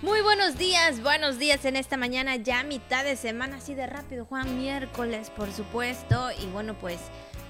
Muy 0.00 0.20
buenos 0.20 0.56
días, 0.56 1.02
buenos 1.02 1.40
días 1.40 1.64
en 1.64 1.74
esta 1.74 1.96
mañana, 1.96 2.36
ya 2.36 2.62
mitad 2.62 3.02
de 3.02 3.16
semana, 3.16 3.56
así 3.56 3.74
de 3.74 3.88
rápido, 3.88 4.26
Juan, 4.26 4.56
miércoles, 4.56 5.28
por 5.30 5.52
supuesto. 5.52 6.28
Y 6.40 6.46
bueno, 6.46 6.78
pues 6.78 7.00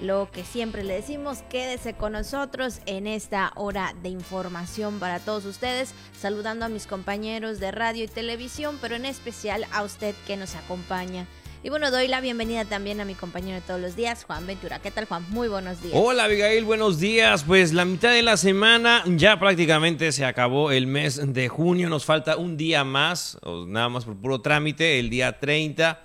lo 0.01 0.31
que 0.31 0.45
siempre 0.45 0.83
le 0.83 0.95
decimos, 0.95 1.43
quédese 1.51 1.93
con 1.93 2.13
nosotros 2.13 2.81
en 2.87 3.07
esta 3.07 3.53
hora 3.55 3.95
de 4.03 4.09
información 4.09 4.99
para 4.99 5.21
todos 5.21 5.45
ustedes, 5.45 5.93
saludando 6.19 6.65
a 6.65 6.71
mis 6.71 6.87
compañeros 6.87 7.61
de 7.61 7.71
radio 7.71 8.05
y 8.05 8.09
televisión, 8.09 8.79
pero 8.81 8.97
en 8.97 9.05
especial 9.05 9.67
a 9.71 9.83
usted 9.83 10.15
que 10.27 10.39
nos 10.39 10.55
acompaña 10.55 11.27
y 11.63 11.71
bueno, 11.71 11.91
doy 11.91 12.07
la 12.07 12.21
bienvenida 12.21 12.65
también 12.65 13.01
a 13.01 13.05
mi 13.05 13.15
compañero 13.15 13.57
de 13.57 13.61
todos 13.63 13.81
los 13.81 13.97
días, 13.97 14.25
Juan 14.25 14.47
Ventura. 14.47 14.79
¿Qué 14.79 14.93
tal, 14.93 15.07
Juan? 15.07 15.25
Muy 15.31 15.49
buenos 15.49 15.83
días. 15.83 15.95
Hola, 15.97 16.25
Abigail, 16.25 16.65
buenos 16.65 17.01
días. 17.01 17.43
Pues 17.43 17.73
la 17.73 17.85
mitad 17.85 18.13
de 18.13 18.23
la 18.23 18.37
semana 18.37 19.03
ya 19.07 19.41
prácticamente 19.41 20.13
se 20.13 20.25
acabó 20.25 20.71
el 20.71 20.87
mes 20.87 21.21
de 21.35 21.49
junio. 21.49 21.89
Nos 21.89 22.05
falta 22.05 22.37
un 22.37 22.57
día 22.57 22.85
más, 22.85 23.39
o 23.43 23.67
nada 23.67 23.89
más 23.89 24.05
por 24.05 24.17
puro 24.17 24.41
trámite, 24.41 25.01
el 25.01 25.11
día 25.11 25.41
30. 25.41 26.01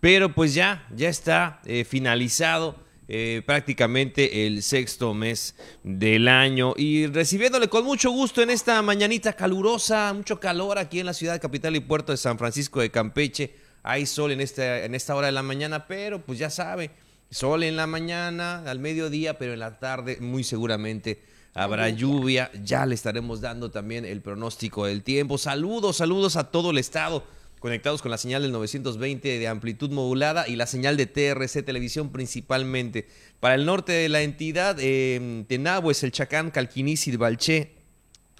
Pero 0.00 0.34
pues 0.34 0.52
ya, 0.52 0.86
ya 0.94 1.08
está 1.08 1.60
eh, 1.64 1.84
finalizado. 1.84 2.86
Eh, 3.10 3.40
prácticamente 3.46 4.46
el 4.46 4.62
sexto 4.62 5.14
mes 5.14 5.56
del 5.82 6.28
año 6.28 6.74
y 6.76 7.06
recibiéndole 7.06 7.68
con 7.68 7.82
mucho 7.82 8.10
gusto 8.10 8.42
en 8.42 8.50
esta 8.50 8.82
mañanita 8.82 9.32
calurosa, 9.32 10.12
mucho 10.12 10.38
calor 10.38 10.78
aquí 10.78 11.00
en 11.00 11.06
la 11.06 11.14
ciudad 11.14 11.40
capital 11.40 11.74
y 11.74 11.80
puerto 11.80 12.12
de 12.12 12.18
San 12.18 12.36
Francisco 12.36 12.82
de 12.82 12.90
Campeche 12.90 13.67
hay 13.82 14.06
sol 14.06 14.32
en 14.32 14.40
esta, 14.40 14.84
en 14.84 14.94
esta 14.94 15.14
hora 15.14 15.26
de 15.26 15.32
la 15.32 15.42
mañana, 15.42 15.86
pero 15.86 16.20
pues 16.24 16.38
ya 16.38 16.50
sabe, 16.50 16.90
sol 17.30 17.62
en 17.62 17.76
la 17.76 17.86
mañana, 17.86 18.62
al 18.66 18.78
mediodía, 18.78 19.38
pero 19.38 19.52
en 19.52 19.60
la 19.60 19.78
tarde 19.78 20.18
muy 20.20 20.44
seguramente 20.44 21.22
habrá 21.54 21.88
lluvia. 21.88 22.50
Ya 22.62 22.86
le 22.86 22.94
estaremos 22.94 23.40
dando 23.40 23.70
también 23.70 24.04
el 24.04 24.20
pronóstico 24.20 24.86
del 24.86 25.02
tiempo. 25.02 25.38
Saludos, 25.38 25.96
saludos 25.96 26.36
a 26.36 26.50
todo 26.50 26.70
el 26.70 26.78
estado 26.78 27.24
conectados 27.58 28.02
con 28.02 28.10
la 28.10 28.18
señal 28.18 28.42
del 28.42 28.52
920 28.52 29.38
de 29.38 29.48
amplitud 29.48 29.90
modulada 29.90 30.46
y 30.48 30.56
la 30.56 30.66
señal 30.66 30.96
de 30.96 31.06
TRC 31.06 31.64
Televisión 31.64 32.10
principalmente. 32.10 33.08
Para 33.40 33.54
el 33.54 33.66
norte 33.66 33.92
de 33.92 34.08
la 34.08 34.22
entidad, 34.22 34.76
eh, 34.80 35.44
es 35.48 36.02
el 36.02 36.12
Chacán, 36.12 36.50
Calquiní, 36.50 36.94
Balché, 37.16 37.74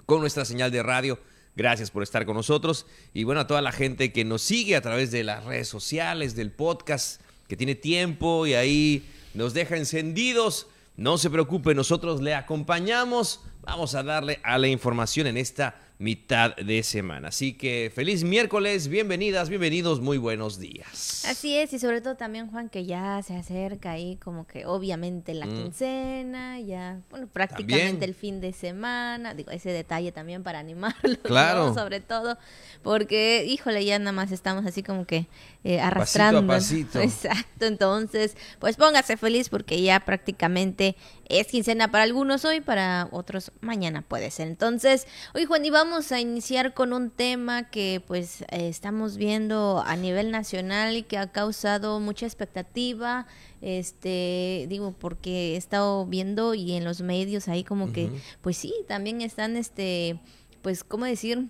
con 0.05 0.21
nuestra 0.21 0.45
señal 0.45 0.71
de 0.71 0.83
radio 0.83 1.19
Gracias 1.55 1.91
por 1.91 2.03
estar 2.03 2.25
con 2.25 2.35
nosotros 2.35 2.85
y 3.13 3.23
bueno, 3.23 3.41
a 3.41 3.47
toda 3.47 3.61
la 3.61 3.71
gente 3.71 4.13
que 4.13 4.23
nos 4.23 4.41
sigue 4.41 4.75
a 4.75 4.81
través 4.81 5.11
de 5.11 5.23
las 5.23 5.43
redes 5.43 5.67
sociales, 5.67 6.35
del 6.35 6.51
podcast, 6.51 7.21
que 7.47 7.57
tiene 7.57 7.75
tiempo 7.75 8.47
y 8.47 8.53
ahí 8.53 9.05
nos 9.33 9.53
deja 9.53 9.75
encendidos. 9.75 10.67
No 10.95 11.17
se 11.17 11.29
preocupe, 11.29 11.75
nosotros 11.75 12.21
le 12.21 12.35
acompañamos. 12.35 13.41
Vamos 13.61 13.95
a 13.95 14.03
darle 14.03 14.39
a 14.43 14.57
la 14.57 14.67
información 14.67 15.27
en 15.27 15.37
esta 15.37 15.88
mitad 15.99 16.55
de 16.55 16.81
semana. 16.81 17.27
Así 17.27 17.51
que 17.51 17.91
feliz 17.93 18.23
miércoles, 18.23 18.87
bienvenidas, 18.87 19.49
bienvenidos, 19.49 19.99
muy 19.99 20.17
buenos 20.17 20.57
días. 20.57 21.25
Así 21.27 21.57
es, 21.57 21.73
y 21.73 21.79
sobre 21.79 21.99
todo 21.99 22.15
también 22.15 22.49
Juan, 22.49 22.69
que 22.69 22.85
ya 22.85 23.21
se 23.21 23.35
acerca 23.35 23.91
ahí 23.91 24.15
como 24.15 24.47
que 24.47 24.65
obviamente 24.65 25.33
la 25.33 25.45
mm. 25.45 25.49
quincena, 25.49 26.59
ya, 26.61 27.01
bueno, 27.09 27.27
prácticamente 27.27 28.05
el 28.05 28.15
fin 28.15 28.39
de 28.39 28.53
semana, 28.53 29.33
digo, 29.33 29.51
ese 29.51 29.71
detalle 29.71 30.13
también 30.13 30.41
para 30.41 30.59
animarlos, 30.59 31.17
claro. 31.23 31.73
sobre 31.73 31.99
todo, 31.99 32.37
porque, 32.81 33.43
híjole, 33.45 33.83
ya 33.83 33.99
nada 33.99 34.13
más 34.13 34.31
estamos 34.31 34.65
así 34.65 34.83
como 34.83 35.05
que 35.05 35.27
eh, 35.65 35.81
arrastrando. 35.81 36.47
Pasito 36.47 36.99
a 36.99 37.01
pasito. 37.01 37.27
Exacto, 37.27 37.65
entonces, 37.65 38.37
pues 38.59 38.77
póngase 38.77 39.17
feliz 39.17 39.49
porque 39.49 39.81
ya 39.81 39.99
prácticamente 39.99 40.95
es 41.27 41.47
quincena 41.47 41.91
para 41.91 42.05
algunos 42.05 42.45
hoy, 42.45 42.61
para 42.61 43.09
otros 43.11 43.51
mañana 43.59 44.01
puede 44.01 44.31
ser. 44.31 44.47
Entonces, 44.47 45.05
hoy 45.33 45.43
Juan, 45.43 45.65
y 45.65 45.69
vamos 45.69 45.88
a 45.89 46.19
iniciar 46.19 46.73
con 46.73 46.93
un 46.93 47.09
tema 47.09 47.69
que 47.69 48.01
pues 48.05 48.41
eh, 48.43 48.69
estamos 48.69 49.17
viendo 49.17 49.83
a 49.85 49.95
nivel 49.95 50.31
nacional 50.31 50.95
y 50.95 51.03
que 51.03 51.17
ha 51.17 51.31
causado 51.31 51.99
mucha 51.99 52.25
expectativa, 52.25 53.25
este, 53.61 54.67
digo, 54.69 54.93
porque 54.97 55.53
he 55.53 55.57
estado 55.57 56.05
viendo 56.05 56.53
y 56.53 56.73
en 56.73 56.85
los 56.85 57.01
medios 57.01 57.47
ahí 57.47 57.63
como 57.63 57.91
que, 57.91 58.09
pues 58.41 58.57
sí, 58.57 58.73
también 58.87 59.21
están, 59.21 59.57
este, 59.57 60.19
pues, 60.61 60.83
¿cómo 60.83 61.05
decir? 61.05 61.47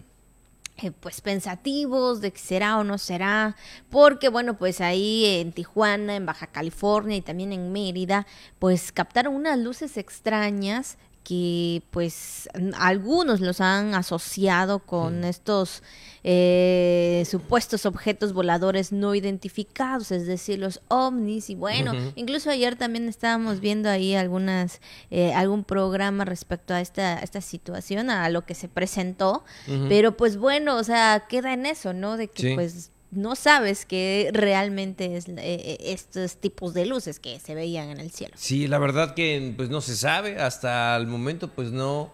Eh, 0.82 0.92
pues 0.92 1.20
pensativos 1.20 2.22
de 2.22 2.32
que 2.32 2.40
será 2.40 2.78
o 2.78 2.86
no 2.86 2.98
será, 2.98 3.58
porque 3.90 4.30
bueno, 4.30 4.58
pues 4.58 4.80
ahí 4.80 5.26
en 5.26 5.52
Tijuana, 5.52 6.16
en 6.16 6.26
Baja 6.26 6.48
California 6.48 7.18
y 7.18 7.22
también 7.22 7.52
en 7.52 7.74
Mérida, 7.74 8.26
pues 8.58 8.94
captaron 8.94 9.36
unas 9.36 9.60
luces 9.60 9.98
extrañas 9.98 10.98
que 11.24 11.84
pues 11.92 12.50
algunos 12.78 13.40
los 13.40 13.62
han 13.62 13.94
asociado 13.94 14.80
con 14.80 15.24
estos 15.24 15.84
eh, 16.24 17.24
supuestos 17.30 17.86
objetos 17.86 18.34
voladores 18.34 18.92
no 18.92 19.16
identificados, 19.16 20.12
es 20.12 20.26
decir, 20.26 20.60
los 20.60 20.82
ovnis 20.88 21.50
y 21.50 21.56
bueno, 21.56 21.94
incluso 22.16 22.50
ayer 22.50 22.76
también 22.76 23.08
estábamos 23.08 23.60
viendo 23.60 23.90
ahí 23.90 24.16
algunas 24.16 24.82
eh, 25.12 25.34
algún 25.34 25.64
programa 25.64 26.26
respecto 26.26 26.74
a 26.74 26.82
esta 26.82 27.20
esta 27.20 27.42
situación, 27.42 28.10
a 28.10 28.30
lo 28.30 28.46
que 28.46 28.56
se 28.56 28.68
presentó, 28.68 29.44
pero 29.88 30.18
pues 30.18 30.38
bueno, 30.38 30.78
o 30.78 30.84
sea, 30.84 31.26
queda 31.30 31.54
en 31.54 31.66
eso, 31.66 31.94
¿no? 31.94 32.18
De 32.18 32.28
que 32.28 32.56
pues 32.56 32.92
no 33.12 33.36
sabes 33.36 33.86
que 33.86 34.30
realmente 34.34 35.18
es 35.18 35.26
eh, 35.28 35.78
estos 35.82 36.38
tipos 36.38 36.74
de 36.74 36.86
luces 36.86 37.20
que 37.20 37.40
se 37.40 37.56
veían 37.56 37.90
en 37.90 38.00
el 38.00 38.12
cielo. 38.12 38.36
Sí, 38.38 38.68
la 38.68 38.78
verdad 38.78 39.16
que 39.16 39.54
pues 39.56 39.70
no 39.70 39.82
se 39.82 39.96
sabe, 39.96 40.40
hasta 40.40 40.96
el 40.96 41.08
momento 41.08 41.50
pues 41.50 41.72
no, 41.72 42.12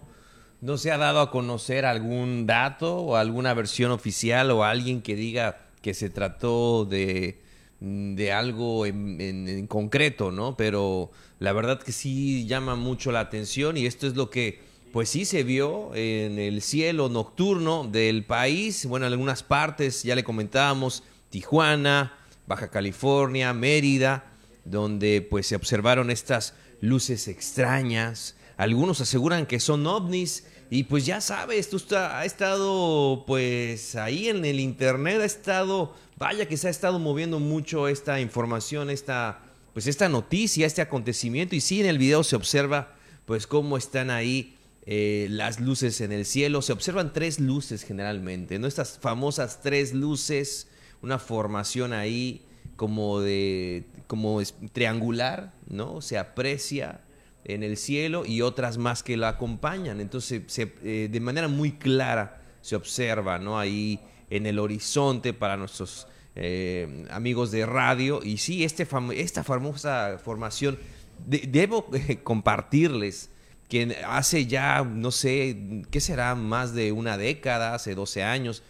no 0.60 0.78
se 0.78 0.90
ha 0.92 0.98
dado 0.98 1.20
a 1.20 1.30
conocer 1.30 1.84
algún 1.84 2.46
dato 2.46 2.96
o 2.96 3.16
alguna 3.16 3.52
versión 3.52 3.90
oficial 3.90 4.50
o 4.50 4.64
alguien 4.64 5.02
que 5.02 5.16
diga 5.16 5.66
que 5.82 5.92
se 5.92 6.08
trató 6.08 6.86
de, 6.86 7.40
de 7.80 8.32
algo 8.32 8.86
en, 8.86 9.20
en 9.20 9.66
concreto, 9.66 10.32
¿no? 10.32 10.56
Pero 10.56 11.10
la 11.38 11.52
verdad 11.52 11.80
que 11.80 11.92
sí 11.92 12.46
llama 12.46 12.74
mucho 12.74 13.12
la 13.12 13.20
atención 13.20 13.76
y 13.76 13.84
esto 13.84 14.06
es 14.06 14.16
lo 14.16 14.30
que 14.30 14.65
pues 14.92 15.08
sí 15.08 15.24
se 15.24 15.42
vio 15.42 15.94
en 15.94 16.38
el 16.38 16.62
cielo 16.62 17.08
nocturno 17.08 17.84
del 17.84 18.24
país, 18.24 18.86
bueno, 18.86 19.06
en 19.06 19.12
algunas 19.12 19.42
partes, 19.42 20.02
ya 20.02 20.14
le 20.14 20.24
comentábamos, 20.24 21.02
Tijuana, 21.30 22.16
Baja 22.46 22.70
California, 22.70 23.52
Mérida, 23.52 24.32
donde 24.64 25.20
pues 25.22 25.46
se 25.46 25.56
observaron 25.56 26.10
estas 26.10 26.54
luces 26.80 27.28
extrañas. 27.28 28.36
Algunos 28.56 29.00
aseguran 29.00 29.46
que 29.46 29.60
son 29.60 29.86
ovnis 29.86 30.46
y 30.70 30.84
pues 30.84 31.06
ya 31.06 31.20
sabes, 31.20 31.72
esto 31.72 31.98
ha 31.98 32.24
estado 32.24 33.24
pues 33.26 33.96
ahí 33.96 34.28
en 34.28 34.44
el 34.44 34.60
internet, 34.60 35.20
ha 35.20 35.24
estado, 35.24 35.94
vaya 36.16 36.48
que 36.48 36.56
se 36.56 36.68
ha 36.68 36.70
estado 36.70 36.98
moviendo 36.98 37.38
mucho 37.38 37.88
esta 37.88 38.20
información, 38.20 38.90
esta 38.90 39.42
pues 39.74 39.86
esta 39.86 40.08
noticia, 40.08 40.66
este 40.66 40.80
acontecimiento 40.80 41.54
y 41.54 41.60
sí 41.60 41.80
en 41.80 41.86
el 41.86 41.98
video 41.98 42.24
se 42.24 42.34
observa 42.34 42.94
pues 43.26 43.46
cómo 43.46 43.76
están 43.76 44.10
ahí 44.10 44.55
eh, 44.88 45.26
las 45.30 45.58
luces 45.58 46.00
en 46.00 46.12
el 46.12 46.24
cielo. 46.24 46.62
Se 46.62 46.72
observan 46.72 47.12
tres 47.12 47.40
luces 47.40 47.82
generalmente, 47.82 48.58
¿no? 48.60 48.68
Estas 48.68 48.98
famosas 49.00 49.60
tres 49.60 49.92
luces, 49.92 50.68
una 51.02 51.18
formación 51.18 51.92
ahí 51.92 52.44
como 52.76 53.20
de 53.20 53.84
como 54.06 54.40
triangular, 54.72 55.52
¿no? 55.68 56.00
Se 56.00 56.18
aprecia 56.18 57.00
en 57.44 57.64
el 57.64 57.76
cielo 57.76 58.24
y 58.24 58.42
otras 58.42 58.78
más 58.78 59.02
que 59.02 59.16
la 59.16 59.30
acompañan. 59.30 60.00
Entonces, 60.00 60.42
eh, 60.56 61.08
de 61.10 61.20
manera 61.20 61.48
muy 61.48 61.72
clara 61.72 62.40
se 62.60 62.76
observa, 62.76 63.40
¿no? 63.40 63.58
Ahí 63.58 64.00
en 64.30 64.46
el 64.46 64.60
horizonte 64.60 65.32
para 65.32 65.56
nuestros 65.56 66.06
eh, 66.36 67.06
amigos 67.10 67.50
de 67.50 67.66
radio. 67.66 68.20
Y 68.22 68.36
sí, 68.36 68.62
este 68.62 68.86
esta 69.14 69.42
famosa 69.42 70.18
formación, 70.22 70.78
debo 71.26 71.86
compartirles 72.22 73.30
que 73.68 73.96
hace 74.06 74.46
ya, 74.46 74.84
no 74.84 75.10
sé, 75.10 75.82
¿qué 75.90 76.00
será? 76.00 76.34
Más 76.34 76.74
de 76.74 76.92
una 76.92 77.18
década, 77.18 77.74
hace 77.74 77.94
12 77.94 78.22
años, 78.22 78.62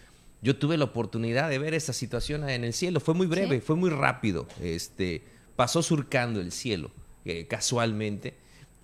yo 0.43 0.57
tuve 0.57 0.77
la 0.77 0.85
oportunidad 0.85 1.51
de 1.51 1.59
ver 1.59 1.75
esa 1.75 1.93
situación 1.93 2.49
en 2.49 2.65
el 2.65 2.73
cielo. 2.73 3.01
Fue 3.01 3.15
muy 3.15 3.27
breve, 3.27 3.61
fue 3.61 3.77
muy 3.77 3.91
rápido. 3.91 4.47
Este, 4.61 5.23
pasó 5.57 5.83
surcando 5.83 6.41
el 6.41 6.53
cielo, 6.53 6.91
eh, 7.25 7.47
casualmente. 7.47 8.35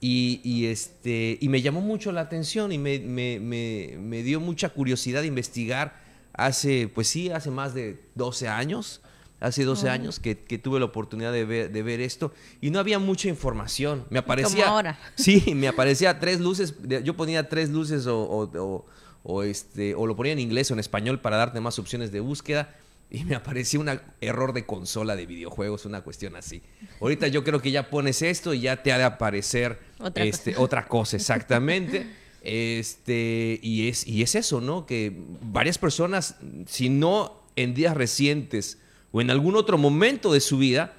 Y, 0.05 0.67
este, 0.67 1.39
y 1.41 1.49
me 1.49 1.63
llamó 1.63 1.81
mucho 1.81 2.11
la 2.11 2.23
atención 2.23 2.73
y 2.73 2.79
me, 2.79 2.99
me, 2.99 3.39
me, 3.39 4.23
dio 4.25 4.41
mucha 4.41 4.71
curiosidad 4.71 5.23
investigar 5.23 6.03
hace, 6.33 6.89
pues 6.89 7.07
sí, 7.07 7.31
hace 7.31 7.53
más 7.53 7.73
de 7.73 8.01
12 8.17 8.49
años 8.49 9.01
hace 9.43 9.65
12 9.65 9.91
años 9.91 10.21
que, 10.21 10.35
tuve 10.35 10.79
la 10.79 10.87
oportunidad 10.87 11.33
de 11.33 11.45
ver, 11.45 11.73
de 11.73 11.83
ver 11.83 12.01
esto 12.01 12.33
y 12.61 12.71
no 12.71 12.79
había 12.79 12.99
mucha 12.99 13.29
información. 13.29 14.07
Me 14.09 14.21
aparecía. 14.21 14.65
Como 14.65 14.77
ahora. 14.77 14.99
Sí, 15.17 15.55
me 15.55 15.69
aparecía 15.69 16.19
tres 16.19 16.41
luces. 16.41 16.75
Yo 17.05 17.17
ponía 17.17 17.49
tres 17.49 17.71
luces 17.71 18.07
o, 18.07 18.85
o, 19.25 19.43
este, 19.43 19.95
o 19.95 20.07
lo 20.07 20.17
ponía 20.17 20.33
en 20.33 20.39
inglés 20.39 20.71
o 20.71 20.75
en 20.75 20.81
español 20.81 21.21
para 21.21 21.37
darte 21.37 21.61
más 21.61 21.79
opciones 21.79 22.13
de 22.13 22.21
búsqueda. 22.21 22.75
Y 23.11 23.25
me 23.25 23.35
aparecía 23.35 23.79
un 23.79 23.91
error 24.23 24.55
de 24.55 24.65
consola 24.65 25.17
de 25.17 25.27
videojuegos, 25.27 25.85
una 25.85 26.01
cuestión 26.01 26.35
así. 26.35 26.63
Ahorita 26.99 27.29
yo 27.29 27.45
creo 27.45 27.61
que 27.61 27.71
ya 27.71 27.91
pones 27.91 28.23
esto 28.23 28.55
y 28.55 28.61
ya 28.61 28.83
te 28.83 28.91
ha 28.91 28.97
de 28.97 29.05
aparecer 29.05 29.81
otra, 29.99 30.25
este, 30.25 30.53
cosa. 30.53 30.65
otra 30.65 30.87
cosa, 30.87 31.17
exactamente. 31.17 32.07
Este, 32.43 33.61
y 33.63 33.89
es, 33.89 34.07
y 34.07 34.23
es 34.23 34.35
eso, 34.35 34.63
¿no? 34.63 34.87
Que 34.87 35.13
varias 35.43 35.77
personas, 35.77 36.37
si 36.67 36.89
no 36.89 37.43
en 37.55 37.75
días 37.75 37.95
recientes 37.95 38.79
o 39.13 39.21
en 39.21 39.31
algún 39.31 39.57
otro 39.57 39.79
momento 39.79 40.33
de 40.33 40.41
su 40.41 40.59
vida, 40.59 40.95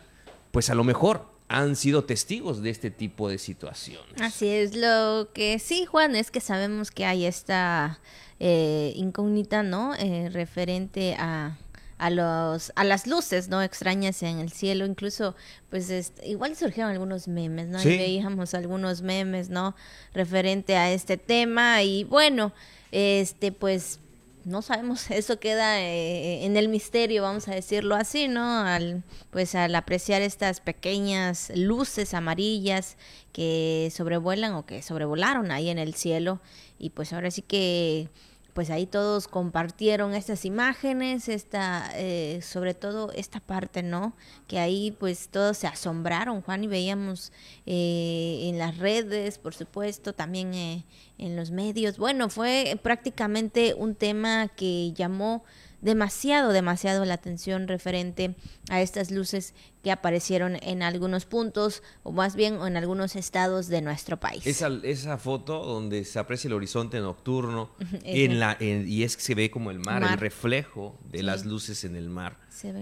pues 0.52 0.70
a 0.70 0.76
lo 0.76 0.84
mejor 0.84 1.26
han 1.50 1.76
sido 1.76 2.06
testigos 2.06 2.62
de 2.64 2.70
este 2.70 2.90
tipo 2.90 3.30
de 3.30 3.38
situaciones. 3.38 4.22
Así 4.22 4.48
es, 4.48 4.76
lo 4.76 5.30
que 5.34 5.60
sí, 5.60 5.86
Juan, 5.86 6.16
es 6.16 6.32
que 6.32 6.40
sabemos 6.40 6.90
que 6.90 7.06
hay 7.06 7.26
esta 7.26 8.00
eh, 8.40 8.94
incógnita, 8.96 9.62
¿no? 9.62 9.94
Eh, 9.96 10.30
referente 10.32 11.16
a, 11.20 11.58
a 11.98 12.10
los 12.10 12.72
a 12.76 12.84
las 12.84 13.08
luces 13.08 13.50
no 13.50 13.62
extrañas 13.62 14.24
en 14.24 14.40
el 14.40 14.52
cielo 14.52 14.86
incluso 14.86 15.36
pues 15.70 15.90
este, 15.90 16.28
igual 16.28 16.56
surgieron 16.56 16.92
algunos 16.92 17.28
memes 17.28 17.68
no 17.68 17.82
y 17.82 17.86
veíamos 17.86 18.54
algunos 18.54 19.02
memes 19.02 19.50
no 19.50 19.76
referente 20.14 20.76
a 20.76 20.92
este 20.92 21.18
tema 21.18 21.82
y 21.84 22.04
bueno 22.04 22.52
este 22.92 23.52
pues 23.52 24.00
no 24.46 24.62
sabemos, 24.62 25.10
eso 25.12 25.40
queda 25.40 25.82
eh, 25.82 26.46
en 26.46 26.58
el 26.58 26.70
misterio, 26.70 27.24
vamos 27.24 27.48
a 27.48 27.56
decirlo 27.56 27.96
así, 27.96 28.28
¿no? 28.28 28.60
Al, 28.60 29.04
pues 29.32 29.56
al 29.56 29.76
apreciar 29.76 30.22
estas 30.22 30.60
pequeñas 30.60 31.52
luces 31.56 32.14
amarillas 32.14 32.98
que 33.32 33.92
sobrevuelan 33.94 34.54
o 34.54 34.66
que 34.66 34.82
sobrevolaron 34.82 35.52
ahí 35.52 35.70
en 35.70 35.80
el 35.80 35.94
cielo 35.94 36.42
y 36.78 36.92
pues 36.92 37.14
ahora 37.14 37.32
sí 37.32 37.42
que 37.42 38.10
pues 38.54 38.70
ahí 38.70 38.86
todos 38.86 39.28
compartieron 39.28 40.14
estas 40.14 40.46
imágenes, 40.46 41.28
esta, 41.28 41.92
eh, 41.96 42.40
sobre 42.42 42.74
todo 42.74 43.12
esta 43.14 43.40
parte, 43.40 43.82
¿no? 43.82 44.14
Que 44.48 44.60
ahí 44.60 44.92
pues 44.92 45.30
todos 45.30 45.58
se 45.58 45.68
asombraron, 45.68 46.42
Juan, 46.42 46.64
y 46.64 46.68
veíamos 46.68 47.32
eh, 47.66 48.42
en 48.44 48.60
las 48.60 48.78
redes, 48.78 49.40
por 49.40 49.56
supuesto, 49.56 50.14
también 50.14 50.54
eh, 50.54 50.86
en 51.18 51.36
los 51.36 51.52
medios. 51.52 51.98
Bueno, 51.98 52.30
fue 52.30 52.80
prácticamente 52.82 53.74
un 53.74 53.96
tema 53.96 54.48
que 54.50 54.94
llamó 54.94 55.44
demasiado, 55.84 56.54
demasiado 56.54 57.06
la 57.06 57.16
atención 57.16 57.68
referente 57.68 58.36
a 58.70 58.82
estas 58.82 59.12
luces 59.12 59.54
que 59.84 59.92
aparecieron 59.92 60.58
en 60.62 60.82
algunos 60.82 61.26
puntos 61.26 61.84
o 62.04 62.14
más 62.14 62.36
bien 62.36 62.56
en 62.66 62.78
algunos 62.78 63.18
estados 63.18 63.68
de 63.68 63.82
nuestro 63.82 64.18
país. 64.20 64.48
Esa, 64.48 64.70
esa 64.84 65.18
foto 65.18 65.64
donde 65.64 66.06
se 66.06 66.20
aprecia 66.20 66.48
el 66.48 66.54
horizonte 66.54 67.00
nocturno 67.02 67.72
en 68.04 68.40
la, 68.40 68.58
y 68.62 69.04
es 69.04 69.18
que 69.18 69.24
se 69.24 69.36
ve 69.36 69.52
como 69.52 69.72
el 69.72 69.80
mar, 69.80 70.02
el 70.04 70.18
reflejo 70.18 70.98
de 71.12 71.22
las 71.22 71.46
luces 71.46 71.84
en 71.84 71.96
el 71.96 72.10
mar. 72.10 72.38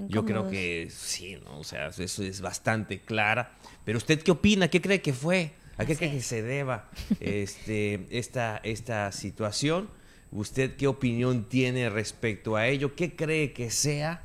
Yo 0.08 0.24
creo 0.24 0.50
que 0.50 0.90
sí, 0.92 1.38
¿no? 1.44 1.60
O 1.60 1.64
sea, 1.64 1.88
eso 1.88 2.24
es 2.24 2.42
bastante 2.42 3.02
clara. 3.02 3.58
Pero 3.84 3.98
usted 3.98 4.22
qué 4.22 4.32
opina? 4.32 4.68
¿Qué 4.68 4.80
cree 4.80 5.02
que 5.02 5.14
fue? 5.14 5.54
¿A 5.78 5.86
qué 5.86 5.96
cree 5.96 6.12
que 6.12 6.22
se 6.22 6.44
deba 6.44 6.92
este, 7.20 8.06
esta, 8.12 8.62
esta 8.64 9.12
situación? 9.12 9.90
¿Usted 10.32 10.76
qué 10.78 10.88
opinión 10.88 11.44
tiene 11.50 11.90
respecto 11.90 12.56
a 12.56 12.68
ello? 12.68 12.96
¿Qué 12.96 13.16
cree 13.16 13.52
que 13.52 13.70
sea? 13.70 14.24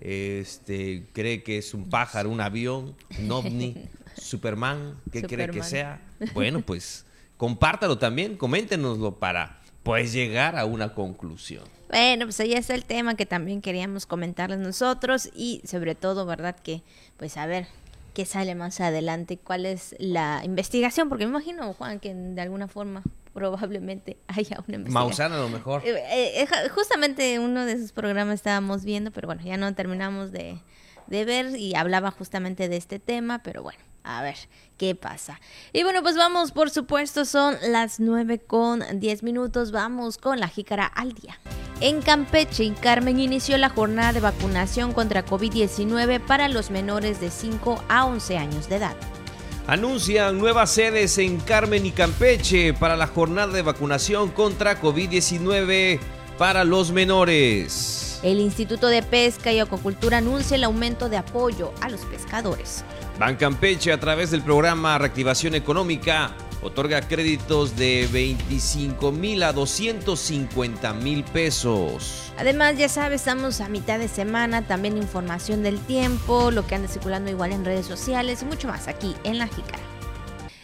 Este, 0.00 1.04
¿Cree 1.12 1.42
que 1.42 1.58
es 1.58 1.74
un 1.74 1.90
pájaro, 1.90 2.30
un 2.30 2.40
avión, 2.40 2.94
un 3.18 3.32
ovni, 3.32 3.74
Superman? 4.16 5.00
¿Qué 5.10 5.22
cree 5.22 5.48
que 5.50 5.62
sea? 5.62 6.00
Bueno, 6.34 6.62
pues 6.62 7.04
compártalo 7.36 7.98
también, 7.98 8.36
coméntenoslo 8.36 9.18
para 9.18 9.60
pues 9.84 10.12
llegar 10.12 10.56
a 10.56 10.64
una 10.64 10.94
conclusión. 10.94 11.64
Bueno, 11.88 12.26
pues 12.26 12.40
ahí 12.40 12.52
está 12.52 12.74
el 12.74 12.84
tema 12.84 13.14
que 13.14 13.24
también 13.24 13.62
queríamos 13.62 14.04
comentarles 14.04 14.58
nosotros 14.58 15.30
y 15.34 15.62
sobre 15.64 15.94
todo, 15.94 16.26
¿verdad? 16.26 16.56
Que 16.56 16.82
pues 17.16 17.36
a 17.36 17.46
ver 17.46 17.66
qué 18.18 18.24
sale 18.24 18.56
más 18.56 18.80
adelante, 18.80 19.38
cuál 19.38 19.64
es 19.64 19.94
la 20.00 20.40
investigación, 20.42 21.08
porque 21.08 21.24
me 21.24 21.30
imagino, 21.30 21.72
Juan, 21.72 22.00
que 22.00 22.12
de 22.12 22.40
alguna 22.40 22.66
forma 22.66 23.04
probablemente 23.32 24.16
haya 24.26 24.58
una 24.66 24.78
investigación. 24.78 24.92
Mausana 24.92 25.36
a 25.36 25.38
lo 25.38 25.48
mejor. 25.48 25.82
Eh, 25.86 25.90
eh, 25.92 26.42
eh, 26.42 26.68
justamente 26.70 27.38
uno 27.38 27.64
de 27.64 27.74
esos 27.74 27.92
programas 27.92 28.34
estábamos 28.34 28.84
viendo, 28.84 29.12
pero 29.12 29.28
bueno, 29.28 29.42
ya 29.44 29.56
no 29.56 29.72
terminamos 29.72 30.32
de, 30.32 30.60
de 31.06 31.24
ver 31.24 31.56
y 31.56 31.76
hablaba 31.76 32.10
justamente 32.10 32.68
de 32.68 32.76
este 32.76 32.98
tema, 32.98 33.40
pero 33.44 33.62
bueno. 33.62 33.78
A 34.04 34.22
ver 34.22 34.36
qué 34.76 34.94
pasa. 34.94 35.40
Y 35.72 35.82
bueno, 35.82 36.02
pues 36.02 36.16
vamos, 36.16 36.52
por 36.52 36.70
supuesto, 36.70 37.24
son 37.24 37.56
las 37.68 38.00
9 38.00 38.38
con 38.38 38.82
10 39.00 39.22
minutos. 39.22 39.72
Vamos 39.72 40.18
con 40.18 40.40
la 40.40 40.48
jícara 40.48 40.86
al 40.86 41.12
día. 41.12 41.38
En 41.80 42.02
Campeche, 42.02 42.72
Carmen 42.80 43.20
inició 43.20 43.56
la 43.56 43.68
jornada 43.68 44.12
de 44.12 44.20
vacunación 44.20 44.92
contra 44.92 45.24
COVID-19 45.24 46.20
para 46.26 46.48
los 46.48 46.70
menores 46.70 47.20
de 47.20 47.30
5 47.30 47.84
a 47.88 48.06
11 48.06 48.38
años 48.38 48.68
de 48.68 48.76
edad. 48.76 48.96
Anuncian 49.68 50.38
nuevas 50.38 50.70
sedes 50.70 51.18
en 51.18 51.38
Carmen 51.38 51.84
y 51.84 51.90
Campeche 51.92 52.72
para 52.72 52.96
la 52.96 53.06
jornada 53.06 53.52
de 53.52 53.62
vacunación 53.62 54.30
contra 54.30 54.80
COVID-19 54.80 56.00
para 56.38 56.64
los 56.64 56.90
menores. 56.90 58.18
El 58.22 58.40
Instituto 58.40 58.86
de 58.86 59.02
Pesca 59.02 59.52
y 59.52 59.60
Acuacultura 59.60 60.18
anuncia 60.18 60.56
el 60.56 60.64
aumento 60.64 61.08
de 61.08 61.18
apoyo 61.18 61.72
a 61.80 61.90
los 61.90 62.00
pescadores. 62.06 62.82
Ban 63.18 63.34
Campeche, 63.34 63.90
a 63.90 63.98
través 63.98 64.30
del 64.30 64.42
programa 64.42 64.96
Reactivación 64.96 65.56
Económica, 65.56 66.36
otorga 66.62 67.00
créditos 67.00 67.76
de 67.76 68.08
25 68.12 69.10
mil 69.10 69.42
a 69.42 69.52
250 69.52 70.92
mil 70.94 71.24
pesos. 71.24 72.32
Además, 72.38 72.78
ya 72.78 72.88
sabes, 72.88 73.22
estamos 73.22 73.60
a 73.60 73.68
mitad 73.68 73.98
de 73.98 74.06
semana, 74.06 74.68
también 74.68 74.96
información 74.96 75.64
del 75.64 75.80
tiempo, 75.80 76.52
lo 76.52 76.64
que 76.64 76.76
anda 76.76 76.86
circulando 76.86 77.28
igual 77.28 77.50
en 77.50 77.64
redes 77.64 77.86
sociales 77.86 78.42
y 78.42 78.44
mucho 78.44 78.68
más 78.68 78.86
aquí 78.86 79.16
en 79.24 79.38
La 79.38 79.48
Jícara. 79.48 79.82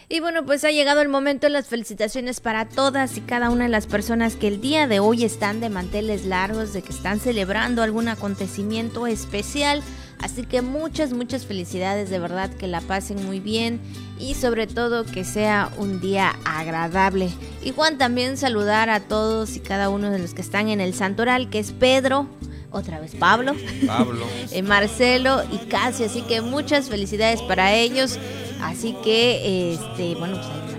Y 0.07 0.21
bueno, 0.21 0.45
pues 0.45 0.63
ha 0.63 0.71
llegado 0.71 1.01
el 1.01 1.09
momento 1.09 1.47
de 1.47 1.51
las 1.51 1.67
felicitaciones 1.67 2.39
para 2.39 2.69
todas 2.69 3.17
y 3.17 3.21
cada 3.21 3.49
una 3.49 3.65
de 3.65 3.69
las 3.69 3.87
personas 3.87 4.37
que 4.37 4.47
el 4.47 4.61
día 4.61 4.87
de 4.87 5.01
hoy 5.01 5.25
están 5.25 5.59
de 5.59 5.69
manteles 5.69 6.25
largos, 6.25 6.71
de 6.71 6.83
que 6.83 6.93
están 6.93 7.19
celebrando 7.19 7.83
algún 7.83 8.07
acontecimiento 8.07 9.07
especial. 9.07 9.83
Así 10.19 10.43
que 10.43 10.61
muchas, 10.61 11.13
muchas 11.13 11.45
felicidades, 11.45 12.09
de 12.09 12.19
verdad 12.19 12.49
que 12.49 12.67
la 12.67 12.81
pasen 12.81 13.25
muy 13.25 13.39
bien 13.39 13.79
y 14.19 14.33
sobre 14.33 14.65
todo 14.67 15.05
que 15.05 15.23
sea 15.23 15.71
un 15.77 15.99
día 15.99 16.35
agradable. 16.45 17.29
Y 17.63 17.71
Juan 17.71 17.97
también 17.97 18.37
saludar 18.37 18.89
a 18.89 19.01
todos 19.01 19.55
y 19.55 19.59
cada 19.59 19.89
uno 19.89 20.09
de 20.09 20.19
los 20.19 20.33
que 20.33 20.41
están 20.41 20.69
en 20.69 20.81
el 20.81 20.93
santoral, 20.93 21.49
que 21.49 21.59
es 21.59 21.71
Pedro, 21.71 22.27
otra 22.71 22.99
vez 22.99 23.15
Pablo, 23.15 23.55
Pablo. 23.85 24.25
Eh, 24.51 24.61
Marcelo 24.61 25.43
y 25.51 25.57
Casio, 25.67 26.05
así 26.05 26.21
que 26.21 26.41
muchas 26.41 26.89
felicidades 26.89 27.41
para 27.41 27.73
ellos. 27.73 28.19
Así 28.61 28.95
que, 29.03 29.73
este, 29.73 30.15
bueno, 30.15 30.37
pues 30.37 30.74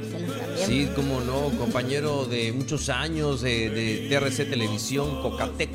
Sí, 0.65 0.89
como 0.95 1.21
no, 1.21 1.51
compañero 1.59 2.25
de 2.25 2.53
muchos 2.53 2.89
años 2.89 3.43
de, 3.43 3.71
de 3.71 4.09
TRC 4.09 4.49
Televisión, 4.49 5.23
Cocatec, 5.23 5.71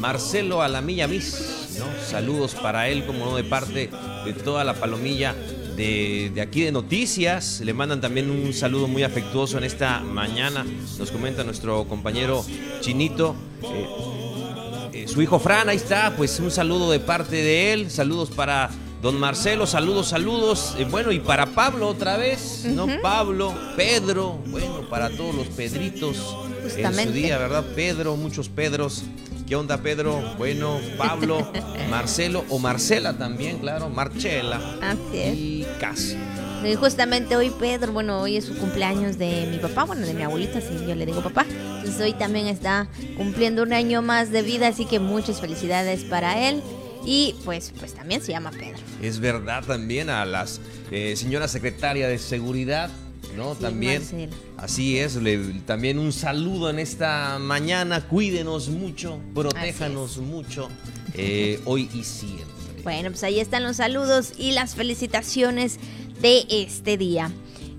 Marcelo 0.00 0.62
Alamilla 0.62 1.06
Miss, 1.06 1.76
¿no? 1.78 1.86
Saludos 2.04 2.54
para 2.54 2.88
él, 2.88 3.04
como 3.06 3.26
no, 3.26 3.36
de 3.36 3.44
parte 3.44 3.90
de 4.24 4.32
toda 4.32 4.64
la 4.64 4.74
palomilla 4.74 5.34
de, 5.76 6.32
aquí 6.40 6.62
de 6.62 6.72
Noticias. 6.72 7.60
Le 7.60 7.72
mandan 7.72 8.00
también 8.00 8.30
un 8.30 8.52
saludo 8.52 8.88
muy 8.88 9.02
afectuoso 9.02 9.58
en 9.58 9.64
esta 9.64 10.00
mañana. 10.00 10.64
Nos 10.98 11.10
comenta 11.10 11.44
nuestro 11.44 11.84
compañero 11.84 12.44
Chinito. 12.80 13.34
Eh, 13.62 13.86
eh, 14.92 15.08
su 15.08 15.22
hijo 15.22 15.38
Fran, 15.38 15.68
ahí 15.68 15.76
está, 15.76 16.14
pues 16.16 16.38
un 16.40 16.50
saludo 16.50 16.90
de 16.90 17.00
parte 17.00 17.36
de 17.36 17.72
él. 17.72 17.90
Saludos 17.90 18.30
para 18.30 18.70
don 19.02 19.18
Marcelo, 19.18 19.66
saludos, 19.66 20.08
saludos. 20.08 20.76
Eh, 20.78 20.86
bueno, 20.88 21.10
y 21.10 21.18
para 21.18 21.46
Pablo 21.46 21.88
otra 21.88 22.16
vez, 22.16 22.64
¿no? 22.66 22.86
Pablo, 23.02 23.52
Pedro, 23.76 24.38
bueno, 24.46 24.88
para 24.88 25.10
todos 25.10 25.34
los 25.34 25.48
Pedritos 25.48 26.36
en 26.76 26.94
su 26.94 27.12
día, 27.12 27.36
¿verdad? 27.36 27.64
Pedro, 27.74 28.16
muchos 28.16 28.48
Pedros. 28.48 29.02
¿Qué 29.48 29.56
onda, 29.56 29.78
Pedro? 29.78 30.22
Bueno, 30.38 30.78
Pablo, 30.96 31.50
Marcelo 31.90 32.44
o 32.48 32.60
Marcela 32.60 33.18
también, 33.18 33.58
claro, 33.58 33.90
Marcela. 33.90 34.60
Así 34.80 35.18
es. 35.18 35.34
Y 35.34 35.66
casi. 35.80 36.16
justamente 36.78 37.34
hoy 37.34 37.50
Pedro, 37.58 37.92
bueno, 37.92 38.20
hoy 38.20 38.36
es 38.36 38.44
su 38.44 38.56
cumpleaños 38.56 39.18
de 39.18 39.48
mi 39.50 39.58
papá, 39.58 39.82
bueno, 39.82 40.06
de 40.06 40.14
mi 40.14 40.22
abuelita, 40.22 40.60
si 40.60 40.86
yo 40.86 40.94
le 40.94 41.04
digo 41.04 41.22
papá. 41.22 41.44
Entonces 41.48 42.00
hoy 42.00 42.12
también 42.12 42.46
está 42.46 42.86
cumpliendo 43.16 43.64
un 43.64 43.72
año 43.72 44.00
más 44.00 44.30
de 44.30 44.42
vida, 44.42 44.68
así 44.68 44.86
que 44.86 45.00
muchas 45.00 45.40
felicidades 45.40 46.04
para 46.04 46.48
él. 46.48 46.62
Y 47.04 47.34
pues, 47.44 47.72
pues 47.78 47.94
también 47.94 48.22
se 48.22 48.32
llama 48.32 48.50
Pedro. 48.50 48.78
Es 49.00 49.18
verdad 49.18 49.64
también 49.64 50.10
a 50.10 50.24
las 50.24 50.60
eh, 50.90 51.16
señora 51.16 51.48
secretaria 51.48 52.08
de 52.08 52.18
seguridad, 52.18 52.90
¿no? 53.36 53.54
también. 53.54 54.02
Así 54.56 54.98
es, 54.98 55.18
también 55.66 55.98
un 55.98 56.12
saludo 56.12 56.70
en 56.70 56.78
esta 56.78 57.38
mañana. 57.38 58.06
Cuídenos 58.06 58.68
mucho, 58.68 59.18
protéjanos 59.34 60.18
mucho, 60.18 60.68
eh, 61.14 61.60
hoy 61.64 61.88
y 61.92 62.04
siempre. 62.04 62.46
Bueno, 62.82 63.10
pues 63.10 63.22
ahí 63.22 63.40
están 63.40 63.62
los 63.62 63.76
saludos 63.76 64.32
y 64.38 64.52
las 64.52 64.74
felicitaciones 64.74 65.78
de 66.20 66.44
este 66.48 66.96
día. 66.96 67.30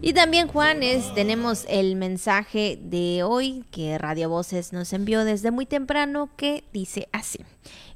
Y 0.06 0.12
también, 0.12 0.50
Juanes, 0.50 1.16
tenemos 1.16 1.66
el 1.70 1.96
mensaje 1.96 2.78
de 2.84 3.24
hoy 3.24 3.64
que 3.72 3.98
Radio 3.98 4.28
Voces 4.28 4.74
nos 4.74 4.92
envió 4.92 5.24
desde 5.24 5.50
muy 5.50 5.66
temprano 5.66 6.30
que 6.36 6.66
dice 6.74 7.08
así. 7.14 7.40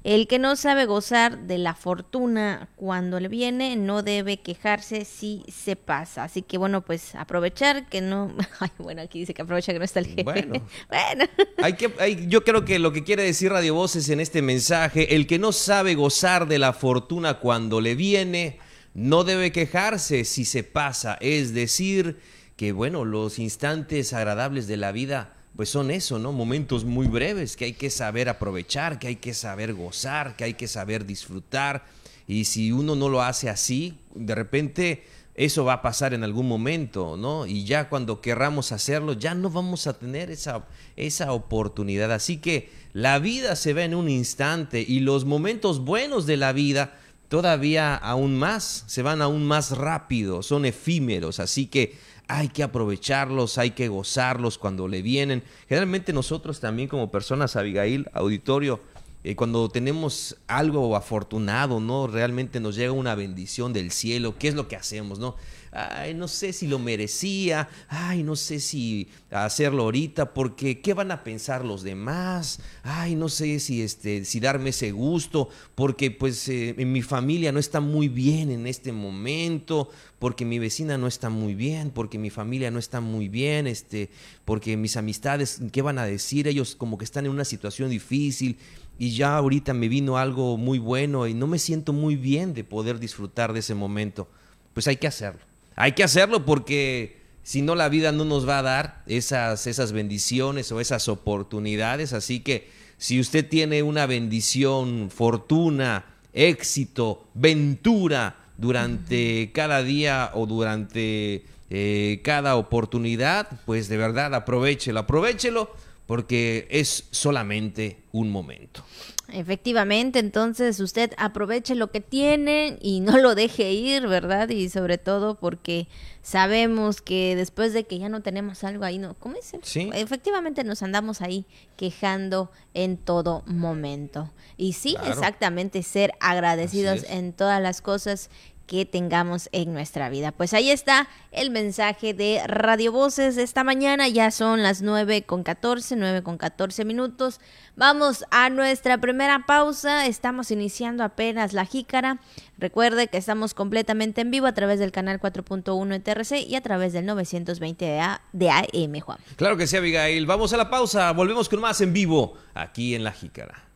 El 0.05 0.29
que 0.29 0.39
no 0.39 0.55
sabe 0.55 0.85
gozar 0.85 1.37
de 1.47 1.57
la 1.57 1.75
fortuna 1.75 2.69
cuando 2.77 3.19
le 3.19 3.27
viene 3.27 3.75
no 3.75 4.03
debe 4.03 4.37
quejarse 4.37 5.03
si 5.03 5.43
se 5.53 5.75
pasa. 5.75 6.23
Así 6.23 6.43
que 6.43 6.57
bueno, 6.57 6.79
pues 6.79 7.13
aprovechar 7.13 7.89
que 7.89 7.99
no... 7.99 8.33
Ay, 8.61 8.69
bueno, 8.77 9.01
aquí 9.01 9.19
dice 9.19 9.33
que 9.33 9.41
aprovecha 9.41 9.73
que 9.73 9.79
no 9.79 9.83
está 9.83 9.99
el 9.99 10.07
jefe. 10.07 10.23
Bueno, 10.23 11.25
Hay 11.57 11.73
que, 11.73 11.93
hay, 11.99 12.27
yo 12.29 12.45
creo 12.45 12.63
que 12.63 12.79
lo 12.79 12.93
que 12.93 13.03
quiere 13.03 13.23
decir 13.23 13.51
Radio 13.51 13.73
Voces 13.73 14.07
en 14.07 14.21
este 14.21 14.41
mensaje, 14.41 15.13
el 15.13 15.27
que 15.27 15.39
no 15.39 15.51
sabe 15.51 15.95
gozar 15.95 16.47
de 16.47 16.57
la 16.57 16.71
fortuna 16.71 17.39
cuando 17.39 17.81
le 17.81 17.95
viene 17.95 18.59
no 18.97 19.23
debe 19.23 19.51
quejarse 19.51 20.25
si 20.25 20.43
se 20.43 20.63
pasa, 20.63 21.19
es 21.21 21.53
decir, 21.53 22.17
que 22.55 22.71
bueno, 22.71 23.05
los 23.05 23.37
instantes 23.37 24.11
agradables 24.11 24.65
de 24.65 24.75
la 24.75 24.91
vida 24.91 25.35
pues 25.55 25.69
son 25.69 25.91
eso, 25.91 26.17
¿no? 26.17 26.31
Momentos 26.31 26.83
muy 26.83 27.05
breves 27.05 27.55
que 27.55 27.65
hay 27.65 27.73
que 27.73 27.91
saber 27.91 28.27
aprovechar, 28.27 28.97
que 28.97 29.07
hay 29.07 29.15
que 29.17 29.35
saber 29.35 29.75
gozar, 29.75 30.35
que 30.35 30.45
hay 30.45 30.55
que 30.55 30.67
saber 30.67 31.05
disfrutar. 31.05 31.85
Y 32.27 32.45
si 32.45 32.71
uno 32.71 32.95
no 32.95 33.07
lo 33.07 33.21
hace 33.21 33.49
así, 33.49 33.99
de 34.15 34.33
repente 34.33 35.03
eso 35.35 35.63
va 35.63 35.73
a 35.73 35.81
pasar 35.83 36.15
en 36.15 36.23
algún 36.23 36.47
momento, 36.47 37.17
¿no? 37.17 37.45
Y 37.45 37.65
ya 37.65 37.89
cuando 37.89 38.19
querramos 38.21 38.71
hacerlo, 38.71 39.13
ya 39.13 39.35
no 39.35 39.51
vamos 39.51 39.85
a 39.85 39.99
tener 39.99 40.31
esa, 40.31 40.65
esa 40.95 41.33
oportunidad. 41.33 42.11
Así 42.11 42.37
que 42.37 42.71
la 42.93 43.19
vida 43.19 43.55
se 43.55 43.73
ve 43.73 43.83
en 43.83 43.93
un 43.93 44.09
instante 44.09 44.81
y 44.81 45.01
los 45.01 45.25
momentos 45.25 45.85
buenos 45.85 46.25
de 46.25 46.37
la 46.37 46.51
vida 46.51 46.97
todavía 47.27 47.95
aún 47.95 48.37
más, 48.37 48.83
se 48.87 49.01
van 49.01 49.21
aún 49.21 49.45
más 49.45 49.77
rápido, 49.77 50.43
son 50.43 50.65
efímeros, 50.65 51.39
así 51.39 51.67
que 51.67 51.95
hay 52.27 52.49
que 52.49 52.63
aprovecharlos, 52.63 53.57
hay 53.57 53.71
que 53.71 53.87
gozarlos 53.87 54.57
cuando 54.57 54.87
le 54.87 55.01
vienen. 55.01 55.43
Generalmente 55.67 56.13
nosotros 56.13 56.59
también 56.59 56.89
como 56.89 57.09
personas, 57.09 57.55
Abigail, 57.55 58.09
auditorio, 58.13 58.81
eh, 59.23 59.35
cuando 59.35 59.67
tenemos 59.69 60.37
algo 60.47 60.95
afortunado, 60.95 61.79
¿no? 61.79 62.07
Realmente 62.07 62.59
nos 62.59 62.75
llega 62.75 62.91
una 62.91 63.15
bendición 63.15 63.73
del 63.73 63.91
cielo, 63.91 64.35
¿qué 64.37 64.49
es 64.49 64.55
lo 64.55 64.67
que 64.67 64.75
hacemos, 64.75 65.19
no? 65.19 65.35
Ay, 65.71 66.13
no 66.13 66.27
sé 66.27 66.53
si 66.53 66.67
lo 66.67 66.79
merecía, 66.79 67.69
ay, 67.87 68.23
no 68.23 68.35
sé 68.35 68.59
si 68.59 69.07
hacerlo 69.31 69.83
ahorita, 69.83 70.33
porque 70.33 70.81
¿qué 70.81 70.93
van 70.93 71.11
a 71.11 71.23
pensar 71.23 71.65
los 71.65 71.83
demás? 71.83 72.59
Ay, 72.83 73.15
no 73.15 73.29
sé 73.29 73.59
si, 73.59 73.81
este, 73.81 74.25
si 74.25 74.39
darme 74.39 74.69
ese 74.69 74.91
gusto, 74.91 75.49
porque 75.75 76.11
pues 76.11 76.47
eh, 76.49 76.75
mi 76.77 77.01
familia 77.01 77.51
no 77.51 77.59
está 77.59 77.79
muy 77.79 78.07
bien 78.07 78.51
en 78.51 78.67
este 78.67 78.91
momento, 78.91 79.89
porque 80.19 80.45
mi 80.45 80.59
vecina 80.59 80.97
no 80.97 81.07
está 81.07 81.29
muy 81.29 81.55
bien, 81.55 81.91
porque 81.91 82.17
mi 82.17 82.29
familia 82.29 82.71
no 82.71 82.79
está 82.79 83.01
muy 83.01 83.27
bien, 83.27 83.67
este, 83.67 84.09
porque 84.45 84.77
mis 84.77 84.97
amistades, 84.97 85.59
¿qué 85.71 85.81
van 85.81 85.99
a 85.99 86.05
decir? 86.05 86.47
Ellos 86.47 86.75
como 86.75 86.97
que 86.97 87.05
están 87.05 87.25
en 87.25 87.31
una 87.31 87.45
situación 87.45 87.89
difícil 87.89 88.57
y 88.97 89.15
ya 89.15 89.37
ahorita 89.37 89.73
me 89.73 89.89
vino 89.89 90.17
algo 90.17 90.57
muy 90.57 90.79
bueno 90.79 91.27
y 91.27 91.33
no 91.33 91.47
me 91.47 91.59
siento 91.59 91.93
muy 91.93 92.15
bien 92.15 92.53
de 92.53 92.63
poder 92.63 92.99
disfrutar 92.99 93.53
de 93.53 93.59
ese 93.59 93.75
momento. 93.75 94.27
Pues 94.73 94.87
hay 94.87 94.97
que 94.97 95.07
hacerlo. 95.07 95.41
Hay 95.77 95.93
que 95.93 96.03
hacerlo 96.03 96.43
porque 96.43 97.17
si 97.43 97.61
no 97.61 97.75
la 97.75 97.87
vida 97.87 98.11
no 98.11 98.25
nos 98.25 98.49
va 98.49 98.59
a 98.59 98.63
dar 98.63 99.03
esas, 99.05 99.67
esas 99.67 99.91
bendiciones 99.93 100.71
o 100.71 100.81
esas 100.81 101.07
oportunidades. 101.07 102.13
Así 102.13 102.41
que 102.41 102.67
si 102.97 103.19
usted 103.19 103.47
tiene 103.47 103.83
una 103.83 104.07
bendición, 104.07 105.11
fortuna, 105.11 106.03
éxito, 106.33 107.27
ventura 107.35 108.37
durante 108.57 109.51
cada 109.53 109.83
día 109.83 110.31
o 110.33 110.47
durante 110.47 111.45
eh, 111.69 112.21
cada 112.23 112.55
oportunidad, 112.55 113.47
pues 113.67 113.87
de 113.87 113.97
verdad 113.97 114.33
aprovechelo, 114.33 114.99
aprovechelo 114.99 115.71
porque 116.07 116.67
es 116.71 117.05
solamente 117.11 117.97
un 118.13 118.31
momento. 118.31 118.83
Efectivamente, 119.29 120.19
entonces 120.19 120.79
usted 120.79 121.11
aproveche 121.17 121.75
lo 121.75 121.91
que 121.91 121.99
tiene 121.99 122.77
y 122.81 123.01
no 123.01 123.17
lo 123.17 123.35
deje 123.35 123.73
ir, 123.73 124.07
¿verdad? 124.07 124.47
Y 124.49 124.69
sobre 124.69 124.97
todo 124.97 125.35
porque 125.35 125.87
sabemos 126.21 127.01
que 127.01 127.35
después 127.35 127.73
de 127.73 127.83
que 127.83 127.99
ya 127.99 128.07
no 128.07 128.21
tenemos 128.21 128.63
algo 128.63 128.85
ahí, 128.85 128.99
¿no? 128.99 129.15
¿Cómo 129.15 129.35
es? 129.35 129.53
Sí. 129.63 129.89
Efectivamente 129.93 130.63
nos 130.63 130.81
andamos 130.81 131.21
ahí 131.21 131.45
quejando 131.75 132.51
en 132.73 132.95
todo 132.95 133.43
momento. 133.45 134.31
Y 134.55 134.73
sí, 134.73 134.95
exactamente, 135.05 135.83
ser 135.83 136.13
agradecidos 136.21 137.03
en 137.09 137.33
todas 137.33 137.61
las 137.61 137.81
cosas 137.81 138.29
que 138.67 138.85
tengamos 138.85 139.49
en 139.53 139.73
nuestra 139.73 140.09
vida. 140.09 140.31
Pues 140.31 140.53
ahí 140.53 140.69
está 140.69 141.07
el 141.31 141.49
mensaje 141.49 142.13
de 142.13 142.41
Radio 142.45 142.91
Voces 142.91 143.37
esta 143.37 143.63
mañana. 143.63 144.07
Ya 144.09 144.29
son 144.29 144.61
las 144.61 144.81
9 144.81 145.23
con 145.23 145.43
14, 145.43 145.95
9 145.95 146.21
con 146.21 146.37
14 146.37 146.85
minutos. 146.85 147.39
Vamos 147.75 148.25
a 148.29 148.49
nuestra 148.49 148.99
primera 148.99 149.45
pausa. 149.47 150.05
Estamos 150.05 150.51
iniciando 150.51 151.03
apenas 151.03 151.53
la 151.53 151.65
jícara. 151.65 152.19
Recuerde 152.57 153.07
que 153.07 153.17
estamos 153.17 153.53
completamente 153.53 154.21
en 154.21 154.31
vivo 154.31 154.47
a 154.47 154.53
través 154.53 154.79
del 154.79 154.91
canal 154.91 155.19
4.1 155.19 155.95
en 155.95 156.03
TRC 156.03 156.47
y 156.47 156.55
a 156.55 156.61
través 156.61 156.91
del 156.91 157.05
920 157.05 157.85
de, 157.85 158.05
de 158.33 158.49
AM, 158.49 158.99
Juan. 158.99 159.19
Claro 159.37 159.57
que 159.57 159.65
sí, 159.65 159.77
Abigail. 159.77 160.25
Vamos 160.25 160.51
a 160.53 160.57
la 160.57 160.69
pausa. 160.69 161.11
Volvemos 161.13 161.47
con 161.47 161.61
más 161.61 161.79
en 161.81 161.93
vivo 161.93 162.37
aquí 162.53 162.95
en 162.95 163.03
la 163.03 163.13
jícara. 163.13 163.66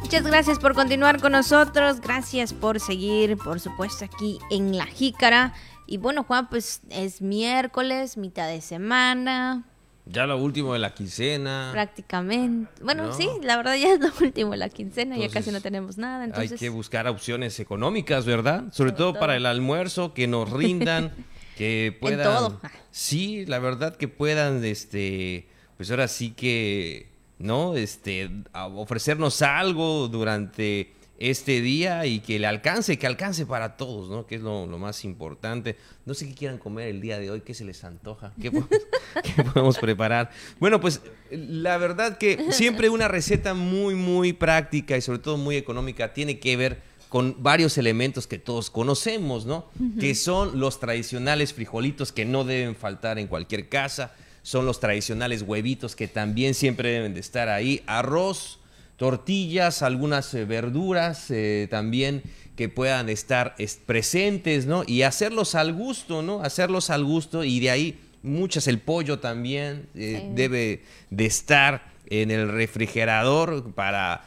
Muchas 0.00 0.24
gracias 0.24 0.58
por 0.58 0.74
continuar 0.74 1.20
con 1.20 1.32
nosotros, 1.32 2.00
gracias 2.00 2.52
por 2.52 2.80
seguir, 2.80 3.36
por 3.36 3.60
supuesto, 3.60 4.04
aquí 4.04 4.38
en 4.50 4.76
La 4.76 4.86
Jícara. 4.86 5.54
Y 5.86 5.98
bueno, 5.98 6.24
Juan, 6.24 6.48
pues 6.48 6.82
es 6.90 7.20
miércoles, 7.20 8.16
mitad 8.16 8.48
de 8.48 8.60
semana. 8.60 9.64
Ya 10.06 10.26
lo 10.26 10.36
último 10.36 10.74
de 10.74 10.78
la 10.78 10.94
quincena. 10.94 11.70
Prácticamente. 11.72 12.70
Bueno, 12.82 13.12
sí, 13.14 13.28
la 13.42 13.56
verdad 13.56 13.74
ya 13.76 13.94
es 13.94 14.00
lo 14.00 14.10
último 14.20 14.50
de 14.50 14.58
la 14.58 14.68
quincena, 14.68 15.16
ya 15.16 15.30
casi 15.30 15.50
no 15.50 15.60
tenemos 15.62 15.96
nada. 15.96 16.24
Entonces... 16.24 16.52
Hay 16.52 16.58
que 16.58 16.68
buscar 16.68 17.08
opciones 17.08 17.58
económicas, 17.58 18.26
¿verdad? 18.26 18.64
Sobre, 18.70 18.92
todo, 18.92 19.14
para 19.14 19.36
el 19.36 19.46
almuerzo, 19.46 20.12
que 20.12 20.26
nos 20.26 20.50
rindan, 20.52 21.12
que 21.56 21.96
puedan... 22.00 22.20
En 22.20 22.26
todo. 22.26 22.60
Sí, 22.90 23.46
la 23.46 23.58
verdad 23.58 23.96
que 23.96 24.08
puedan, 24.08 24.62
este, 24.64 25.48
pues 25.78 25.90
ahora 25.90 26.06
sí 26.08 26.32
que 26.32 27.13
¿no? 27.38 27.76
Este, 27.76 28.30
ofrecernos 28.52 29.42
algo 29.42 30.08
durante 30.08 30.92
este 31.18 31.60
día 31.60 32.06
y 32.06 32.20
que 32.20 32.38
le 32.38 32.46
alcance, 32.46 32.98
que 32.98 33.06
alcance 33.06 33.46
para 33.46 33.76
todos, 33.76 34.08
¿no? 34.10 34.26
Que 34.26 34.34
es 34.36 34.40
lo, 34.40 34.66
más 34.66 35.04
importante. 35.04 35.76
No 36.06 36.14
sé 36.14 36.28
qué 36.28 36.34
quieran 36.34 36.58
comer 36.58 36.88
el 36.88 37.00
día 37.00 37.18
de 37.18 37.30
hoy, 37.30 37.40
qué 37.42 37.54
se 37.54 37.64
les 37.64 37.84
antoja, 37.84 38.32
qué 38.40 38.50
podemos, 38.50 39.78
preparar. 39.78 40.30
Bueno, 40.58 40.80
pues 40.80 41.00
la 41.30 41.78
verdad 41.78 42.18
que 42.18 42.46
siempre 42.50 42.88
una 42.88 43.08
receta 43.08 43.54
muy, 43.54 43.94
muy 43.94 44.32
práctica 44.32 44.96
y 44.96 45.00
sobre 45.00 45.20
todo 45.20 45.36
muy 45.36 45.56
económica 45.56 46.12
tiene 46.12 46.38
que 46.38 46.56
ver 46.56 46.82
con 47.08 47.36
varios 47.44 47.78
elementos 47.78 48.26
que 48.26 48.38
todos 48.38 48.70
conocemos, 48.70 49.46
¿no? 49.46 49.70
Que 50.00 50.16
son 50.16 50.58
los 50.58 50.80
tradicionales 50.80 51.54
frijolitos 51.54 52.10
que 52.10 52.24
no 52.24 52.42
deben 52.42 52.74
faltar 52.74 53.20
en 53.20 53.28
cualquier 53.28 53.68
casa 53.68 54.12
son 54.44 54.66
los 54.66 54.78
tradicionales 54.78 55.42
huevitos 55.42 55.96
que 55.96 56.06
también 56.06 56.54
siempre 56.54 56.90
deben 56.90 57.14
de 57.14 57.20
estar 57.20 57.48
ahí, 57.48 57.82
arroz, 57.86 58.58
tortillas, 58.98 59.82
algunas 59.82 60.32
eh, 60.34 60.44
verduras 60.44 61.30
eh, 61.30 61.66
también 61.70 62.22
que 62.54 62.68
puedan 62.68 63.08
estar 63.08 63.56
presentes, 63.86 64.66
¿no? 64.66 64.84
Y 64.86 65.02
hacerlos 65.02 65.54
al 65.54 65.72
gusto, 65.72 66.20
¿no? 66.20 66.42
Hacerlos 66.42 66.90
al 66.90 67.04
gusto 67.04 67.42
y 67.42 67.58
de 67.58 67.70
ahí 67.70 67.98
muchas, 68.22 68.68
el 68.68 68.78
pollo 68.78 69.18
también 69.18 69.88
eh, 69.94 70.30
debe 70.34 70.82
de 71.08 71.24
estar 71.26 71.86
en 72.06 72.30
el 72.30 72.52
refrigerador 72.52 73.72
para 73.72 74.24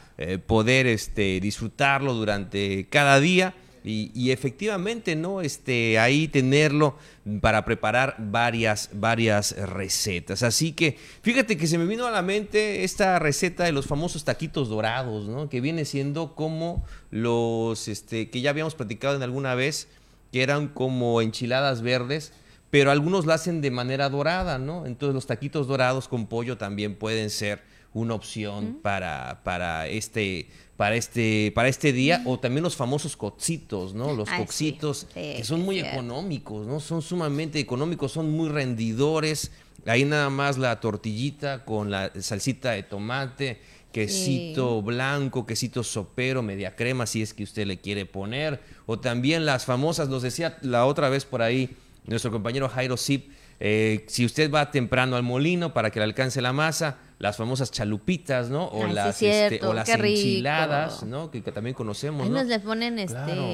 poder 0.48 0.88
este, 0.88 1.38
disfrutarlo 1.38 2.12
durante 2.12 2.88
cada 2.90 3.20
día. 3.20 3.54
Y, 3.88 4.30
efectivamente, 4.30 5.16
¿no? 5.16 5.40
Este, 5.40 5.98
ahí 5.98 6.28
tenerlo 6.28 6.96
para 7.40 7.64
preparar 7.64 8.16
varias, 8.18 8.90
varias 8.92 9.56
recetas. 9.56 10.42
Así 10.42 10.72
que 10.72 10.98
fíjate 11.22 11.56
que 11.56 11.66
se 11.66 11.78
me 11.78 11.86
vino 11.86 12.06
a 12.06 12.10
la 12.10 12.20
mente 12.20 12.84
esta 12.84 13.18
receta 13.18 13.64
de 13.64 13.72
los 13.72 13.86
famosos 13.86 14.24
taquitos 14.24 14.68
dorados, 14.68 15.28
¿no? 15.28 15.48
Que 15.48 15.60
viene 15.60 15.84
siendo 15.84 16.34
como 16.34 16.84
los, 17.10 17.88
este, 17.88 18.28
que 18.28 18.40
ya 18.42 18.50
habíamos 18.50 18.74
platicado 18.74 19.16
en 19.16 19.22
alguna 19.22 19.54
vez, 19.54 19.88
que 20.32 20.42
eran 20.42 20.68
como 20.68 21.22
enchiladas 21.22 21.80
verdes, 21.80 22.32
pero 22.70 22.90
algunos 22.90 23.24
lo 23.24 23.32
hacen 23.32 23.62
de 23.62 23.70
manera 23.70 24.10
dorada, 24.10 24.58
¿no? 24.58 24.84
Entonces 24.84 25.14
los 25.14 25.26
taquitos 25.26 25.66
dorados 25.66 26.08
con 26.08 26.26
pollo 26.26 26.58
también 26.58 26.94
pueden 26.94 27.30
ser 27.30 27.62
una 27.94 28.14
opción 28.14 28.78
para, 28.82 29.40
para 29.44 29.88
este 29.88 30.48
para 30.78 30.94
este, 30.94 31.50
para 31.56 31.66
este 31.66 31.92
día, 31.92 32.22
o 32.24 32.38
también 32.38 32.62
los 32.62 32.76
famosos 32.76 33.16
coxitos, 33.16 33.94
¿no? 33.94 34.12
Los 34.12 34.30
coxitos, 34.30 35.08
que 35.12 35.42
son 35.42 35.62
muy 35.62 35.80
económicos, 35.80 36.68
¿no? 36.68 36.78
Son 36.78 37.02
sumamente 37.02 37.58
económicos, 37.58 38.12
son 38.12 38.30
muy 38.30 38.48
rendidores. 38.48 39.50
Ahí 39.86 40.04
nada 40.04 40.30
más 40.30 40.56
la 40.56 40.78
tortillita 40.78 41.64
con 41.64 41.90
la 41.90 42.12
salsita 42.20 42.70
de 42.70 42.84
tomate, 42.84 43.60
quesito 43.90 44.80
blanco, 44.80 45.46
quesito 45.46 45.82
sopero, 45.82 46.44
media 46.44 46.76
crema, 46.76 47.06
si 47.06 47.22
es 47.22 47.34
que 47.34 47.42
usted 47.42 47.66
le 47.66 47.80
quiere 47.80 48.06
poner. 48.06 48.60
O 48.86 49.00
también 49.00 49.46
las 49.46 49.64
famosas, 49.64 50.08
nos 50.08 50.22
decía 50.22 50.58
la 50.62 50.86
otra 50.86 51.08
vez 51.08 51.24
por 51.24 51.42
ahí, 51.42 51.70
nuestro 52.06 52.30
compañero 52.30 52.68
Jairo 52.68 52.96
Zip. 52.96 53.32
Eh, 53.60 54.04
si 54.08 54.24
usted 54.24 54.50
va 54.52 54.70
temprano 54.70 55.16
al 55.16 55.22
molino 55.22 55.72
para 55.74 55.90
que 55.90 55.98
le 55.98 56.04
alcance 56.04 56.40
la 56.40 56.52
masa, 56.52 56.98
las 57.18 57.36
famosas 57.36 57.70
chalupitas, 57.72 58.50
¿no? 58.50 58.66
O 58.66 58.84
Ay, 58.86 58.92
las, 58.92 59.20
este, 59.20 59.64
o 59.66 59.72
las 59.74 59.88
enchiladas, 59.88 61.02
¿no? 61.02 61.30
Que, 61.30 61.42
que 61.42 61.50
también 61.52 61.74
conocemos, 61.74 62.22
Ahí 62.22 62.28
¿no? 62.30 62.38
nos 62.38 62.46
le 62.46 62.60
ponen 62.60 62.98
este 62.98 63.14
Claro. 63.14 63.48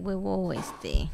huevo, 0.00 0.52
este 0.52 1.08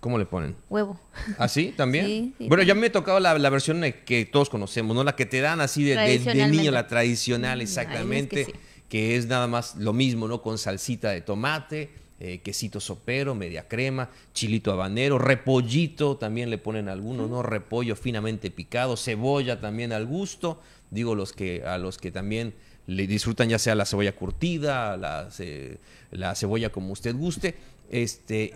¿Cómo 0.00 0.18
le 0.18 0.26
ponen? 0.26 0.56
huevo. 0.68 1.00
¿Ah, 1.38 1.48
sí? 1.48 1.72
¿También? 1.76 2.04
Sí, 2.06 2.34
sí, 2.38 2.48
bueno, 2.48 2.62
ya 2.64 2.74
me 2.74 2.88
he 2.88 2.90
tocado 2.90 3.20
la, 3.20 3.38
la 3.38 3.48
versión 3.50 3.82
eh, 3.84 4.02
que 4.04 4.26
todos 4.26 4.50
conocemos, 4.50 4.94
¿no? 4.94 5.02
La 5.04 5.16
que 5.16 5.24
te 5.24 5.40
dan 5.40 5.60
así 5.60 5.82
de, 5.84 5.96
de- 5.96 6.46
niño, 6.48 6.70
la 6.72 6.86
tradicional, 6.88 7.58
Mm, 7.58 7.62
exactamente. 7.62 8.44
ay, 8.48 8.52
es 8.52 8.60
que 8.88 9.16
es 9.16 9.26
nada 9.26 9.46
más 9.46 9.76
lo 9.76 9.92
mismo, 9.92 10.28
¿no? 10.28 10.42
Con 10.42 10.58
salsita 10.58 11.10
de 11.10 11.20
tomate, 11.22 11.90
eh, 12.20 12.40
quesito 12.42 12.80
sopero, 12.80 13.34
media 13.34 13.66
crema, 13.68 14.10
chilito 14.32 14.70
habanero, 14.72 15.18
repollito, 15.18 16.16
también 16.16 16.48
le 16.50 16.58
ponen 16.58 16.88
algunos, 16.88 17.28
¿no? 17.28 17.42
Repollo 17.42 17.96
finamente 17.96 18.50
picado, 18.50 18.96
cebolla 18.96 19.60
también 19.60 19.92
al 19.92 20.06
gusto. 20.06 20.60
Digo, 20.90 21.14
los 21.14 21.32
que, 21.32 21.64
a 21.64 21.76
los 21.78 21.98
que 21.98 22.10
también 22.12 22.54
le 22.86 23.06
disfrutan 23.06 23.48
ya 23.48 23.58
sea 23.58 23.74
la 23.74 23.84
cebolla 23.86 24.12
curtida, 24.14 24.96
la, 24.96 25.30
ce- 25.30 25.78
la 26.12 26.34
cebolla 26.34 26.70
como 26.70 26.92
usted 26.92 27.14
guste. 27.16 27.54
Este, 27.90 28.54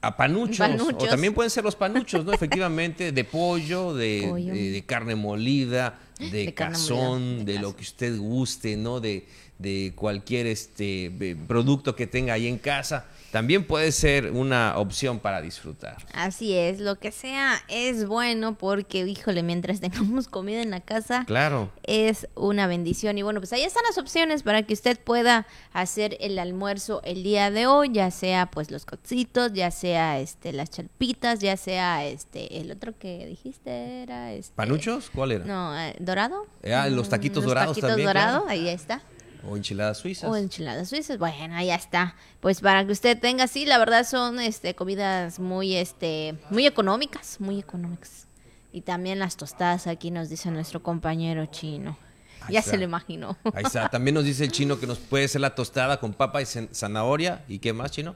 a 0.00 0.16
panuchos, 0.16 0.58
Panuchos. 0.58 1.02
o 1.02 1.06
también 1.08 1.34
pueden 1.34 1.50
ser 1.50 1.64
los 1.64 1.74
panuchos, 1.84 2.24
¿no? 2.24 2.32
Efectivamente, 2.32 3.10
de 3.10 3.24
pollo, 3.24 3.94
de, 3.94 4.26
Pollo. 4.30 4.52
de- 4.54 4.70
de 4.70 4.82
carne 4.84 5.16
molida, 5.16 5.98
de, 6.18 6.54
cazón, 6.54 7.22
molida, 7.38 7.44
de 7.44 7.52
de, 7.54 7.58
lo 7.60 7.74
que 7.74 7.82
usted 7.82 8.16
guste, 8.16 8.76
¿no? 8.76 9.00
De, 9.00 9.26
de 9.58 9.92
cualquier 9.96 10.46
este 10.46 11.36
producto 11.46 11.96
que 11.96 12.06
tenga 12.06 12.34
ahí 12.34 12.46
en 12.46 12.58
casa. 12.58 13.06
También 13.32 13.66
puede 13.66 13.92
ser 13.92 14.30
una 14.30 14.78
opción 14.78 15.18
para 15.18 15.42
disfrutar. 15.42 15.98
Así 16.14 16.54
es, 16.54 16.80
lo 16.80 16.98
que 16.98 17.12
sea 17.12 17.62
es 17.68 18.06
bueno 18.06 18.56
porque, 18.56 19.00
híjole, 19.06 19.42
mientras 19.42 19.80
tengamos 19.82 20.28
comida 20.28 20.62
en 20.62 20.70
la 20.70 20.80
casa, 20.80 21.24
Claro. 21.26 21.70
es 21.82 22.26
una 22.36 22.66
bendición. 22.66 23.18
Y 23.18 23.22
bueno, 23.22 23.40
pues 23.40 23.52
ahí 23.52 23.64
están 23.64 23.82
las 23.86 23.98
opciones 23.98 24.42
para 24.42 24.62
que 24.62 24.72
usted 24.72 24.98
pueda 24.98 25.46
hacer 25.74 26.16
el 26.20 26.38
almuerzo 26.38 27.02
el 27.04 27.22
día 27.22 27.50
de 27.50 27.66
hoy, 27.66 27.90
ya 27.92 28.10
sea 28.10 28.46
pues 28.50 28.70
los 28.70 28.86
cocitos, 28.86 29.52
ya 29.52 29.70
sea 29.70 30.18
este 30.20 30.54
las 30.54 30.70
chalpitas, 30.70 31.40
ya 31.40 31.58
sea 31.58 32.06
este 32.06 32.60
el 32.60 32.70
otro 32.70 32.96
que 32.98 33.26
dijiste 33.26 34.04
era 34.04 34.32
este 34.32 34.54
¿Panuchos? 34.54 35.10
¿Cuál 35.14 35.32
era? 35.32 35.44
No, 35.44 35.78
eh, 35.78 35.94
dorado. 35.98 36.46
Eh, 36.62 36.72
ah, 36.72 36.88
los 36.88 37.10
taquitos 37.10 37.42
Los 37.42 37.50
dorados 37.50 37.70
taquitos 37.72 37.90
también, 37.90 38.06
dorados, 38.06 38.44
claro. 38.44 38.50
ahí 38.50 38.68
está. 38.68 39.02
O 39.46 39.56
enchiladas 39.56 39.98
suizas. 39.98 40.28
O 40.30 40.36
enchiladas 40.36 40.88
suizas, 40.88 41.18
bueno, 41.18 41.54
ahí 41.54 41.66
ya 41.68 41.74
está. 41.76 42.14
Pues 42.40 42.60
para 42.60 42.84
que 42.84 42.92
usted 42.92 43.18
tenga, 43.18 43.46
sí, 43.46 43.66
la 43.66 43.78
verdad 43.78 44.04
son 44.04 44.40
este 44.40 44.74
comidas 44.74 45.38
muy 45.38 45.74
este 45.76 46.34
muy 46.50 46.66
económicas, 46.66 47.40
muy 47.40 47.58
económicas. 47.60 48.26
Y 48.72 48.82
también 48.82 49.18
las 49.18 49.36
tostadas 49.36 49.86
aquí 49.86 50.10
nos 50.10 50.28
dice 50.28 50.50
nuestro 50.50 50.82
compañero 50.82 51.46
chino. 51.46 51.96
Ahí 52.42 52.54
ya 52.54 52.60
está. 52.60 52.72
se 52.72 52.78
lo 52.78 52.84
imaginó. 52.84 53.36
Ahí 53.54 53.64
está. 53.64 53.88
También 53.90 54.14
nos 54.14 54.24
dice 54.24 54.44
el 54.44 54.52
chino 54.52 54.78
que 54.78 54.86
nos 54.86 54.98
puede 54.98 55.26
ser 55.28 55.40
la 55.40 55.54
tostada 55.54 55.98
con 56.00 56.12
papa 56.14 56.40
y 56.42 56.44
zan- 56.44 56.68
zanahoria. 56.72 57.44
¿Y 57.48 57.58
qué 57.58 57.72
más, 57.72 57.90
chino? 57.90 58.14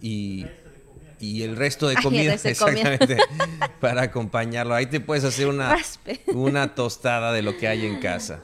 Y, 0.00 0.46
y 1.20 1.42
el 1.42 1.56
resto 1.56 1.86
de 1.88 1.94
comida, 2.02 2.34
exactamente, 2.34 3.16
para 3.80 4.02
acompañarlo. 4.02 4.74
Ahí 4.74 4.86
te 4.86 5.00
puedes 5.00 5.24
hacer 5.24 5.46
una, 5.48 5.70
Raspe. 5.74 6.20
una 6.28 6.74
tostada 6.74 7.32
de 7.32 7.42
lo 7.42 7.56
que 7.56 7.68
hay 7.68 7.86
en 7.86 8.00
casa. 8.00 8.40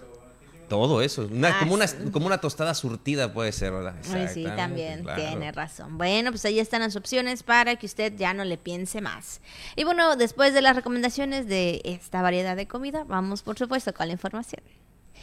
Todo 0.68 1.00
eso. 1.02 1.28
Una- 1.30 1.48
Ah, 1.48 1.56
como, 1.60 1.74
una, 1.74 1.86
sí. 1.86 1.96
como 2.12 2.26
una 2.26 2.38
tostada 2.38 2.74
surtida 2.74 3.32
puede 3.32 3.52
ser, 3.52 3.72
¿verdad? 3.72 3.94
Sí, 4.02 4.44
también 4.44 5.02
claro. 5.02 5.22
tiene 5.22 5.50
razón. 5.52 5.96
Bueno, 5.98 6.30
pues 6.30 6.44
ahí 6.44 6.58
están 6.60 6.80
las 6.82 6.94
opciones 6.96 7.42
para 7.42 7.76
que 7.76 7.86
usted 7.86 8.14
ya 8.16 8.34
no 8.34 8.44
le 8.44 8.58
piense 8.58 9.00
más. 9.00 9.40
Y 9.76 9.84
bueno, 9.84 10.16
después 10.16 10.52
de 10.54 10.60
las 10.62 10.76
recomendaciones 10.76 11.46
de 11.48 11.80
esta 11.84 12.20
variedad 12.22 12.54
de 12.56 12.68
comida, 12.68 13.04
vamos 13.04 13.42
por 13.42 13.58
supuesto 13.58 13.92
con 13.94 14.06
la 14.08 14.12
información. 14.12 14.62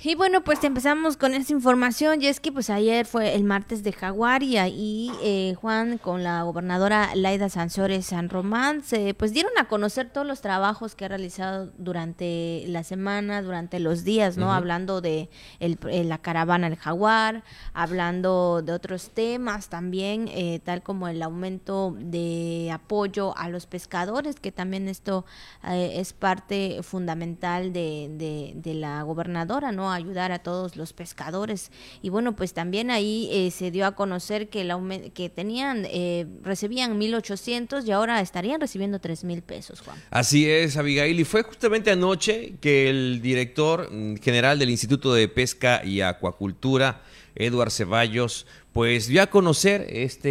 Y 0.04 0.14
bueno, 0.14 0.44
pues 0.44 0.64
empezamos 0.64 1.18
con 1.18 1.34
esta 1.34 1.52
información 1.52 2.22
y 2.22 2.28
es 2.28 2.40
que 2.40 2.52
pues 2.52 2.70
ayer 2.70 3.08
fue 3.08 3.34
el 3.34 3.44
martes 3.44 3.82
de 3.82 3.92
Jaguar 3.92 4.44
y 4.44 4.58
ahí 4.58 5.10
eh, 5.24 5.56
Juan 5.60 5.98
con 5.98 6.22
la 6.22 6.44
gobernadora 6.44 7.10
Laida 7.16 7.50
Sansores 7.50 8.06
San 8.06 8.30
Román 8.30 8.84
se 8.84 9.16
pues 9.16 9.34
dieron 9.34 9.54
a 9.58 9.68
conocer 9.68 10.12
todos 10.12 10.28
los 10.28 10.42
trabajos 10.42 10.94
que 10.94 11.06
ha 11.06 11.08
realizado 11.08 11.72
durante 11.80 12.66
la 12.68 12.84
semana, 12.84 13.42
durante 13.42 13.80
los 13.80 14.04
días, 14.04 14.38
¿no? 14.38 14.54
Hablando 14.54 15.02
de 15.02 15.28
el- 15.60 15.80
eh, 15.90 16.04
la 16.04 16.20
caravana 16.20 16.70
del 16.70 16.78
Jaguar, 16.78 17.44
hablando 17.74 18.62
de 18.62 18.74
otros 18.74 19.10
temas 19.10 19.70
también, 19.70 20.28
eh, 20.28 20.60
tal 20.64 20.84
como 20.84 21.08
el 21.08 21.22
aumento 21.24 21.96
de 21.98 22.70
apoyo 22.72 23.36
a 23.38 23.50
los 23.50 23.66
pescadores, 23.66 24.40
que 24.40 24.52
también 24.52 24.88
esto 24.88 25.26
eh, 25.68 25.94
es 25.96 26.14
parte 26.14 26.82
fundamental 26.84 27.74
de, 27.74 28.10
de- 28.12 28.54
de 28.56 28.74
la 28.76 29.02
gobernadora, 29.02 29.72
¿no? 29.76 29.92
Ayudar 29.92 30.32
a 30.32 30.40
todos 30.40 30.76
los 30.76 30.94
pescadores. 30.94 31.72
Y 32.02 32.10
bueno, 32.10 32.36
pues 32.36 32.54
también 32.54 32.90
ahí 32.92 33.30
eh, 33.32 33.52
se 33.52 33.72
dio 33.72 33.86
a 33.86 33.96
conocer 33.96 34.50
que, 34.50 34.64
aumen- 34.68 35.12
que 35.14 35.30
tenían, 35.30 35.86
eh, 35.90 36.26
recibían 36.44 36.98
1.800 37.00 37.86
y 37.86 37.92
ahora 37.92 38.22
estarían 38.22 38.60
recibiendo 38.62 39.00
3.000 39.00 39.42
pesos, 39.42 39.82
Juan. 39.82 39.98
Así 40.10 40.50
es, 40.50 40.78
Abigail. 40.78 41.20
Y 41.20 41.24
fue 41.26 41.44
justamente 41.44 41.92
anoche 41.92 42.54
que 42.62 42.90
el 42.90 43.22
director 43.22 43.90
mm, 43.92 44.16
general 44.18 44.58
del 44.60 44.70
Instituto 44.70 45.14
de 45.14 45.28
Pesca 45.28 45.84
y 45.84 46.02
Acuacultura, 46.02 47.02
Eduard 47.36 47.72
Ceballos, 47.72 48.46
pues 48.72 49.08
dio 49.08 49.22
a 49.22 49.28
conocer 49.28 49.86
este, 49.90 50.30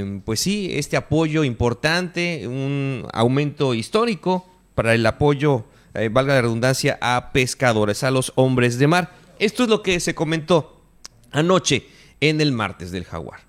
eh, 0.00 0.20
pues 0.24 0.40
sí, 0.40 0.70
este 0.72 0.96
apoyo 0.96 1.44
importante, 1.44 2.46
un 2.46 3.06
aumento 3.12 3.74
histórico 3.74 4.46
para 4.74 4.94
el 4.94 5.04
apoyo, 5.06 5.64
eh, 5.96 6.08
valga 6.08 6.34
la 6.34 6.42
redundancia, 6.42 6.98
a 7.00 7.32
pescadores, 7.32 8.04
a 8.04 8.10
los 8.10 8.32
hombres 8.36 8.78
de 8.78 8.86
mar. 8.86 9.10
Esto 9.38 9.64
es 9.64 9.68
lo 9.68 9.82
que 9.82 10.00
se 10.00 10.14
comentó 10.14 10.82
anoche 11.30 11.86
en 12.20 12.40
el 12.40 12.52
martes 12.52 12.90
del 12.90 13.04
jaguar. 13.04 13.40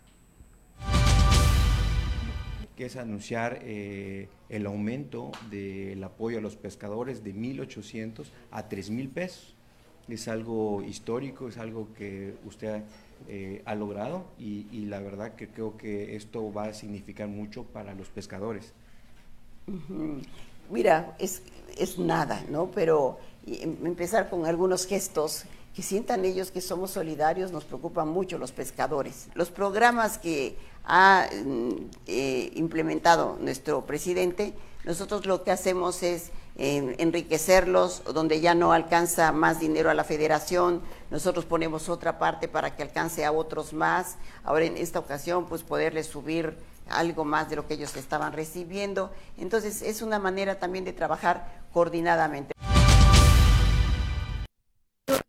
que 2.75 2.85
es 2.85 2.95
anunciar 2.95 3.57
eh, 3.63 4.27
el 4.49 4.67
aumento 4.67 5.31
del 5.49 6.03
apoyo 6.03 6.37
a 6.37 6.41
los 6.41 6.55
pescadores 6.55 7.23
de 7.23 7.33
1.800 7.33 8.27
a 8.51 8.69
3.000 8.69 9.09
pesos. 9.09 9.55
Es 10.07 10.27
algo 10.27 10.83
histórico, 10.83 11.47
es 11.49 11.57
algo 11.57 11.87
que 11.95 12.35
usted 12.45 12.83
eh, 13.27 13.63
ha 13.65 13.73
logrado 13.73 14.27
y, 14.37 14.67
y 14.71 14.85
la 14.85 14.99
verdad 14.99 15.33
que 15.33 15.47
creo 15.47 15.75
que 15.75 16.15
esto 16.15 16.53
va 16.53 16.65
a 16.65 16.73
significar 16.75 17.27
mucho 17.27 17.63
para 17.63 17.95
los 17.95 18.09
pescadores. 18.09 18.73
Ujú. 19.65 20.21
Mira, 20.69 21.15
es, 21.17 21.41
es 21.79 21.97
nada, 21.97 22.43
¿no? 22.49 22.71
Pero 22.73 23.19
em- 23.45 23.85
empezar 23.85 24.29
con 24.29 24.45
algunos 24.45 24.85
gestos 24.85 25.43
que 25.75 25.83
sientan 25.83 26.25
ellos 26.25 26.49
que 26.49 26.59
somos 26.59 26.91
solidarios, 26.91 27.51
nos 27.51 27.63
preocupan 27.63 28.07
mucho 28.07 28.37
los 28.37 28.51
pescadores. 28.51 29.27
Los 29.35 29.51
programas 29.51 30.17
que 30.17 30.57
ha 30.85 31.27
mm, 31.45 31.69
eh, 32.07 32.51
implementado 32.55 33.37
nuestro 33.39 33.85
presidente, 33.85 34.53
nosotros 34.85 35.25
lo 35.25 35.43
que 35.43 35.51
hacemos 35.51 36.01
es 36.01 36.31
eh, 36.55 36.95
enriquecerlos, 36.97 38.01
donde 38.11 38.41
ya 38.41 38.55
no 38.55 38.71
alcanza 38.71 39.31
más 39.31 39.59
dinero 39.59 39.91
a 39.91 39.93
la 39.93 40.03
federación, 40.03 40.81
nosotros 41.11 41.45
ponemos 41.45 41.89
otra 41.89 42.17
parte 42.17 42.47
para 42.47 42.75
que 42.75 42.81
alcance 42.81 43.23
a 43.23 43.31
otros 43.31 43.73
más. 43.73 44.15
Ahora 44.43 44.65
en 44.65 44.77
esta 44.77 44.97
ocasión, 44.97 45.45
pues 45.45 45.61
poderles 45.61 46.07
subir 46.07 46.57
algo 46.89 47.25
más 47.25 47.49
de 47.49 47.55
lo 47.55 47.67
que 47.67 47.75
ellos 47.75 47.95
estaban 47.95 48.33
recibiendo. 48.33 49.11
Entonces 49.37 49.81
es 49.81 50.01
una 50.01 50.19
manera 50.19 50.59
también 50.59 50.85
de 50.85 50.93
trabajar 50.93 51.63
coordinadamente. 51.73 52.53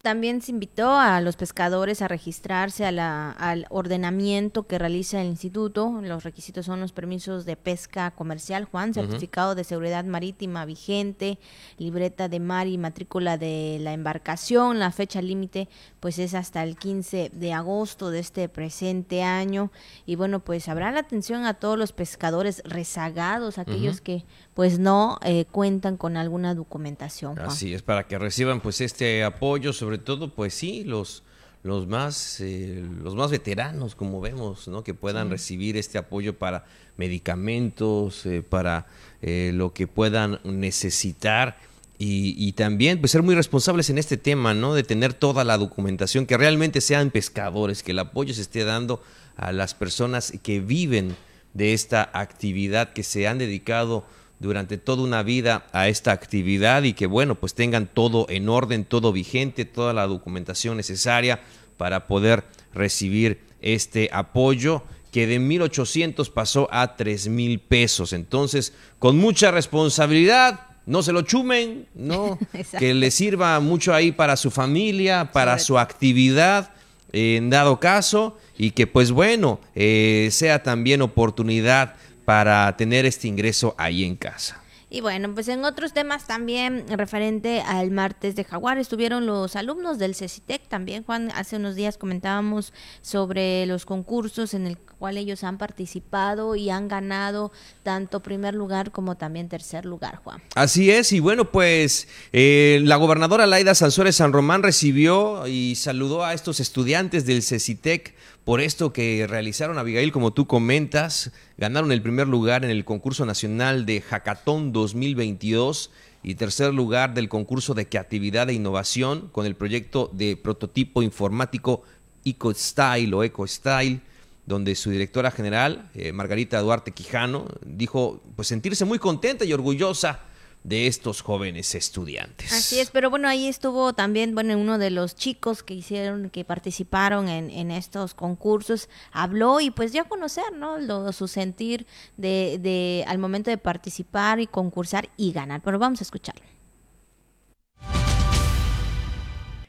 También 0.02 0.40
se 0.42 0.52
invitó 0.52 0.92
a 0.96 1.20
los 1.20 1.34
pescadores 1.34 2.02
a 2.02 2.06
registrarse 2.08 2.86
a 2.86 2.92
la- 2.92 3.32
al 3.32 3.66
ordenamiento 3.68 4.64
que 4.64 4.78
realiza 4.78 5.20
el 5.20 5.26
instituto. 5.26 5.98
Los 6.02 6.22
requisitos 6.22 6.66
son 6.66 6.78
los 6.78 6.92
permisos 6.92 7.44
de 7.44 7.56
pesca 7.56 8.12
comercial, 8.12 8.64
Juan, 8.64 8.94
certificado 8.94 9.56
de 9.56 9.64
seguridad 9.64 10.04
marítima 10.04 10.64
vigente, 10.66 11.40
libreta 11.78 12.28
de 12.28 12.38
mar 12.38 12.68
y 12.68 12.78
matrícula 12.78 13.38
de 13.38 13.78
la 13.80 13.92
embarcación. 13.92 14.78
La 14.78 14.92
fecha 14.92 15.20
límite 15.20 15.68
pues 15.98 16.20
es 16.20 16.32
hasta 16.34 16.62
el 16.62 16.76
15 16.76 17.32
de 17.34 17.52
agosto 17.52 18.12
de 18.12 18.20
este 18.20 18.48
presente 18.48 19.24
año. 19.24 19.72
Y 20.06 20.14
bueno, 20.14 20.38
pues 20.38 20.68
habrá 20.68 20.92
la 20.92 21.00
atención 21.00 21.44
a 21.44 21.54
todos 21.54 21.76
los 21.76 21.90
pescadores 21.90 22.62
rezagados, 22.64 23.58
aquellos 23.58 24.00
que 24.00 24.24
pues 24.54 24.78
no 24.78 25.18
eh, 25.24 25.44
cuentan 25.50 25.96
con 25.96 26.16
alguna 26.16 26.54
documentación, 26.54 27.34
Juan. 27.34 27.48
Así 27.48 27.74
es, 27.74 27.82
para 27.82 28.06
que 28.06 28.16
reciban 28.16 28.60
pues 28.60 28.80
este 28.80 29.24
apoyo, 29.24 29.72
sobre 29.72 29.87
todo, 29.96 30.34
pues 30.34 30.52
sí, 30.52 30.84
los, 30.84 31.22
los 31.62 31.86
más 31.86 32.40
eh, 32.40 32.84
los 33.02 33.14
más 33.14 33.30
veteranos, 33.30 33.94
como 33.94 34.20
vemos, 34.20 34.68
¿no? 34.68 34.84
Que 34.84 34.92
puedan 34.92 35.30
recibir 35.30 35.78
este 35.78 35.96
apoyo 35.96 36.38
para 36.38 36.66
medicamentos, 36.98 38.26
eh, 38.26 38.42
para 38.42 38.86
eh, 39.22 39.52
lo 39.54 39.72
que 39.72 39.86
puedan 39.86 40.40
necesitar. 40.44 41.56
Y, 42.00 42.34
y 42.36 42.52
también 42.52 43.00
pues 43.00 43.10
ser 43.10 43.22
muy 43.22 43.34
responsables 43.34 43.90
en 43.90 43.98
este 43.98 44.16
tema, 44.16 44.52
¿no? 44.52 44.74
De 44.74 44.82
tener 44.82 45.14
toda 45.14 45.42
la 45.44 45.56
documentación, 45.56 46.26
que 46.26 46.36
realmente 46.36 46.80
sean 46.80 47.10
pescadores, 47.10 47.82
que 47.82 47.92
el 47.92 47.98
apoyo 47.98 48.34
se 48.34 48.42
esté 48.42 48.64
dando 48.64 49.02
a 49.36 49.52
las 49.52 49.74
personas 49.74 50.32
que 50.42 50.60
viven 50.60 51.16
de 51.54 51.72
esta 51.72 52.10
actividad 52.12 52.92
que 52.92 53.02
se 53.02 53.26
han 53.26 53.38
dedicado 53.38 54.04
durante 54.40 54.78
toda 54.78 55.02
una 55.02 55.22
vida 55.22 55.66
a 55.72 55.88
esta 55.88 56.12
actividad 56.12 56.84
y 56.84 56.92
que 56.92 57.06
bueno, 57.06 57.34
pues 57.34 57.54
tengan 57.54 57.86
todo 57.86 58.26
en 58.28 58.48
orden, 58.48 58.84
todo 58.84 59.12
vigente, 59.12 59.64
toda 59.64 59.92
la 59.92 60.06
documentación 60.06 60.76
necesaria 60.76 61.40
para 61.76 62.06
poder 62.06 62.44
recibir 62.72 63.40
este 63.60 64.10
apoyo 64.12 64.82
que 65.10 65.26
de 65.26 65.40
1.800 65.40 66.30
pasó 66.30 66.68
a 66.70 66.96
3.000 66.96 67.60
pesos. 67.66 68.12
Entonces, 68.12 68.74
con 68.98 69.16
mucha 69.16 69.50
responsabilidad, 69.50 70.60
no 70.86 71.02
se 71.02 71.12
lo 71.12 71.22
chumen, 71.22 71.86
¿no? 71.94 72.38
que 72.78 72.94
le 72.94 73.10
sirva 73.10 73.58
mucho 73.60 73.94
ahí 73.94 74.12
para 74.12 74.36
su 74.36 74.50
familia, 74.50 75.30
para 75.32 75.58
su 75.58 75.78
actividad, 75.78 76.72
en 77.12 77.50
dado 77.50 77.80
caso, 77.80 78.36
y 78.58 78.72
que 78.72 78.86
pues 78.86 79.12
bueno, 79.12 79.60
eh, 79.74 80.28
sea 80.30 80.62
también 80.62 81.00
oportunidad 81.00 81.94
para 82.28 82.76
tener 82.76 83.06
este 83.06 83.26
ingreso 83.26 83.74
ahí 83.78 84.04
en 84.04 84.14
casa. 84.14 84.62
Y 84.90 85.00
bueno, 85.00 85.32
pues 85.32 85.48
en 85.48 85.64
otros 85.64 85.94
temas 85.94 86.26
también 86.26 86.84
referente 86.88 87.62
al 87.62 87.90
martes 87.90 88.36
de 88.36 88.44
Jaguar 88.44 88.76
estuvieron 88.76 89.24
los 89.24 89.56
alumnos 89.56 89.98
del 89.98 90.14
CECITEC 90.14 90.68
también, 90.68 91.04
Juan, 91.04 91.30
hace 91.34 91.56
unos 91.56 91.74
días 91.74 91.96
comentábamos 91.96 92.74
sobre 93.00 93.64
los 93.64 93.86
concursos 93.86 94.52
en 94.52 94.66
el 94.66 94.76
cual 94.76 95.16
ellos 95.16 95.42
han 95.42 95.56
participado 95.56 96.54
y 96.54 96.68
han 96.68 96.88
ganado 96.88 97.50
tanto 97.82 98.20
primer 98.20 98.54
lugar 98.54 98.90
como 98.90 99.16
también 99.16 99.48
tercer 99.48 99.86
lugar, 99.86 100.16
Juan. 100.16 100.42
Así 100.54 100.90
es, 100.90 101.12
y 101.12 101.20
bueno, 101.20 101.50
pues 101.50 102.08
eh, 102.32 102.80
la 102.82 102.96
gobernadora 102.96 103.46
Laida 103.46 103.74
Sansores 103.74 104.16
San 104.16 104.34
Román 104.34 104.62
recibió 104.62 105.46
y 105.46 105.76
saludó 105.76 106.24
a 106.24 106.34
estos 106.34 106.60
estudiantes 106.60 107.24
del 107.24 107.42
CECITEC 107.42 108.14
por 108.48 108.62
esto 108.62 108.94
que 108.94 109.26
realizaron, 109.26 109.76
Abigail, 109.76 110.10
como 110.10 110.32
tú 110.32 110.46
comentas, 110.46 111.32
ganaron 111.58 111.92
el 111.92 112.00
primer 112.00 112.28
lugar 112.28 112.64
en 112.64 112.70
el 112.70 112.86
concurso 112.86 113.26
nacional 113.26 113.84
de 113.84 114.00
Hackathon 114.00 114.72
2022 114.72 115.90
y 116.22 116.34
tercer 116.34 116.72
lugar 116.72 117.12
del 117.12 117.28
concurso 117.28 117.74
de 117.74 117.90
creatividad 117.90 118.48
e 118.48 118.54
innovación 118.54 119.28
con 119.32 119.44
el 119.44 119.54
proyecto 119.54 120.10
de 120.14 120.38
prototipo 120.38 121.02
informático 121.02 121.82
EcoStyle 122.24 123.12
o 123.12 123.22
EcoStyle 123.22 124.00
donde 124.46 124.76
su 124.76 124.88
directora 124.88 125.30
general, 125.30 125.90
eh, 125.94 126.12
Margarita 126.12 126.58
Duarte 126.62 126.92
Quijano, 126.92 127.48
dijo 127.66 128.22
pues 128.34 128.48
sentirse 128.48 128.86
muy 128.86 128.98
contenta 128.98 129.44
y 129.44 129.52
orgullosa 129.52 130.20
de 130.64 130.86
estos 130.86 131.22
jóvenes 131.22 131.74
estudiantes. 131.74 132.52
Así 132.52 132.78
es, 132.78 132.90
pero 132.90 133.10
bueno, 133.10 133.28
ahí 133.28 133.48
estuvo 133.48 133.92
también, 133.92 134.34
bueno, 134.34 134.56
uno 134.58 134.78
de 134.78 134.90
los 134.90 135.14
chicos 135.14 135.62
que 135.62 135.74
hicieron, 135.74 136.30
que 136.30 136.44
participaron 136.44 137.28
en, 137.28 137.70
estos 137.70 138.14
concursos, 138.14 138.88
habló 139.12 139.60
y 139.60 139.70
pues 139.70 139.92
dio 139.92 140.02
a 140.02 140.04
conocer, 140.04 140.52
¿no? 140.54 140.78
Lo, 140.78 141.12
su 141.12 141.28
sentir 141.28 141.86
de, 142.16 142.58
de, 142.60 143.04
al 143.06 143.18
momento 143.18 143.50
de 143.50 143.58
participar 143.58 144.40
y 144.40 144.46
concursar 144.46 145.08
y 145.16 145.32
ganar. 145.32 145.62
Pero 145.62 145.78
vamos 145.78 146.00
a 146.00 146.04
escucharlo. 146.04 146.42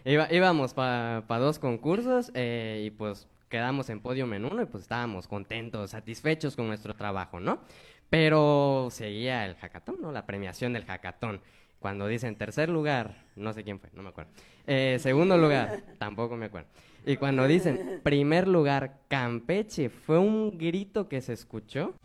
íbamos 0.06 0.74
para 0.74 1.24
dos 1.40 1.60
concursos 1.60 2.32
eh, 2.34 2.84
y 2.86 2.92
pues 2.92 3.28
quedamos 3.50 3.90
en 3.90 4.00
podio 4.00 4.32
en 4.34 4.46
uno 4.46 4.62
y 4.62 4.66
pues 4.66 4.84
estábamos 4.84 5.28
contentos, 5.28 5.92
satisfechos 5.92 6.56
con 6.56 6.68
nuestro 6.68 6.96
trabajo, 6.96 7.40
¿no? 7.40 7.60
Pero 8.10 8.88
seguía 8.92 9.46
el 9.46 9.56
hackathon, 9.56 10.02
¿no? 10.02 10.12
La 10.12 10.26
premiación 10.26 10.74
del 10.74 10.86
hackathon. 10.86 11.42
Cuando 11.80 12.08
dicen 12.08 12.36
tercer 12.36 12.70
lugar, 12.70 13.24
no 13.36 13.54
sé 13.54 13.64
quién 13.64 13.80
fue, 13.80 13.90
no 13.94 14.04
me 14.04 14.10
acuerdo. 14.10 14.32
Eh, 14.68 14.98
segundo 15.00 15.38
lugar, 15.38 15.84
tampoco 15.98 16.36
me 16.36 16.48
acuerdo. 16.48 16.68
Y 17.06 17.16
cuando 17.16 17.48
dicen 17.48 18.02
primer 18.04 18.48
lugar, 18.48 19.00
Campeche, 19.08 19.90
fue 19.90 20.18
un 20.20 20.58
grito 20.58 21.08
que 21.08 21.22
se 21.22 21.34
escuchó. 21.34 21.96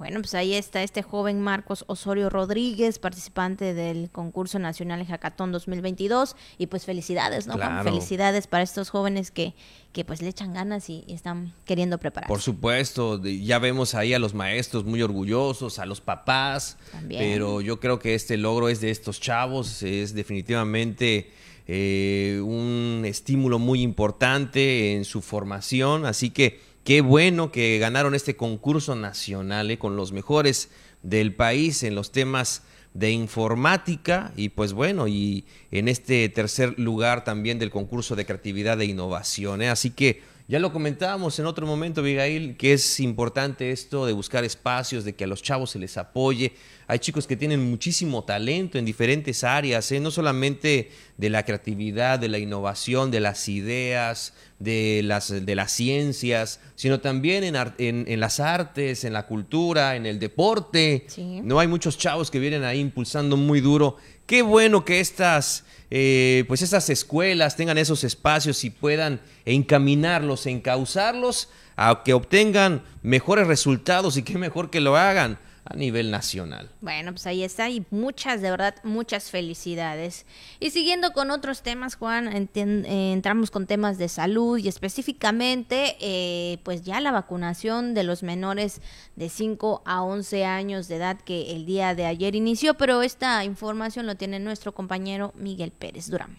Bueno, 0.00 0.20
pues 0.22 0.32
ahí 0.34 0.54
está 0.54 0.82
este 0.82 1.02
joven 1.02 1.42
Marcos 1.42 1.84
Osorio 1.86 2.30
Rodríguez, 2.30 2.98
participante 2.98 3.74
del 3.74 4.08
concurso 4.08 4.58
nacional 4.58 5.04
Hackathon 5.04 5.52
2022 5.52 6.36
y 6.56 6.68
pues 6.68 6.86
felicidades, 6.86 7.46
¿no? 7.46 7.58
Felicidades 7.82 8.46
para 8.46 8.62
estos 8.62 8.88
jóvenes 8.88 9.30
que, 9.30 9.52
que 9.92 10.06
pues 10.06 10.22
le 10.22 10.30
echan 10.30 10.54
ganas 10.54 10.88
y, 10.88 11.04
están 11.08 11.52
queriendo 11.66 11.98
preparar. 11.98 12.28
Por 12.28 12.40
supuesto, 12.40 13.22
ya 13.22 13.58
vemos 13.58 13.94
ahí 13.94 14.14
a 14.14 14.18
los 14.18 14.32
maestros 14.32 14.86
muy 14.86 15.02
orgullosos, 15.02 15.78
a 15.78 15.84
los 15.84 16.00
papás, 16.00 16.78
pero 17.06 17.60
yo 17.60 17.78
creo 17.78 17.98
que 17.98 18.14
este 18.14 18.38
logro 18.38 18.70
es 18.70 18.80
de 18.80 18.90
estos 18.90 19.20
chavos, 19.20 19.82
es 19.82 20.14
definitivamente 20.14 21.30
eh, 21.66 22.40
un 22.42 23.02
estímulo 23.04 23.58
muy 23.58 23.82
importante 23.82 24.94
en 24.94 25.04
su 25.04 25.20
formación, 25.20 26.06
así 26.06 26.30
que 26.30 26.69
Qué 26.84 27.02
bueno 27.02 27.52
que 27.52 27.78
ganaron 27.78 28.14
este 28.14 28.36
concurso 28.36 28.94
nacional 28.94 29.70
eh, 29.70 29.78
con 29.78 29.96
los 29.96 30.12
mejores 30.12 30.70
del 31.02 31.34
país 31.34 31.82
en 31.82 31.94
los 31.94 32.10
temas 32.10 32.62
de 32.94 33.10
informática 33.10 34.32
y 34.36 34.48
pues 34.48 34.72
bueno, 34.72 35.06
y 35.06 35.44
en 35.70 35.88
este 35.88 36.28
tercer 36.28 36.78
lugar 36.78 37.22
también 37.22 37.58
del 37.58 37.70
concurso 37.70 38.16
de 38.16 38.24
creatividad 38.26 38.80
e 38.80 38.86
innovación. 38.86 39.62
Eh. 39.62 39.68
Así 39.68 39.90
que 39.90 40.22
ya 40.50 40.58
lo 40.58 40.72
comentábamos 40.72 41.38
en 41.38 41.46
otro 41.46 41.64
momento, 41.64 42.00
Abigail, 42.00 42.56
que 42.56 42.72
es 42.72 42.98
importante 42.98 43.70
esto 43.70 44.04
de 44.04 44.12
buscar 44.12 44.42
espacios, 44.42 45.04
de 45.04 45.14
que 45.14 45.22
a 45.22 45.28
los 45.28 45.44
chavos 45.44 45.70
se 45.70 45.78
les 45.78 45.96
apoye. 45.96 46.54
Hay 46.88 46.98
chicos 46.98 47.28
que 47.28 47.36
tienen 47.36 47.70
muchísimo 47.70 48.24
talento 48.24 48.76
en 48.76 48.84
diferentes 48.84 49.44
áreas, 49.44 49.92
¿eh? 49.92 50.00
no 50.00 50.10
solamente 50.10 50.90
de 51.16 51.30
la 51.30 51.44
creatividad, 51.44 52.18
de 52.18 52.28
la 52.28 52.38
innovación, 52.38 53.12
de 53.12 53.20
las 53.20 53.48
ideas, 53.48 54.34
de 54.58 55.02
las, 55.04 55.28
de 55.28 55.54
las 55.54 55.70
ciencias, 55.70 56.58
sino 56.74 56.98
también 56.98 57.44
en, 57.44 57.54
en, 57.78 58.18
las 58.18 58.40
artes, 58.40 59.04
en 59.04 59.12
la 59.12 59.28
cultura, 59.28 59.94
en 59.94 60.04
el 60.04 60.18
deporte. 60.18 61.06
No 61.44 61.60
hay 61.60 61.68
muchos 61.68 61.96
chavos 61.96 62.28
que 62.28 62.40
vienen 62.40 62.64
ahí 62.64 62.80
impulsando 62.80 63.36
muy 63.36 63.60
duro. 63.60 63.98
Qué 64.26 64.42
bueno 64.42 64.84
que 64.84 64.98
estas 64.98 65.64
eh, 65.90 66.44
pues 66.46 66.62
estas 66.62 66.88
escuelas 66.90 67.56
tengan 67.56 67.78
esos 67.78 68.04
espacios 68.04 68.64
y 68.64 68.70
puedan 68.70 69.20
encaminarlos, 69.44 70.46
encauzarlos 70.46 71.48
a 71.76 72.02
que 72.04 72.14
obtengan 72.14 72.82
mejores 73.02 73.46
resultados 73.46 74.16
y 74.16 74.22
qué 74.22 74.38
mejor 74.38 74.70
que 74.70 74.80
lo 74.80 74.96
hagan 74.96 75.38
a 75.64 75.76
nivel 75.76 76.10
nacional. 76.10 76.70
Bueno, 76.80 77.12
pues 77.12 77.26
ahí 77.26 77.42
está 77.42 77.68
y 77.68 77.84
muchas, 77.90 78.40
de 78.40 78.50
verdad, 78.50 78.74
muchas 78.82 79.30
felicidades. 79.30 80.26
Y 80.58 80.70
siguiendo 80.70 81.12
con 81.12 81.30
otros 81.30 81.62
temas, 81.62 81.96
Juan, 81.96 82.28
eh, 82.28 83.12
entramos 83.12 83.50
con 83.50 83.66
temas 83.66 83.98
de 83.98 84.08
salud 84.08 84.58
y 84.58 84.68
específicamente, 84.68 85.96
eh, 86.00 86.58
pues 86.64 86.82
ya 86.82 87.00
la 87.00 87.12
vacunación 87.12 87.94
de 87.94 88.04
los 88.04 88.22
menores 88.22 88.80
de 89.16 89.28
5 89.28 89.82
a 89.84 90.02
11 90.02 90.44
años 90.44 90.88
de 90.88 90.96
edad 90.96 91.20
que 91.20 91.54
el 91.54 91.66
día 91.66 91.94
de 91.94 92.06
ayer 92.06 92.34
inició, 92.34 92.74
pero 92.74 93.02
esta 93.02 93.44
información 93.44 94.06
lo 94.06 94.16
tiene 94.16 94.40
nuestro 94.40 94.72
compañero 94.72 95.32
Miguel 95.36 95.72
Pérez 95.72 96.10
Durán. 96.10 96.38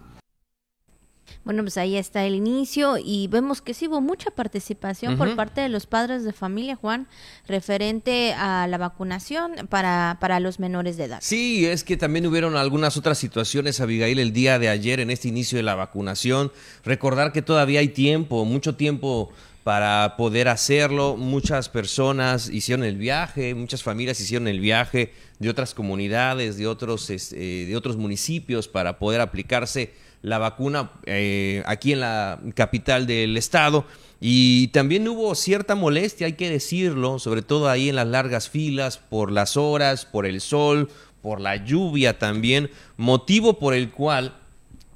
Bueno, 1.44 1.62
pues 1.62 1.76
ahí 1.76 1.96
está 1.96 2.24
el 2.24 2.34
inicio 2.34 2.96
y 2.98 3.28
vemos 3.28 3.60
que 3.60 3.74
sí 3.74 3.86
hubo 3.86 4.00
mucha 4.00 4.30
participación 4.30 5.18
por 5.18 5.36
parte 5.36 5.60
de 5.60 5.68
los 5.68 5.86
padres 5.86 6.24
de 6.24 6.32
familia, 6.32 6.74
Juan, 6.74 7.06
referente 7.46 8.32
a 8.32 8.66
la 8.66 8.78
vacunación 8.78 9.52
para, 9.68 10.16
para 10.20 10.40
los 10.40 10.58
menores 10.58 10.96
de 10.96 11.04
edad. 11.04 11.18
Sí, 11.20 11.66
es 11.66 11.84
que 11.84 11.98
también 11.98 12.26
hubieron 12.26 12.56
algunas 12.56 12.96
otras 12.96 13.18
situaciones, 13.18 13.80
Abigail, 13.80 14.18
el 14.18 14.32
día 14.32 14.58
de 14.58 14.70
ayer 14.70 15.00
en 15.00 15.10
este 15.10 15.28
inicio 15.28 15.56
de 15.56 15.62
la 15.62 15.74
vacunación. 15.74 16.50
Recordar 16.82 17.32
que 17.32 17.42
todavía 17.42 17.80
hay 17.80 17.88
tiempo, 17.88 18.44
mucho 18.46 18.74
tiempo 18.74 19.30
para 19.64 20.16
poder 20.18 20.48
hacerlo. 20.48 21.16
Muchas 21.16 21.70
personas 21.70 22.50
hicieron 22.50 22.84
el 22.84 22.96
viaje, 22.96 23.54
muchas 23.54 23.82
familias 23.82 24.20
hicieron 24.20 24.46
el 24.46 24.60
viaje 24.60 25.12
de 25.38 25.48
otras 25.48 25.74
comunidades, 25.74 26.58
de 26.58 26.66
otros, 26.66 27.08
este, 27.10 27.64
de 27.64 27.76
otros 27.76 27.96
municipios 27.96 28.68
para 28.68 28.98
poder 28.98 29.22
aplicarse 29.22 29.92
la 30.20 30.38
vacuna 30.38 30.92
eh, 31.06 31.62
aquí 31.66 31.92
en 31.92 32.00
la 32.00 32.40
capital 32.54 33.06
del 33.06 33.36
estado. 33.36 33.86
Y 34.20 34.68
también 34.68 35.08
hubo 35.08 35.34
cierta 35.34 35.74
molestia, 35.74 36.26
hay 36.26 36.34
que 36.34 36.50
decirlo, 36.50 37.18
sobre 37.18 37.42
todo 37.42 37.68
ahí 37.68 37.88
en 37.88 37.96
las 37.96 38.06
largas 38.06 38.48
filas, 38.48 38.98
por 38.98 39.32
las 39.32 39.56
horas, 39.56 40.04
por 40.04 40.26
el 40.26 40.40
sol, 40.40 40.90
por 41.22 41.40
la 41.40 41.56
lluvia 41.56 42.18
también, 42.18 42.70
motivo 42.98 43.58
por 43.58 43.72
el 43.74 43.90
cual 43.90 44.34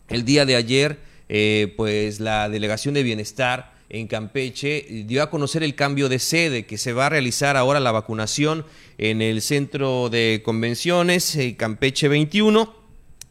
el 0.09 0.27
día 0.27 0.45
de 0.45 0.57
ayer, 0.57 0.99
eh, 1.31 1.73
pues 1.77 2.21
la 2.21 2.51
Delegación 2.51 2.95
de 2.95 3.03
Bienestar 3.03 3.78
en 3.91 4.07
Campeche 4.07 5.05
dio 5.07 5.23
a 5.23 5.31
conocer 5.31 5.63
el 5.63 5.75
cambio 5.75 6.09
de 6.09 6.19
sede, 6.19 6.67
que 6.67 6.79
se 6.79 6.93
va 6.93 7.07
a 7.07 7.11
realizar 7.11 7.57
ahora 7.57 7.81
la 7.81 7.93
vacunación 7.93 8.67
en 8.99 9.23
el 9.23 9.41
Centro 9.41 10.11
de 10.11 10.43
Convenciones, 10.45 11.35
eh, 11.37 11.57
Campeche 11.57 12.09
21 12.09 12.75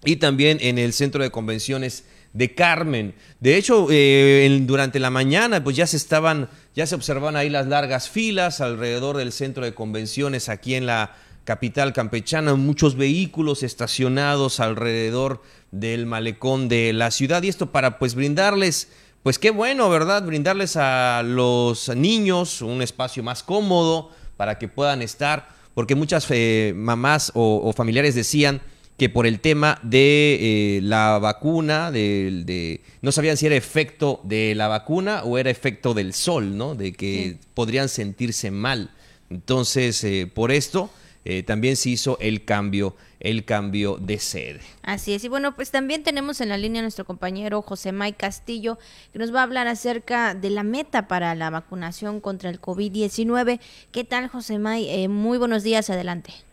y 0.06 0.18
también 0.18 0.58
en 0.62 0.78
el 0.78 0.94
centro 0.94 1.24
de 1.24 1.32
convenciones 1.32 2.06
de 2.34 2.54
Carmen. 2.54 3.14
De 3.40 3.58
hecho, 3.58 3.88
eh, 3.90 4.60
durante 4.64 5.00
la 5.00 5.10
mañana, 5.10 5.64
pues 5.64 5.76
ya 5.76 5.88
se 5.88 5.98
estaban, 5.98 6.50
ya 6.76 6.86
se 6.86 6.96
observaban 6.96 7.36
ahí 7.36 7.50
las 7.50 7.68
largas 7.68 8.10
filas 8.10 8.62
alrededor 8.62 9.18
del 9.18 9.32
centro 9.32 9.64
de 9.64 9.74
convenciones 9.74 10.50
aquí 10.50 10.76
en 10.76 10.86
la 10.86 11.16
capital 11.46 11.94
campechana, 11.94 12.56
muchos 12.56 12.96
vehículos 12.98 13.64
estacionados 13.64 14.60
alrededor 14.60 15.42
del 15.72 16.06
malecón 16.06 16.68
de 16.68 16.92
la 16.94 17.10
ciudad 17.10 17.42
y 17.42 17.48
esto 17.48 17.72
para 17.72 18.00
pues 18.00 18.16
brindarles, 18.16 18.90
pues 19.28 19.40
qué 19.40 19.50
bueno, 19.50 19.90
¿verdad? 19.90 20.24
Brindarles 20.24 20.78
a 20.78 21.22
los 21.22 21.94
niños 21.94 22.62
un 22.62 22.82
espacio 22.82 23.24
más 23.24 23.44
cómodo 23.44 24.10
para 24.38 24.58
que 24.58 24.70
puedan 24.70 25.02
estar, 25.02 25.50
porque 25.74 25.96
muchas 25.96 26.26
eh, 26.30 26.72
mamás 26.74 27.34
o 27.36 27.74
familiares 27.74 28.16
decían, 28.16 28.62
que 28.96 29.10
por 29.10 29.28
el 29.28 29.42
tema 29.42 29.82
de 29.84 30.78
eh, 30.78 30.82
la 30.82 31.20
vacuna, 31.20 31.92
de, 31.92 32.80
no 33.02 33.12
sabían 33.12 33.36
si 33.36 33.48
era 33.48 33.58
efecto 33.58 34.22
de 34.24 34.56
la 34.56 34.70
vacuna 34.70 35.24
o 35.26 35.38
era 35.38 35.50
efecto 35.50 35.94
del 35.94 36.14
sol, 36.14 36.56
¿no? 36.56 36.74
De 36.74 36.94
que 36.94 37.36
podrían 37.54 37.90
sentirse 37.90 38.50
mal. 38.50 38.92
Entonces, 39.30 40.02
eh, 40.06 40.32
por 40.34 40.54
esto 40.54 40.90
eh, 41.30 41.44
también 41.44 41.76
se 41.76 41.90
hizo 41.90 42.18
el 42.22 42.46
cambio, 42.46 42.96
el 43.20 43.44
cambio 43.44 43.98
de 43.98 44.18
sede. 44.18 44.62
Así 44.82 45.14
es. 45.14 45.26
Y 45.26 45.28
bueno, 45.28 45.58
pues 45.58 45.72
también 45.72 46.02
tenemos 46.02 46.40
en 46.40 46.48
la 46.48 46.58
línea 46.58 46.80
a 46.80 46.84
nuestro 46.84 47.04
compañero 47.04 47.62
José 47.62 47.92
May 47.92 48.14
Castillo, 48.14 48.80
que 49.12 49.20
nos 49.20 49.36
va 49.36 49.42
a 49.42 49.44
hablar 49.44 49.68
acerca 49.68 50.36
de 50.36 50.50
la 50.50 50.64
meta 50.64 51.10
para 51.10 51.36
la 51.36 51.50
vacunación 51.50 52.22
contra 52.22 52.50
el 52.50 52.62
COVID-19. 52.62 53.60
¿Qué 53.92 54.06
tal, 54.06 54.30
José 54.30 54.58
May? 54.58 55.10
muy 55.10 55.38
buenos 55.38 55.64
días, 55.64 55.90
adelante. 55.90 56.47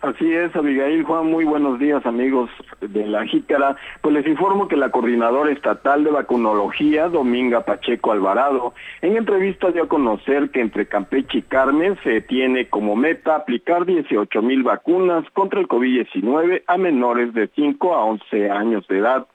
Así 0.00 0.32
es, 0.32 0.56
Abigail 0.56 1.04
Juan, 1.04 1.26
muy 1.26 1.44
buenos 1.44 1.78
días 1.78 2.06
amigos 2.06 2.48
de 2.80 3.06
la 3.06 3.26
Jícara. 3.26 3.76
Pues 4.00 4.14
les 4.14 4.26
informo 4.26 4.66
que 4.66 4.76
la 4.76 4.90
coordinadora 4.90 5.52
estatal 5.52 6.04
de 6.04 6.10
vacunología, 6.10 7.08
Dominga 7.08 7.66
Pacheco 7.66 8.10
Alvarado, 8.10 8.72
en 9.02 9.18
entrevista 9.18 9.70
dio 9.70 9.82
a 9.82 9.88
conocer 9.88 10.48
que 10.52 10.62
entre 10.62 10.86
Campeche 10.86 11.38
y 11.38 11.42
Carmen 11.42 11.98
se 12.02 12.22
tiene 12.22 12.70
como 12.70 12.96
meta 12.96 13.36
aplicar 13.36 13.84
18 13.84 14.40
mil 14.40 14.62
vacunas 14.62 15.28
contra 15.34 15.60
el 15.60 15.68
COVID-19 15.68 16.62
a 16.66 16.78
menores 16.78 17.34
de 17.34 17.50
5 17.54 17.94
a 17.94 18.02
11 18.06 18.50
años 18.50 18.88
de 18.88 19.00
edad 19.00 19.26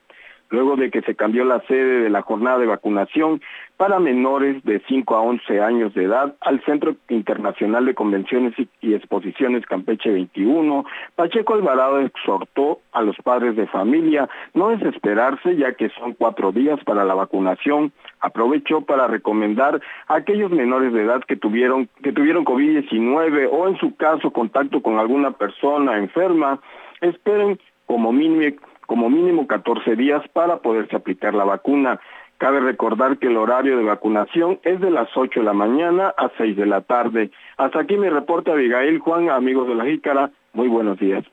luego 0.55 0.75
de 0.77 0.89
que 0.89 1.01
se 1.01 1.15
cambió 1.15 1.43
la 1.43 1.59
sede 1.67 2.03
de 2.03 2.09
la 2.09 2.21
jornada 2.21 2.57
de 2.57 2.65
vacunación 2.65 3.41
para 3.77 3.99
menores 3.99 4.63
de 4.63 4.81
5 4.87 5.15
a 5.15 5.21
11 5.21 5.61
años 5.61 5.93
de 5.93 6.05
edad 6.05 6.35
al 6.39 6.63
Centro 6.63 6.95
Internacional 7.09 7.85
de 7.85 7.93
Convenciones 7.93 8.53
y 8.81 8.93
Exposiciones 8.93 9.65
Campeche 9.65 10.09
21, 10.09 10.85
Pacheco 11.15 11.55
Alvarado 11.55 11.99
exhortó 11.99 12.79
a 12.93 13.01
los 13.01 13.17
padres 13.17 13.57
de 13.57 13.67
familia 13.67 14.29
no 14.53 14.69
desesperarse 14.69 15.57
ya 15.57 15.73
que 15.73 15.89
son 15.89 16.13
cuatro 16.13 16.53
días 16.53 16.79
para 16.85 17.03
la 17.03 17.13
vacunación. 17.13 17.91
Aprovechó 18.21 18.81
para 18.81 19.07
recomendar 19.07 19.81
a 20.07 20.15
aquellos 20.15 20.51
menores 20.51 20.93
de 20.93 21.03
edad 21.03 21.21
que 21.27 21.35
tuvieron, 21.35 21.89
que 22.01 22.13
tuvieron 22.13 22.45
COVID-19 22.45 23.49
o 23.51 23.67
en 23.67 23.77
su 23.77 23.95
caso 23.95 24.31
contacto 24.31 24.81
con 24.81 24.99
alguna 24.99 25.31
persona 25.31 25.97
enferma, 25.97 26.61
esperen 27.01 27.59
como 27.85 28.11
mínimo 28.11 28.57
como 28.85 29.09
mínimo 29.09 29.47
14 29.47 29.95
días 29.95 30.21
para 30.33 30.57
poderse 30.57 30.95
aplicar 30.95 31.33
la 31.33 31.43
vacuna. 31.43 31.99
Cabe 32.37 32.59
recordar 32.59 33.17
que 33.17 33.27
el 33.27 33.37
horario 33.37 33.77
de 33.77 33.83
vacunación 33.83 34.59
es 34.63 34.81
de 34.81 34.91
las 34.91 35.07
8 35.15 35.39
de 35.39 35.45
la 35.45 35.53
mañana 35.53 36.13
a 36.17 36.29
6 36.37 36.57
de 36.57 36.65
la 36.65 36.81
tarde. 36.81 37.31
Hasta 37.57 37.79
aquí 37.79 37.95
mi 37.95 38.09
reporte, 38.09 38.51
Abigail 38.51 38.99
Juan, 38.99 39.29
amigos 39.29 39.67
de 39.67 39.75
la 39.75 39.85
Jícara. 39.85 40.31
Muy 40.53 40.67
buenos 40.67 40.99
días. 40.99 41.23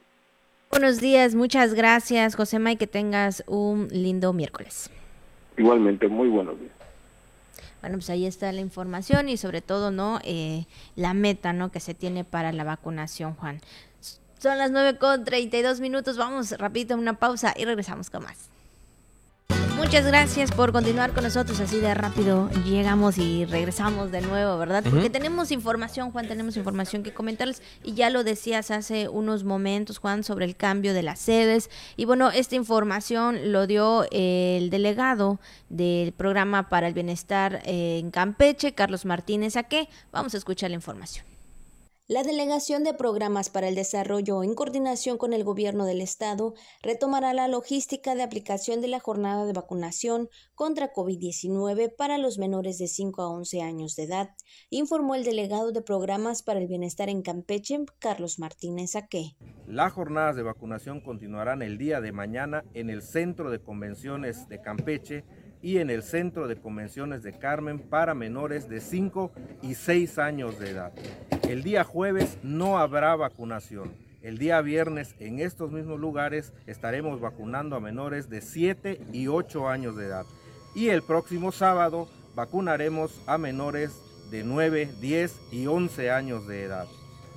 Buenos 0.71 1.01
días, 1.01 1.35
muchas 1.35 1.75
gracias, 1.75 2.35
José 2.35 2.59
May, 2.59 2.77
que 2.77 2.87
tengas 2.87 3.45
un 3.47 3.89
lindo 3.89 4.33
miércoles. 4.33 4.91
Igualmente, 5.59 6.09
muy 6.09 6.29
buenos 6.29 6.59
días. 6.59 6.73
Bueno, 7.83 7.97
pues 7.97 8.11
ahí 8.11 8.27
está 8.27 8.51
la 8.53 8.61
información 8.61 9.29
y 9.29 9.37
sobre 9.37 9.61
todo, 9.61 9.91
¿no? 9.91 10.21
Eh, 10.25 10.67
la 10.95 11.15
meta, 11.15 11.53
¿no? 11.53 11.73
Que 11.73 11.81
se 11.81 11.95
tiene 11.95 12.25
para 12.25 12.53
la 12.53 12.63
vacunación, 12.63 13.35
Juan. 13.35 13.61
Son 14.43 14.59
las 14.59 14.73
9 14.73 14.99
con 14.99 15.23
32 15.23 15.79
minutos. 15.79 16.17
Vamos 16.17 16.51
rapidito 16.59 16.95
a 16.95 16.97
una 16.97 17.13
pausa 17.13 17.55
y 17.57 17.65
regresamos 17.65 18.11
con 18.11 18.25
más. 18.25 18.49
Muchas 19.77 20.05
gracias 20.05 20.51
por 20.51 20.73
continuar 20.73 21.13
con 21.13 21.23
nosotros 21.23 21.61
así 21.61 21.79
de 21.79 21.95
rápido. 21.95 22.51
Llegamos 22.65 23.19
y 23.19 23.45
regresamos 23.45 24.11
de 24.11 24.21
nuevo, 24.21 24.59
¿verdad? 24.59 24.83
Porque 24.83 25.11
tenemos 25.11 25.53
información, 25.53 26.11
Juan, 26.11 26.27
tenemos 26.27 26.57
información 26.57 27.05
que 27.05 27.15
comentarles. 27.15 27.63
Y 27.85 27.95
ya 27.95 28.11
lo 28.11 28.25
decías 28.25 28.73
hace 28.73 29.09
unos 29.09 29.45
momentos, 29.45 29.99
Juan, 29.99 30.25
sobre 30.25 30.45
el 30.45 30.57
cambio 30.57 30.93
de 30.93 31.05
las 31.05 31.21
sedes. 31.21 31.71
Y 31.97 32.05
bueno, 32.05 32.33
esta 32.33 32.57
información 32.57 33.53
lo 33.53 33.69
dio 33.69 34.09
el 34.11 34.71
delegado 34.71 35.39
del 35.69 36.11
programa 36.11 36.69
para 36.69 36.89
el 36.89 36.95
bienestar 36.95 37.63
en 37.65 38.11
Campeche, 38.11 38.75
Carlos 38.75 39.05
Martínez 39.05 39.55
qué? 39.71 39.89
Vamos 40.11 40.35
a 40.35 40.39
escuchar 40.39 40.71
la 40.71 40.75
información. 40.75 41.32
La 42.13 42.25
Delegación 42.25 42.85
de 42.85 42.93
Programas 42.93 43.49
para 43.49 43.69
el 43.69 43.75
Desarrollo, 43.75 44.43
en 44.43 44.55
coordinación 44.55 45.17
con 45.17 45.33
el 45.33 45.45
Gobierno 45.45 45.87
del 45.87 46.03
Estado, 46.03 46.53
retomará 46.83 47.33
la 47.33 47.49
logística 47.49 48.15
de 48.15 48.23
aplicación 48.23 48.83
de 48.83 48.89
la 48.89 49.01
jornada 49.01 49.47
de 49.47 49.55
vacunación 49.55 50.29
contra 50.55 50.93
COVID-19 50.93 51.97
para 51.97 52.19
los 52.19 52.37
menores 52.37 52.77
de 52.77 52.89
5 52.89 53.23
a 53.23 53.31
11 53.31 53.63
años 53.63 53.97
de 53.97 54.03
edad, 54.03 54.29
informó 54.69 55.15
el 55.15 55.25
delegado 55.25 55.73
de 55.73 55.81
Programas 55.81 56.43
para 56.43 56.61
el 56.61 56.69
Bienestar 56.69 57.09
en 57.09 57.23
Campeche, 57.23 57.79
Carlos 57.99 58.39
Martínez 58.39 58.95
Aque. 58.95 59.35
Las 59.67 59.95
jornadas 59.95 60.37
de 60.37 60.43
vacunación 60.43 61.01
continuarán 61.01 61.63
el 61.63 61.79
día 61.79 62.03
de 62.03 62.13
mañana 62.13 62.63
en 62.75 62.91
el 62.91 63.01
Centro 63.01 63.51
de 63.51 63.63
Convenciones 63.63 64.51
de 64.51 64.61
Campeche 64.61 65.25
y 65.63 65.79
en 65.79 65.89
el 65.89 66.03
Centro 66.03 66.49
de 66.49 66.57
Convenciones 66.57 67.23
de 67.23 67.33
Carmen 67.39 67.79
para 67.79 68.15
menores 68.15 68.69
de 68.69 68.81
5 68.81 69.33
y 69.63 69.75
6 69.75 70.19
años 70.19 70.59
de 70.59 70.71
edad. 70.71 70.93
El 71.49 71.63
día 71.63 71.85
jueves 71.85 72.39
no 72.43 72.79
habrá 72.79 73.15
vacunación. 73.15 73.95
El 74.23 74.39
día 74.39 74.61
viernes 74.61 75.15
en 75.19 75.39
estos 75.39 75.71
mismos 75.71 75.99
lugares 75.99 76.53
estaremos 76.67 77.21
vacunando 77.21 77.77
a 77.77 77.81
menores 77.81 78.29
de 78.29 78.41
7 78.41 79.01
y 79.13 79.29
8 79.29 79.69
años 79.69 79.97
de 79.97 80.07
edad. 80.07 80.27
Y 80.75 80.89
el 80.89 81.03
próximo 81.03 81.53
sábado 81.53 82.09
vacunaremos 82.35 83.23
a 83.27 83.39
menores 83.39 83.93
de 84.31 84.45
9, 84.45 84.91
10 85.01 85.41
y 85.53 85.67
11 85.67 86.11
años 86.11 86.47
de 86.47 86.65
edad. 86.65 86.87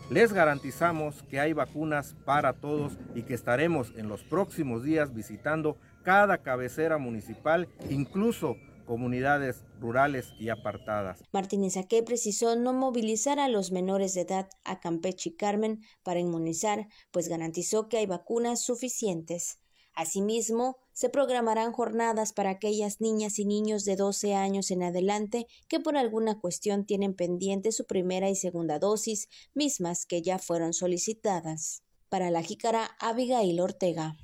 Les 0.09 0.33
garantizamos 0.33 1.23
que 1.23 1.39
hay 1.39 1.53
vacunas 1.53 2.15
para 2.25 2.53
todos 2.53 2.97
y 3.15 3.23
que 3.23 3.33
estaremos 3.33 3.91
en 3.97 4.07
los 4.07 4.23
próximos 4.23 4.83
días 4.83 5.13
visitando 5.13 5.77
cada 6.05 6.37
cabecera 6.43 6.97
municipal, 6.97 7.67
incluso 7.89 8.55
comunidades 8.85 9.65
rurales 9.79 10.27
y 10.39 10.49
apartadas. 10.49 11.23
Martínez 11.33 11.75
Aque 11.75 12.03
precisó 12.03 12.55
no 12.55 12.71
movilizar 12.71 13.39
a 13.39 13.49
los 13.49 13.71
menores 13.71 14.13
de 14.13 14.21
edad 14.21 14.47
a 14.63 14.79
Campeche 14.79 15.31
y 15.31 15.35
Carmen 15.35 15.81
para 16.03 16.19
inmunizar, 16.19 16.87
pues 17.11 17.27
garantizó 17.27 17.89
que 17.89 17.97
hay 17.97 18.05
vacunas 18.05 18.61
suficientes. 18.61 19.57
Asimismo, 19.95 20.77
se 20.91 21.09
programarán 21.09 21.71
jornadas 21.71 22.33
para 22.33 22.51
aquellas 22.51 23.01
niñas 23.01 23.39
y 23.39 23.45
niños 23.45 23.85
de 23.85 23.95
12 23.95 24.35
años 24.35 24.69
en 24.69 24.83
adelante 24.83 25.47
que 25.67 25.79
por 25.79 25.97
alguna 25.97 26.39
cuestión 26.39 26.85
tienen 26.85 27.15
pendiente 27.15 27.71
su 27.71 27.85
primera 27.85 28.29
y 28.29 28.35
segunda 28.35 28.77
dosis, 28.77 29.29
mismas 29.53 30.05
que 30.05 30.21
ya 30.21 30.37
fueron 30.37 30.73
solicitadas. 30.73 31.81
Para 32.09 32.29
la 32.29 32.43
jícara, 32.43 32.91
Abigail 32.99 33.59
Ortega. 33.59 34.15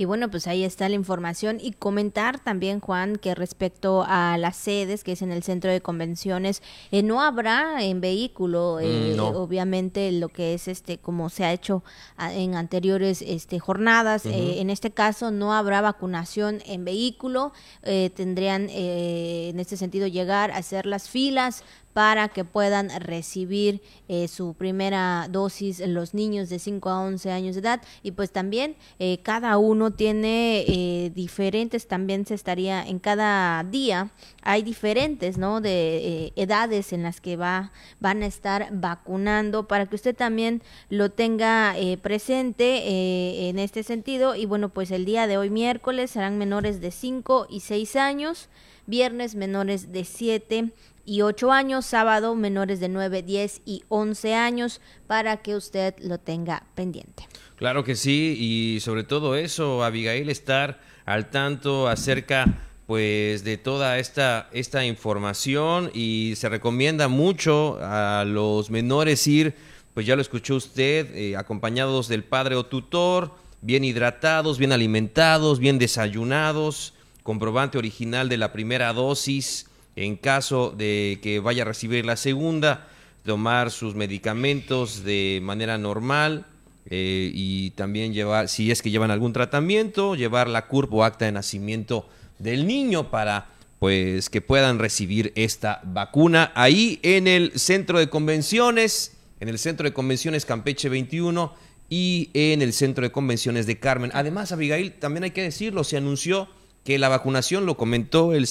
Y 0.00 0.06
bueno, 0.06 0.30
pues 0.30 0.46
ahí 0.46 0.64
está 0.64 0.88
la 0.88 0.94
información. 0.94 1.58
Y 1.60 1.72
comentar 1.72 2.38
también, 2.40 2.80
Juan, 2.80 3.16
que 3.16 3.34
respecto 3.34 4.02
a 4.08 4.38
las 4.38 4.56
sedes, 4.56 5.04
que 5.04 5.12
es 5.12 5.20
en 5.20 5.30
el 5.30 5.42
centro 5.42 5.70
de 5.70 5.82
convenciones, 5.82 6.62
eh, 6.90 7.02
no 7.02 7.20
habrá 7.20 7.84
en 7.84 8.00
vehículo, 8.00 8.78
mm, 8.80 8.82
eh, 8.82 9.20
obviamente 9.20 10.10
lo 10.10 10.30
que 10.30 10.54
es 10.54 10.68
este, 10.68 10.96
como 10.96 11.28
se 11.28 11.44
ha 11.44 11.52
hecho 11.52 11.84
en 12.18 12.54
anteriores 12.54 13.20
este, 13.20 13.58
jornadas, 13.58 14.24
eh, 14.24 14.62
en 14.62 14.70
este 14.70 14.90
caso 14.90 15.30
no 15.32 15.52
habrá 15.52 15.82
vacunación 15.82 16.62
en 16.64 16.86
vehículo, 16.86 17.52
tendrían 17.82 18.70
en 18.70 19.60
este 19.60 19.76
sentido 19.76 20.06
llegar 20.06 20.50
a 20.50 20.56
hacer 20.56 20.86
las 20.86 21.10
filas 21.10 21.62
para 21.92 22.28
que 22.28 22.44
puedan 22.44 22.88
recibir 23.00 23.82
eh, 24.08 24.28
su 24.28 24.54
primera 24.54 25.26
dosis 25.30 25.80
los 25.80 26.14
niños 26.14 26.48
de 26.48 26.58
5 26.58 26.88
a 26.88 27.00
11 27.00 27.30
años 27.32 27.54
de 27.54 27.60
edad. 27.60 27.82
Y 28.02 28.12
pues 28.12 28.30
también 28.30 28.76
eh, 28.98 29.18
cada 29.22 29.58
uno 29.58 29.90
tiene 29.90 30.64
eh, 30.68 31.10
diferentes 31.14 31.88
también 31.88 32.26
se 32.26 32.34
estaría 32.34 32.82
en 32.86 32.98
cada 32.98 33.64
día 33.64 34.10
hay 34.42 34.62
diferentes 34.62 35.38
no 35.38 35.60
de 35.60 36.32
edades 36.36 36.92
en 36.92 37.02
las 37.02 37.20
que 37.20 37.36
va 37.36 37.72
van 37.98 38.22
a 38.22 38.26
estar 38.26 38.68
vacunando 38.72 39.66
para 39.66 39.86
que 39.86 39.96
usted 39.96 40.16
también 40.16 40.62
lo 40.88 41.10
tenga 41.10 41.74
presente 42.02 43.48
en 43.48 43.58
este 43.58 43.82
sentido. 43.82 44.34
Y 44.34 44.46
bueno 44.46 44.68
pues 44.68 44.90
el 44.90 45.04
día 45.04 45.26
de 45.26 45.38
hoy 45.38 45.50
miércoles 45.50 46.12
serán 46.12 46.38
menores 46.38 46.80
de 46.80 46.90
5 46.90 47.46
y 47.50 47.60
6 47.60 47.96
años 47.96 48.48
viernes 48.86 49.34
menores 49.34 49.92
de 49.92 50.04
7 50.04 50.72
y 51.04 51.22
8 51.22 51.52
años, 51.52 51.86
sábado 51.86 52.34
menores 52.34 52.80
de 52.80 52.88
9, 52.88 53.22
10 53.22 53.62
y 53.64 53.82
11 53.88 54.34
años 54.34 54.80
para 55.06 55.38
que 55.38 55.56
usted 55.56 55.94
lo 56.00 56.18
tenga 56.18 56.64
pendiente. 56.74 57.26
Claro 57.56 57.84
que 57.84 57.96
sí, 57.96 58.36
y 58.38 58.80
sobre 58.80 59.04
todo 59.04 59.36
eso, 59.36 59.84
Abigail, 59.84 60.30
estar 60.30 60.80
al 61.04 61.30
tanto 61.30 61.88
acerca 61.88 62.46
pues 62.90 63.44
de 63.44 63.56
toda 63.56 64.00
esta, 64.00 64.48
esta 64.50 64.84
información 64.84 65.92
y 65.94 66.34
se 66.34 66.48
recomienda 66.48 67.06
mucho 67.06 67.78
a 67.80 68.24
los 68.26 68.68
menores 68.68 69.24
ir, 69.28 69.54
pues 69.94 70.06
ya 70.06 70.16
lo 70.16 70.22
escuchó 70.22 70.56
usted, 70.56 71.14
eh, 71.14 71.36
acompañados 71.36 72.08
del 72.08 72.24
padre 72.24 72.56
o 72.56 72.66
tutor, 72.66 73.30
bien 73.60 73.84
hidratados, 73.84 74.58
bien 74.58 74.72
alimentados, 74.72 75.60
bien 75.60 75.78
desayunados, 75.78 76.94
comprobante 77.22 77.78
original 77.78 78.28
de 78.28 78.38
la 78.38 78.52
primera 78.52 78.92
dosis, 78.92 79.69
en 79.96 80.16
caso 80.16 80.74
de 80.76 81.18
que 81.22 81.40
vaya 81.40 81.62
a 81.62 81.66
recibir 81.66 82.04
la 82.06 82.16
segunda, 82.16 82.88
tomar 83.24 83.70
sus 83.70 83.94
medicamentos 83.94 85.04
de 85.04 85.40
manera 85.42 85.78
normal 85.78 86.46
eh, 86.86 87.30
y 87.32 87.70
también 87.70 88.12
llevar, 88.12 88.48
si 88.48 88.70
es 88.70 88.82
que 88.82 88.90
llevan 88.90 89.10
algún 89.10 89.32
tratamiento, 89.32 90.14
llevar 90.14 90.48
la 90.48 90.66
curva 90.66 90.96
o 90.96 91.04
acta 91.04 91.26
de 91.26 91.32
nacimiento 91.32 92.08
del 92.38 92.66
niño 92.66 93.10
para 93.10 93.48
pues 93.78 94.28
que 94.28 94.42
puedan 94.42 94.78
recibir 94.78 95.32
esta 95.36 95.80
vacuna 95.84 96.52
ahí 96.54 96.98
en 97.02 97.26
el 97.26 97.58
centro 97.58 97.98
de 97.98 98.10
convenciones, 98.10 99.16
en 99.40 99.48
el 99.48 99.58
centro 99.58 99.84
de 99.84 99.94
convenciones 99.94 100.44
Campeche 100.44 100.90
21 100.90 101.54
y 101.88 102.30
en 102.34 102.60
el 102.60 102.74
centro 102.74 103.04
de 103.04 103.10
convenciones 103.10 103.66
de 103.66 103.78
Carmen. 103.78 104.10
Además, 104.12 104.52
Abigail, 104.52 104.92
también 104.92 105.24
hay 105.24 105.30
que 105.30 105.42
decirlo, 105.42 105.82
se 105.82 105.96
anunció 105.96 106.48
que 106.84 106.98
la 106.98 107.08
vacunación, 107.08 107.66
lo 107.66 107.76
comentó 107.76 108.34
el, 108.34 108.46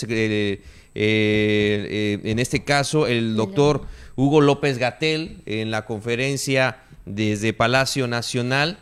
eh, 0.95 2.19
eh, 2.23 2.30
en 2.30 2.39
este 2.39 2.63
caso 2.63 3.08
el 3.08 3.36
doctor 3.36 3.86
Hugo 4.15 4.41
López 4.41 4.78
Gatel 4.78 5.41
en 5.45 5.71
la 5.71 5.86
conferencia 5.86 6.80
desde 7.06 7.54
Palacio 7.54 8.08
Nacional, 8.08 8.78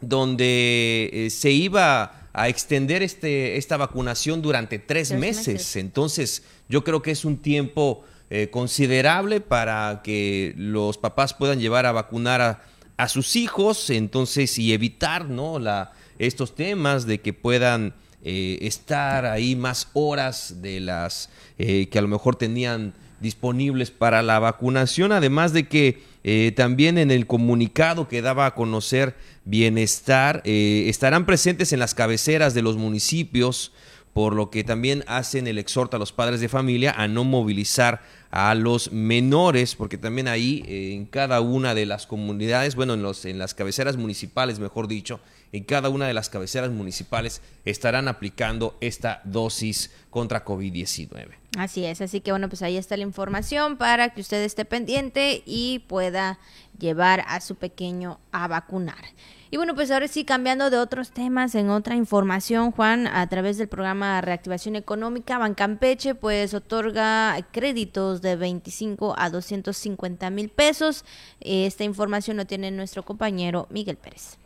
donde 0.00 1.10
eh, 1.12 1.30
se 1.30 1.50
iba 1.50 2.28
a 2.32 2.48
extender 2.48 3.02
este, 3.02 3.56
esta 3.56 3.76
vacunación 3.76 4.42
durante 4.42 4.78
tres, 4.78 5.12
meses. 5.12 5.76
Entonces, 5.76 6.42
yo 6.68 6.84
creo 6.84 7.00
que 7.00 7.10
es 7.10 7.24
un 7.24 7.38
tiempo 7.38 8.04
considerable 8.50 9.40
para 9.40 10.00
que 10.02 10.52
los 10.56 10.98
papás 10.98 11.32
puedan 11.32 11.60
llevar 11.60 11.86
a 11.86 11.92
vacunar 11.92 12.40
a, 12.40 12.62
a 12.96 13.08
sus 13.08 13.36
hijos, 13.36 13.88
entonces, 13.88 14.58
y 14.58 14.72
evitar 14.72 15.26
¿no? 15.26 15.58
la, 15.58 15.92
estos 16.18 16.54
temas 16.54 17.06
de 17.06 17.20
que 17.20 17.32
puedan 17.32 17.94
eh, 18.28 18.58
estar 18.66 19.24
ahí 19.24 19.54
más 19.54 19.86
horas 19.92 20.60
de 20.60 20.80
las 20.80 21.30
eh, 21.58 21.86
que 21.88 22.00
a 22.00 22.02
lo 22.02 22.08
mejor 22.08 22.34
tenían 22.34 22.92
disponibles 23.20 23.92
para 23.92 24.20
la 24.20 24.40
vacunación, 24.40 25.12
además 25.12 25.52
de 25.52 25.68
que 25.68 26.02
eh, 26.24 26.52
también 26.56 26.98
en 26.98 27.12
el 27.12 27.28
comunicado 27.28 28.08
que 28.08 28.22
daba 28.22 28.46
a 28.46 28.56
conocer 28.56 29.14
bienestar, 29.44 30.42
estarán 30.44 31.24
presentes 31.24 31.72
en 31.72 31.78
las 31.78 31.94
cabeceras 31.94 32.52
de 32.52 32.62
los 32.62 32.76
municipios, 32.76 33.70
por 34.16 34.34
lo 34.34 34.48
que 34.48 34.64
también 34.64 35.04
hacen 35.08 35.46
el 35.46 35.58
exhorto 35.58 35.96
a 35.96 35.98
los 35.98 36.10
padres 36.10 36.40
de 36.40 36.48
familia 36.48 36.94
a 36.96 37.06
no 37.06 37.22
movilizar 37.22 38.00
a 38.30 38.54
los 38.54 38.90
menores, 38.90 39.74
porque 39.74 39.98
también 39.98 40.26
ahí 40.26 40.64
en 40.66 41.04
cada 41.04 41.42
una 41.42 41.74
de 41.74 41.84
las 41.84 42.06
comunidades, 42.06 42.76
bueno, 42.76 42.94
en, 42.94 43.02
los, 43.02 43.26
en 43.26 43.38
las 43.38 43.52
cabeceras 43.52 43.98
municipales, 43.98 44.58
mejor 44.58 44.88
dicho, 44.88 45.20
en 45.52 45.64
cada 45.64 45.90
una 45.90 46.06
de 46.06 46.14
las 46.14 46.30
cabeceras 46.30 46.70
municipales 46.70 47.42
estarán 47.66 48.08
aplicando 48.08 48.78
esta 48.80 49.20
dosis 49.24 49.90
contra 50.08 50.46
COVID-19. 50.46 51.34
Así 51.58 51.84
es, 51.84 52.00
así 52.00 52.22
que 52.22 52.30
bueno, 52.30 52.48
pues 52.48 52.62
ahí 52.62 52.78
está 52.78 52.96
la 52.96 53.02
información 53.02 53.76
para 53.76 54.14
que 54.14 54.22
usted 54.22 54.42
esté 54.44 54.64
pendiente 54.64 55.42
y 55.44 55.80
pueda 55.88 56.38
llevar 56.78 57.24
a 57.26 57.40
su 57.40 57.54
pequeño 57.54 58.18
a 58.32 58.48
vacunar. 58.48 59.04
Y 59.50 59.58
bueno, 59.58 59.74
pues 59.74 59.90
ahora 59.90 60.08
sí, 60.08 60.24
cambiando 60.24 60.70
de 60.70 60.78
otros 60.78 61.12
temas, 61.12 61.54
en 61.54 61.70
otra 61.70 61.94
información, 61.94 62.72
Juan, 62.72 63.06
a 63.06 63.28
través 63.28 63.58
del 63.58 63.68
programa 63.68 64.20
Reactivación 64.20 64.74
Económica, 64.74 65.38
Bancampeche, 65.38 66.16
pues 66.16 66.52
otorga 66.52 67.36
créditos 67.52 68.22
de 68.22 68.34
25 68.34 69.14
a 69.16 69.30
250 69.30 70.30
mil 70.30 70.48
pesos. 70.48 71.04
Esta 71.40 71.84
información 71.84 72.36
lo 72.38 72.46
tiene 72.46 72.72
nuestro 72.72 73.04
compañero 73.04 73.68
Miguel 73.70 73.96
Pérez 73.96 74.36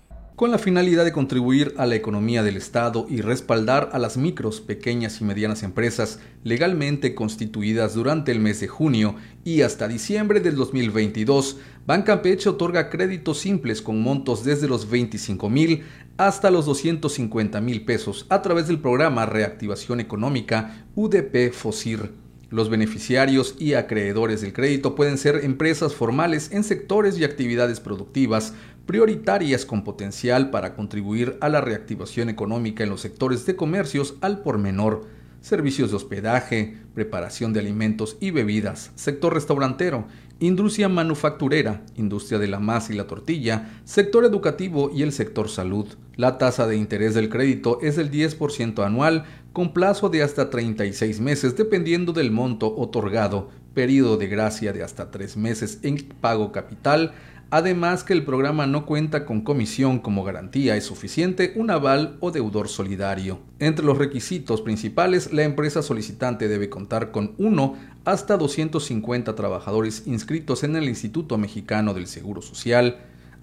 con 0.40 0.50
la 0.50 0.56
finalidad 0.56 1.04
de 1.04 1.12
contribuir 1.12 1.74
a 1.76 1.84
la 1.84 1.96
economía 1.96 2.42
del 2.42 2.56
Estado 2.56 3.04
y 3.10 3.20
respaldar 3.20 3.90
a 3.92 3.98
las 3.98 4.16
micros, 4.16 4.62
pequeñas 4.62 5.20
y 5.20 5.24
medianas 5.24 5.62
empresas 5.62 6.18
legalmente 6.44 7.14
constituidas 7.14 7.92
durante 7.92 8.32
el 8.32 8.40
mes 8.40 8.58
de 8.58 8.66
junio 8.66 9.16
y 9.44 9.60
hasta 9.60 9.86
diciembre 9.86 10.40
del 10.40 10.56
2022, 10.56 11.58
Bancampeche 11.90 12.48
otorga 12.48 12.88
créditos 12.88 13.40
simples 13.40 13.82
con 13.82 14.00
montos 14.00 14.44
desde 14.44 14.68
los 14.68 14.88
25 14.88 15.50
mil 15.50 15.82
hasta 16.18 16.48
los 16.48 16.64
250 16.64 17.60
mil 17.60 17.84
pesos 17.84 18.26
a 18.28 18.42
través 18.42 18.68
del 18.68 18.78
programa 18.78 19.26
Reactivación 19.26 19.98
Económica 19.98 20.86
UDP 20.94 21.50
FOSIR. 21.52 22.12
Los 22.48 22.70
beneficiarios 22.70 23.56
y 23.58 23.74
acreedores 23.74 24.40
del 24.40 24.52
crédito 24.52 24.94
pueden 24.94 25.18
ser 25.18 25.44
empresas 25.44 25.92
formales 25.92 26.52
en 26.52 26.62
sectores 26.62 27.18
y 27.18 27.24
actividades 27.24 27.80
productivas, 27.80 28.54
prioritarias 28.86 29.66
con 29.66 29.82
potencial 29.82 30.50
para 30.50 30.76
contribuir 30.76 31.38
a 31.40 31.48
la 31.48 31.60
reactivación 31.60 32.28
económica 32.28 32.84
en 32.84 32.90
los 32.90 33.00
sectores 33.00 33.46
de 33.46 33.56
comercios 33.56 34.14
al 34.20 34.42
por 34.42 34.58
menor, 34.58 35.06
servicios 35.40 35.90
de 35.90 35.96
hospedaje, 35.96 36.76
preparación 36.94 37.52
de 37.52 37.60
alimentos 37.60 38.16
y 38.20 38.30
bebidas, 38.30 38.92
sector 38.94 39.34
restaurantero, 39.34 40.06
industria 40.38 40.88
manufacturera, 40.88 41.82
industria 41.96 42.38
de 42.38 42.48
la 42.48 42.60
masa 42.60 42.92
y 42.92 42.96
la 42.96 43.06
tortilla, 43.06 43.70
sector 43.84 44.24
educativo 44.24 44.90
y 44.94 45.02
el 45.02 45.12
sector 45.12 45.48
salud. 45.48 45.86
La 46.16 46.38
tasa 46.38 46.66
de 46.66 46.76
interés 46.76 47.14
del 47.14 47.28
crédito 47.28 47.78
es 47.82 47.96
del 47.96 48.10
10% 48.10 48.84
anual 48.84 49.24
con 49.52 49.72
plazo 49.72 50.08
de 50.08 50.22
hasta 50.22 50.50
36 50.50 51.20
meses 51.20 51.56
dependiendo 51.56 52.12
del 52.12 52.30
monto 52.30 52.74
otorgado, 52.76 53.50
periodo 53.74 54.16
de 54.16 54.28
gracia 54.28 54.72
de 54.72 54.82
hasta 54.82 55.10
3 55.10 55.36
meses 55.36 55.78
en 55.82 55.96
pago 56.20 56.52
capital, 56.52 57.12
Además 57.52 58.04
que 58.04 58.12
el 58.12 58.24
programa 58.24 58.68
no 58.68 58.86
cuenta 58.86 59.26
con 59.26 59.40
comisión 59.40 59.98
como 59.98 60.22
garantía, 60.22 60.76
es 60.76 60.84
suficiente 60.84 61.52
un 61.56 61.70
aval 61.70 62.16
o 62.20 62.30
deudor 62.30 62.68
solidario. 62.68 63.40
Entre 63.58 63.84
los 63.84 63.98
requisitos 63.98 64.62
principales, 64.62 65.32
la 65.32 65.42
empresa 65.42 65.82
solicitante 65.82 66.46
debe 66.46 66.68
contar 66.68 67.10
con 67.10 67.34
uno 67.38 67.74
hasta 68.04 68.36
250 68.36 69.34
trabajadores 69.34 70.04
inscritos 70.06 70.62
en 70.62 70.76
el 70.76 70.88
Instituto 70.88 71.38
Mexicano 71.38 71.92
del 71.92 72.06
Seguro 72.06 72.40
Social, 72.40 72.98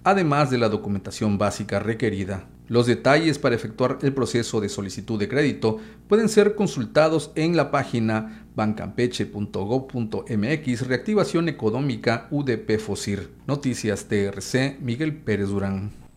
además 0.08 0.50
de 0.50 0.56
la 0.56 0.70
documentación 0.70 1.36
básica 1.36 1.80
requerida. 1.80 2.46
Los 2.66 2.86
detalles 2.86 3.38
para 3.38 3.54
efectuar 3.54 3.98
el 4.00 4.14
proceso 4.14 4.58
de 4.58 4.70
solicitud 4.70 5.18
de 5.18 5.28
crédito 5.28 5.76
pueden 6.08 6.30
ser 6.30 6.54
consultados 6.54 7.30
en 7.34 7.58
la 7.58 7.70
página 7.70 8.46
bancampeche.gov.mx 8.56 10.86
Reactivación 10.86 11.50
Económica 11.50 12.26
UDP 12.30 12.78
FOSIR. 12.78 13.28
Noticias 13.46 14.06
TRC 14.06 14.78
Miguel 14.80 15.14
Pérez 15.14 15.48
Durán. 15.48 16.07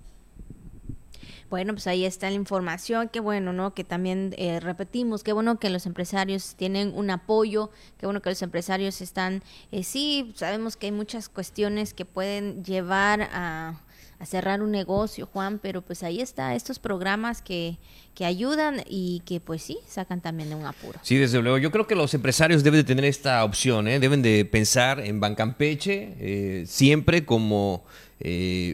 Bueno, 1.51 1.73
pues 1.73 1.85
ahí 1.85 2.05
está 2.05 2.29
la 2.29 2.37
información, 2.37 3.09
qué 3.11 3.19
bueno, 3.19 3.51
¿no? 3.51 3.73
Que 3.73 3.83
también 3.83 4.33
eh, 4.37 4.61
repetimos, 4.61 5.21
qué 5.21 5.33
bueno 5.33 5.59
que 5.59 5.69
los 5.69 5.85
empresarios 5.85 6.55
tienen 6.55 6.93
un 6.95 7.09
apoyo, 7.09 7.71
qué 7.99 8.05
bueno 8.05 8.21
que 8.21 8.29
los 8.29 8.41
empresarios 8.41 9.01
están, 9.01 9.43
eh, 9.73 9.83
sí, 9.83 10.31
sabemos 10.37 10.77
que 10.77 10.85
hay 10.85 10.91
muchas 10.93 11.27
cuestiones 11.27 11.93
que 11.93 12.05
pueden 12.05 12.63
llevar 12.63 13.23
a, 13.33 13.81
cerrar 14.23 14.61
un 14.61 14.69
negocio, 14.71 15.25
Juan, 15.25 15.57
pero 15.57 15.81
pues 15.81 16.03
ahí 16.03 16.21
está, 16.21 16.53
estos 16.55 16.77
programas 16.77 17.41
que, 17.41 17.79
que 18.13 18.23
ayudan 18.23 18.83
y 18.87 19.23
que 19.25 19.39
pues 19.39 19.63
sí, 19.63 19.79
sacan 19.87 20.21
también 20.21 20.49
de 20.49 20.55
un 20.55 20.65
apuro. 20.65 20.99
Sí, 21.01 21.17
desde 21.17 21.41
luego, 21.41 21.57
yo 21.57 21.71
creo 21.71 21.87
que 21.87 21.95
los 21.95 22.13
empresarios 22.13 22.63
deben 22.63 22.79
de 22.79 22.83
tener 22.83 23.03
esta 23.03 23.43
opción, 23.43 23.87
¿eh? 23.87 23.99
deben 23.99 24.21
de 24.21 24.45
pensar 24.45 24.99
en 24.99 25.19
Bancampeche 25.19 26.13
eh, 26.19 26.65
siempre 26.65 27.25
como 27.25 27.83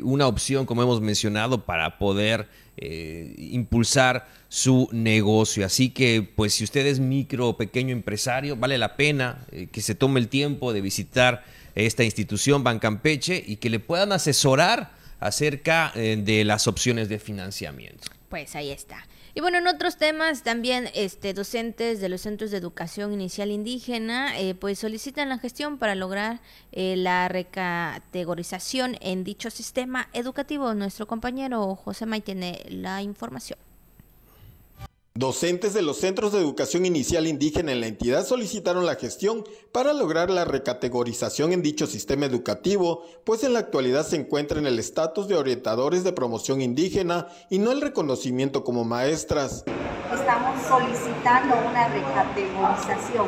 una 0.03 0.28
opción, 0.28 0.65
como 0.65 0.84
hemos 0.84 0.99
mencionado, 0.99 1.63
para 1.63 1.97
poder 1.97 2.49
eh, 2.78 3.34
impulsar 3.38 4.28
su 4.49 4.88
negocio. 4.91 5.65
Así 5.65 5.89
que, 5.89 6.21
pues, 6.21 6.53
si 6.53 6.63
usted 6.63 6.86
es 6.86 6.99
micro 6.99 7.49
o 7.49 7.57
pequeño 7.57 7.91
empresario, 7.91 8.55
vale 8.55 8.78
la 8.78 8.95
pena 8.95 9.45
eh, 9.51 9.67
que 9.71 9.82
se 9.82 9.95
tome 9.95 10.19
el 10.19 10.28
tiempo 10.28 10.73
de 10.73 10.82
visitar 10.82 11.43
esta 11.75 12.03
institución 12.03 12.63
Bancampeche 12.63 13.43
y 13.45 13.57
que 13.57 13.69
le 13.69 13.80
puedan 13.80 14.11
asesorar 14.11 14.91
acerca 15.19 15.91
eh, 15.95 16.17
de 16.23 16.43
las 16.43 16.67
opciones 16.67 17.09
de 17.09 17.19
financiamiento. 17.19 18.09
Pues 18.30 18.55
ahí 18.55 18.71
está. 18.71 19.05
Y 19.38 19.40
bueno, 19.40 19.60
en 19.60 19.68
otros 19.68 19.98
temas 19.98 20.42
también 20.42 20.90
este, 20.96 21.32
docentes 21.36 22.02
de 22.02 22.10
los 22.10 22.22
centros 22.22 22.50
de 22.50 22.58
educación 22.58 23.14
inicial 23.14 23.52
indígena 23.52 24.36
eh, 24.40 24.56
pues 24.56 24.80
solicitan 24.80 25.30
la 25.30 25.38
gestión 25.38 25.78
para 25.78 25.94
lograr 25.94 26.42
eh, 26.72 26.96
la 26.98 27.28
recategorización 27.28 28.98
en 29.00 29.24
dicho 29.24 29.52
sistema 29.52 30.10
educativo. 30.14 30.74
Nuestro 30.74 31.06
compañero 31.06 31.76
José 31.76 32.08
May 32.08 32.22
tiene 32.22 32.66
la 32.68 33.04
información. 33.04 33.66
Docentes 35.18 35.74
de 35.74 35.82
los 35.82 35.97
centros 35.97 36.32
de 36.32 36.38
educación 36.38 36.86
inicial 36.86 37.26
indígena 37.26 37.72
en 37.72 37.82
la 37.82 37.88
entidad 37.88 38.24
solicitaron 38.24 38.86
la 38.86 38.97
gestión 38.97 39.43
para 39.72 39.91
lograr 39.91 40.30
la 40.30 40.45
recategorización 40.45 41.53
en 41.53 41.63
dicho 41.63 41.88
sistema 41.88 42.28
educativo, 42.28 43.03
pues 43.24 43.43
en 43.43 43.53
la 43.53 43.59
actualidad 43.59 44.05
se 44.05 44.15
encuentra 44.15 44.59
en 44.59 44.68
el 44.68 44.78
estatus 44.78 45.28
de 45.28 45.36
orientadores 45.36 46.03
de 46.03 46.13
promoción 46.13 46.61
indígena 46.61 47.30
y 47.49 47.57
no 47.57 47.72
el 47.72 47.82
reconocimiento 47.82 48.63
como 48.63 48.84
maestras. 48.84 49.65
Estamos 50.13 50.61
solicitando 50.68 51.55
una 51.68 51.88
recategorización, 51.88 53.26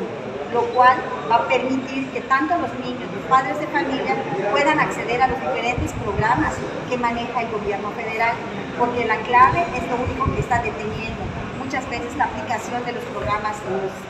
lo 0.54 0.62
cual 0.72 0.96
va 1.28 1.36
a 1.38 1.48
permitir 1.48 2.08
que 2.12 2.20
tanto 2.20 2.56
los 2.56 2.72
niños, 2.86 3.10
los 3.12 3.24
padres 3.28 3.58
de 3.58 3.66
familia 3.66 4.14
puedan 4.52 4.78
acceder 4.78 5.20
a 5.22 5.26
los 5.26 5.40
diferentes 5.40 5.90
programas 6.04 6.54
que 6.88 6.96
maneja 6.96 7.42
el 7.42 7.50
gobierno 7.50 7.90
federal, 7.90 8.36
porque 8.78 9.04
la 9.06 9.20
clave 9.22 9.66
es 9.74 9.82
lo 9.90 9.96
único 9.96 10.32
que 10.32 10.40
está 10.40 10.62
deteniendo 10.62 11.29
muchas 11.70 11.88
veces 11.88 12.16
la 12.16 12.24
aplicación 12.24 12.84
de 12.84 12.90
los 12.90 13.04
programas 13.04 13.56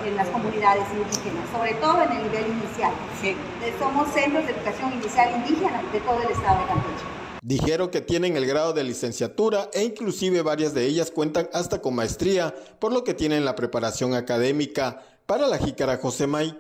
en, 0.06 0.16
las 0.16 0.26
comunidades 0.28 0.84
indígenas, 0.94 1.46
sobre 1.52 1.74
todo 1.74 2.00
en 2.00 2.12
el 2.12 2.22
nivel 2.22 2.46
inicial. 2.46 2.90
Eh, 3.22 3.36
somos 3.78 4.10
centros 4.14 4.46
de 4.46 4.52
educación 4.52 4.94
inicial 4.94 5.30
indígena 5.36 5.82
de 5.92 6.00
todo 6.00 6.22
el 6.22 6.30
estado 6.30 6.58
de 6.58 6.66
Campeche. 6.68 7.04
Dijeron 7.42 7.90
que 7.90 8.00
tienen 8.00 8.34
el 8.38 8.46
grado 8.46 8.72
de 8.72 8.82
licenciatura 8.82 9.68
e 9.74 9.82
inclusive 9.82 10.40
varias 10.40 10.72
de 10.72 10.86
ellas 10.86 11.10
cuentan 11.10 11.50
hasta 11.52 11.82
con 11.82 11.94
maestría, 11.94 12.54
por 12.78 12.94
lo 12.94 13.04
que 13.04 13.12
tienen 13.12 13.44
la 13.44 13.54
preparación 13.56 14.14
académica. 14.14 15.02
Para 15.26 15.46
la 15.46 15.58
jícara 15.58 15.98
José 15.98 16.26
May, 16.26 16.58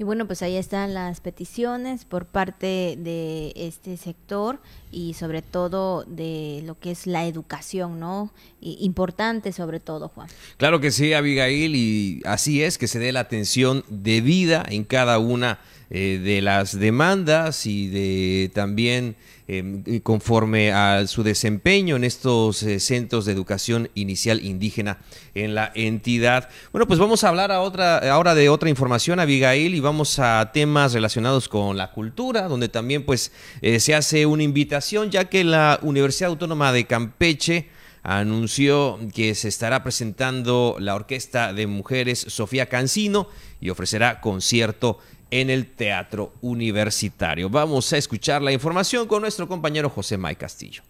Y 0.00 0.04
bueno, 0.04 0.26
pues 0.26 0.40
ahí 0.40 0.56
están 0.56 0.94
las 0.94 1.20
peticiones 1.20 2.06
por 2.06 2.24
parte 2.24 2.96
de 2.98 3.52
este 3.54 3.98
sector 3.98 4.58
y 4.90 5.12
sobre 5.12 5.42
todo 5.42 6.04
de 6.04 6.62
lo 6.64 6.80
que 6.80 6.92
es 6.92 7.06
la 7.06 7.26
educación, 7.26 8.00
¿no? 8.00 8.32
importante 8.62 9.52
sobre 9.52 9.78
todo, 9.78 10.08
Juan. 10.08 10.28
Claro 10.56 10.80
que 10.80 10.90
sí, 10.90 11.12
Abigail, 11.12 11.76
y 11.76 12.22
así 12.24 12.62
es, 12.62 12.78
que 12.78 12.88
se 12.88 12.98
dé 12.98 13.12
la 13.12 13.20
atención 13.20 13.84
debida 13.90 14.64
en 14.70 14.84
cada 14.84 15.18
una 15.18 15.60
eh, 15.90 16.18
de 16.24 16.40
las 16.40 16.78
demandas 16.78 17.66
y 17.66 17.88
de 17.88 18.50
también 18.54 19.16
Em, 19.52 19.82
conforme 20.02 20.70
a 20.70 21.04
su 21.08 21.24
desempeño 21.24 21.96
en 21.96 22.04
estos 22.04 22.62
eh, 22.62 22.78
centros 22.78 23.24
de 23.24 23.32
educación 23.32 23.90
inicial 23.96 24.44
indígena 24.44 24.98
en 25.34 25.56
la 25.56 25.72
entidad. 25.74 26.48
Bueno, 26.70 26.86
pues 26.86 27.00
vamos 27.00 27.24
a 27.24 27.30
hablar 27.30 27.50
ahora 27.50 28.34
de 28.36 28.48
otra 28.48 28.70
información, 28.70 29.18
Abigail, 29.18 29.74
y 29.74 29.80
vamos 29.80 30.20
a 30.20 30.52
temas 30.54 30.92
relacionados 30.92 31.48
con 31.48 31.76
la 31.76 31.90
cultura, 31.90 32.46
donde 32.46 32.68
también 32.68 33.04
pues 33.04 33.32
eh, 33.60 33.80
se 33.80 33.96
hace 33.96 34.24
una 34.24 34.44
invitación, 34.44 35.10
ya 35.10 35.24
que 35.24 35.42
la 35.42 35.80
Universidad 35.82 36.30
Autónoma 36.30 36.72
de 36.72 36.84
Campeche 36.84 37.70
anunció 38.04 39.00
que 39.12 39.34
se 39.34 39.48
estará 39.48 39.82
presentando 39.82 40.76
la 40.78 40.94
Orquesta 40.94 41.52
de 41.52 41.66
Mujeres 41.66 42.20
Sofía 42.20 42.66
Cancino 42.66 43.26
y 43.60 43.70
ofrecerá 43.70 44.20
concierto 44.20 45.00
en 45.30 45.50
el 45.50 45.66
Teatro 45.74 46.32
Universitario. 46.40 47.48
Vamos 47.48 47.92
a 47.92 47.98
escuchar 47.98 48.42
la 48.42 48.52
información 48.52 49.06
con 49.06 49.22
nuestro 49.22 49.48
compañero 49.48 49.90
José 49.90 50.16
May 50.16 50.36
Castillo. 50.36 50.82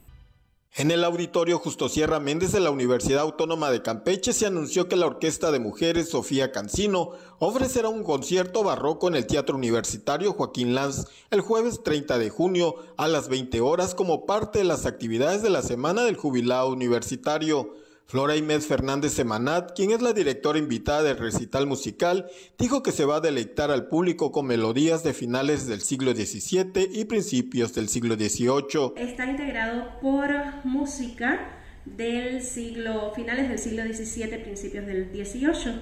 En 0.76 0.92
el 0.92 1.02
auditorio 1.02 1.58
Justo 1.58 1.88
Sierra 1.88 2.20
Méndez 2.20 2.52
de 2.52 2.60
la 2.60 2.70
Universidad 2.70 3.22
Autónoma 3.22 3.72
de 3.72 3.82
Campeche 3.82 4.32
se 4.32 4.46
anunció 4.46 4.88
que 4.88 4.94
la 4.94 5.06
Orquesta 5.06 5.50
de 5.50 5.58
Mujeres 5.58 6.10
Sofía 6.10 6.52
Cancino 6.52 7.10
ofrecerá 7.40 7.88
un 7.88 8.04
concierto 8.04 8.62
barroco 8.62 9.08
en 9.08 9.16
el 9.16 9.26
Teatro 9.26 9.56
Universitario 9.56 10.32
Joaquín 10.32 10.76
Lanz 10.76 11.08
el 11.30 11.40
jueves 11.40 11.82
30 11.82 12.18
de 12.18 12.30
junio 12.30 12.76
a 12.96 13.08
las 13.08 13.28
20 13.28 13.60
horas 13.60 13.96
como 13.96 14.26
parte 14.26 14.60
de 14.60 14.64
las 14.64 14.86
actividades 14.86 15.42
de 15.42 15.50
la 15.50 15.62
Semana 15.62 16.04
del 16.04 16.16
Jubilado 16.16 16.68
Universitario. 16.68 17.74
Flora 18.10 18.34
Inés 18.34 18.66
Fernández 18.66 19.12
Semanat, 19.12 19.76
quien 19.76 19.92
es 19.92 20.02
la 20.02 20.12
directora 20.12 20.58
invitada 20.58 21.04
del 21.04 21.16
recital 21.16 21.68
musical, 21.68 22.26
dijo 22.58 22.82
que 22.82 22.90
se 22.90 23.04
va 23.04 23.18
a 23.18 23.20
deleitar 23.20 23.70
al 23.70 23.86
público 23.86 24.32
con 24.32 24.48
melodías 24.48 25.04
de 25.04 25.14
finales 25.14 25.68
del 25.68 25.80
siglo 25.80 26.12
XVII 26.12 26.88
y 26.92 27.04
principios 27.04 27.72
del 27.72 27.88
siglo 27.88 28.16
XVIII. 28.16 28.94
Está 28.96 29.26
integrado 29.26 30.00
por 30.02 30.28
música 30.64 31.52
del 31.84 32.42
siglo, 32.42 33.12
finales 33.14 33.48
del 33.48 33.60
siglo 33.60 33.84
XVII, 33.84 34.38
principios 34.38 34.86
del 34.86 35.08
XVIII 35.12 35.80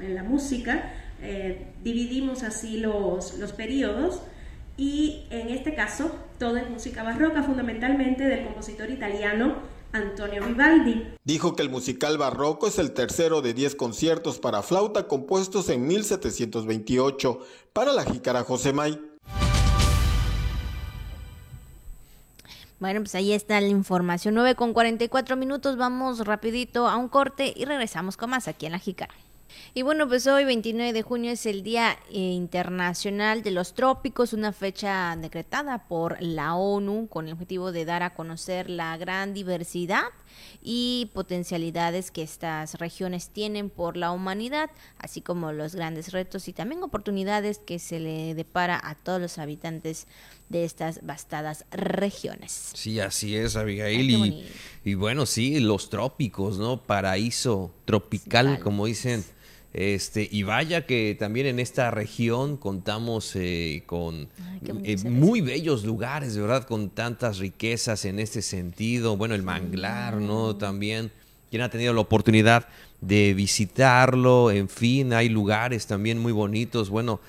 en, 0.00 0.14
la 0.14 0.22
música. 0.22 0.90
Eh, 1.20 1.66
dividimos 1.84 2.44
así 2.44 2.78
los, 2.78 3.36
los 3.36 3.52
periodos 3.52 4.22
y 4.78 5.26
en 5.28 5.50
este 5.50 5.74
caso 5.74 6.16
todo 6.38 6.56
es 6.56 6.70
música 6.70 7.02
barroca, 7.02 7.42
fundamentalmente 7.42 8.24
del 8.24 8.42
compositor 8.42 8.88
italiano 8.88 9.71
Antonio 9.92 10.44
Vivaldi. 10.44 11.14
Dijo 11.24 11.54
que 11.54 11.62
el 11.62 11.70
musical 11.70 12.18
barroco 12.18 12.66
es 12.66 12.78
el 12.78 12.92
tercero 12.92 13.42
de 13.42 13.54
10 13.54 13.76
conciertos 13.76 14.38
para 14.38 14.62
flauta 14.62 15.06
compuestos 15.06 15.68
en 15.68 15.86
1728 15.86 17.38
para 17.72 17.92
la 17.92 18.04
jícara 18.04 18.44
José 18.44 18.72
May. 18.72 19.00
Bueno, 22.80 23.00
pues 23.00 23.14
ahí 23.14 23.32
está 23.32 23.60
la 23.60 23.68
información. 23.68 24.34
9 24.34 24.56
con 24.56 24.72
44 24.72 25.36
minutos. 25.36 25.76
Vamos 25.76 26.26
rapidito 26.26 26.88
a 26.88 26.96
un 26.96 27.08
corte 27.08 27.52
y 27.54 27.64
regresamos 27.64 28.16
con 28.16 28.30
más 28.30 28.48
aquí 28.48 28.66
en 28.66 28.72
la 28.72 28.80
jícara. 28.80 29.14
Y 29.74 29.82
bueno, 29.82 30.06
pues 30.06 30.26
hoy 30.26 30.44
29 30.44 30.92
de 30.92 31.02
junio 31.02 31.30
es 31.32 31.46
el 31.46 31.62
Día 31.62 31.98
Internacional 32.10 33.42
de 33.42 33.52
los 33.52 33.74
Trópicos, 33.74 34.32
una 34.32 34.52
fecha 34.52 35.16
decretada 35.16 35.88
por 35.88 36.20
la 36.20 36.54
ONU 36.54 37.08
con 37.08 37.26
el 37.26 37.32
objetivo 37.32 37.72
de 37.72 37.84
dar 37.84 38.02
a 38.02 38.14
conocer 38.14 38.68
la 38.68 38.96
gran 38.98 39.32
diversidad 39.32 40.04
y 40.62 41.10
potencialidades 41.14 42.10
que 42.10 42.22
estas 42.22 42.74
regiones 42.74 43.30
tienen 43.30 43.70
por 43.70 43.96
la 43.96 44.12
humanidad, 44.12 44.70
así 44.98 45.20
como 45.20 45.52
los 45.52 45.74
grandes 45.74 46.12
retos 46.12 46.48
y 46.48 46.52
también 46.52 46.82
oportunidades 46.82 47.58
que 47.58 47.78
se 47.78 47.98
le 47.98 48.34
depara 48.34 48.80
a 48.82 48.94
todos 48.94 49.20
los 49.20 49.38
habitantes 49.38 50.06
de 50.48 50.64
estas 50.64 51.04
vastadas 51.04 51.64
regiones. 51.70 52.72
Sí, 52.74 53.00
así 53.00 53.36
es, 53.36 53.56
Abigail. 53.56 54.46
y, 54.84 54.94
bueno, 54.94 55.24
sí, 55.24 55.60
los 55.60 55.88
trópicos, 55.88 56.58
¿no? 56.58 56.82
Paraíso 56.82 57.72
tropical, 57.86 58.60
como 58.60 58.86
dicen 58.86 59.24
este, 59.74 60.28
y 60.30 60.42
vaya 60.42 60.84
que 60.84 61.16
también 61.18 61.46
en 61.46 61.58
esta 61.58 61.90
región 61.90 62.58
contamos 62.58 63.34
eh, 63.36 63.84
con 63.86 64.28
eh, 64.84 64.96
muy 65.04 65.40
bellos 65.40 65.84
lugares, 65.84 66.34
de 66.34 66.42
verdad, 66.42 66.64
con 66.64 66.90
tantas 66.90 67.38
riquezas 67.38 68.04
en 68.04 68.18
este 68.18 68.42
sentido. 68.42 69.16
Bueno, 69.16 69.34
el 69.34 69.42
manglar, 69.42 70.16
¿no? 70.16 70.56
También, 70.56 71.10
quien 71.48 71.62
ha 71.62 71.70
tenido 71.70 71.94
la 71.94 72.02
oportunidad 72.02 72.68
de 73.00 73.32
visitarlo, 73.32 74.50
en 74.50 74.68
fin, 74.68 75.14
hay 75.14 75.30
lugares 75.30 75.86
también 75.86 76.18
muy 76.18 76.32
bonitos. 76.32 76.90
Bueno, 76.90 77.20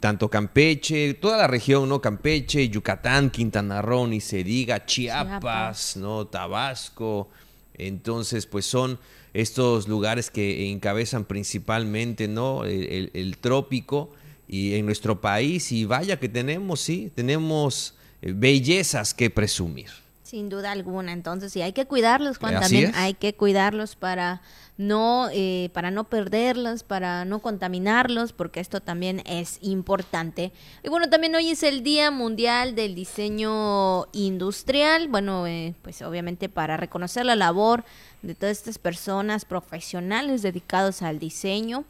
tanto 0.00 0.28
Campeche, 0.28 1.14
toda 1.14 1.36
la 1.36 1.46
región, 1.46 1.88
¿no? 1.88 2.00
Campeche, 2.00 2.68
Yucatán, 2.68 3.30
Quintana 3.30 3.82
Roo, 3.82 4.08
ni 4.08 4.20
se 4.20 4.42
diga, 4.42 4.84
Chiapas, 4.84 5.28
Chiapas. 5.28 5.96
¿no? 5.98 6.26
Tabasco. 6.26 7.28
Entonces, 7.74 8.46
pues 8.46 8.66
son 8.66 8.98
estos 9.34 9.88
lugares 9.88 10.30
que 10.30 10.70
encabezan 10.70 11.24
principalmente, 11.24 12.28
¿no? 12.28 12.64
El, 12.64 13.10
el- 13.12 13.36
trópico 13.36 14.10
y 14.48 14.74
en 14.74 14.86
nuestro 14.86 15.20
país. 15.20 15.72
Y 15.72 15.84
vaya 15.84 16.18
que 16.18 16.28
tenemos, 16.28 16.80
sí, 16.80 17.10
tenemos 17.14 17.94
eh, 18.22 18.32
bellezas 18.34 19.12
que 19.12 19.28
presumir. 19.30 19.90
Sin 20.34 20.48
duda 20.48 20.72
alguna, 20.72 21.12
entonces 21.12 21.52
sí 21.52 21.62
hay 21.62 21.72
que 21.72 21.86
cuidarlos, 21.86 22.38
Juan, 22.38 22.56
Así 22.56 22.62
también 22.64 22.90
es. 22.90 22.96
hay 22.96 23.14
que 23.14 23.36
cuidarlos 23.36 23.94
para 23.94 24.42
no 24.76 25.28
eh, 25.32 25.70
para 25.72 25.92
no 25.92 26.10
perderlos, 26.10 26.82
para 26.82 27.24
no 27.24 27.38
contaminarlos, 27.38 28.32
porque 28.32 28.58
esto 28.58 28.80
también 28.80 29.22
es 29.26 29.58
importante. 29.60 30.50
Y 30.82 30.88
bueno, 30.88 31.08
también 31.08 31.36
hoy 31.36 31.50
es 31.50 31.62
el 31.62 31.84
Día 31.84 32.10
Mundial 32.10 32.74
del 32.74 32.96
Diseño 32.96 34.06
Industrial, 34.10 35.06
bueno, 35.06 35.46
eh, 35.46 35.76
pues 35.82 36.02
obviamente 36.02 36.48
para 36.48 36.76
reconocer 36.76 37.24
la 37.24 37.36
labor 37.36 37.84
de 38.22 38.34
todas 38.34 38.58
estas 38.58 38.78
personas 38.78 39.44
profesionales 39.44 40.42
dedicados 40.42 41.02
al 41.02 41.20
diseño 41.20 41.84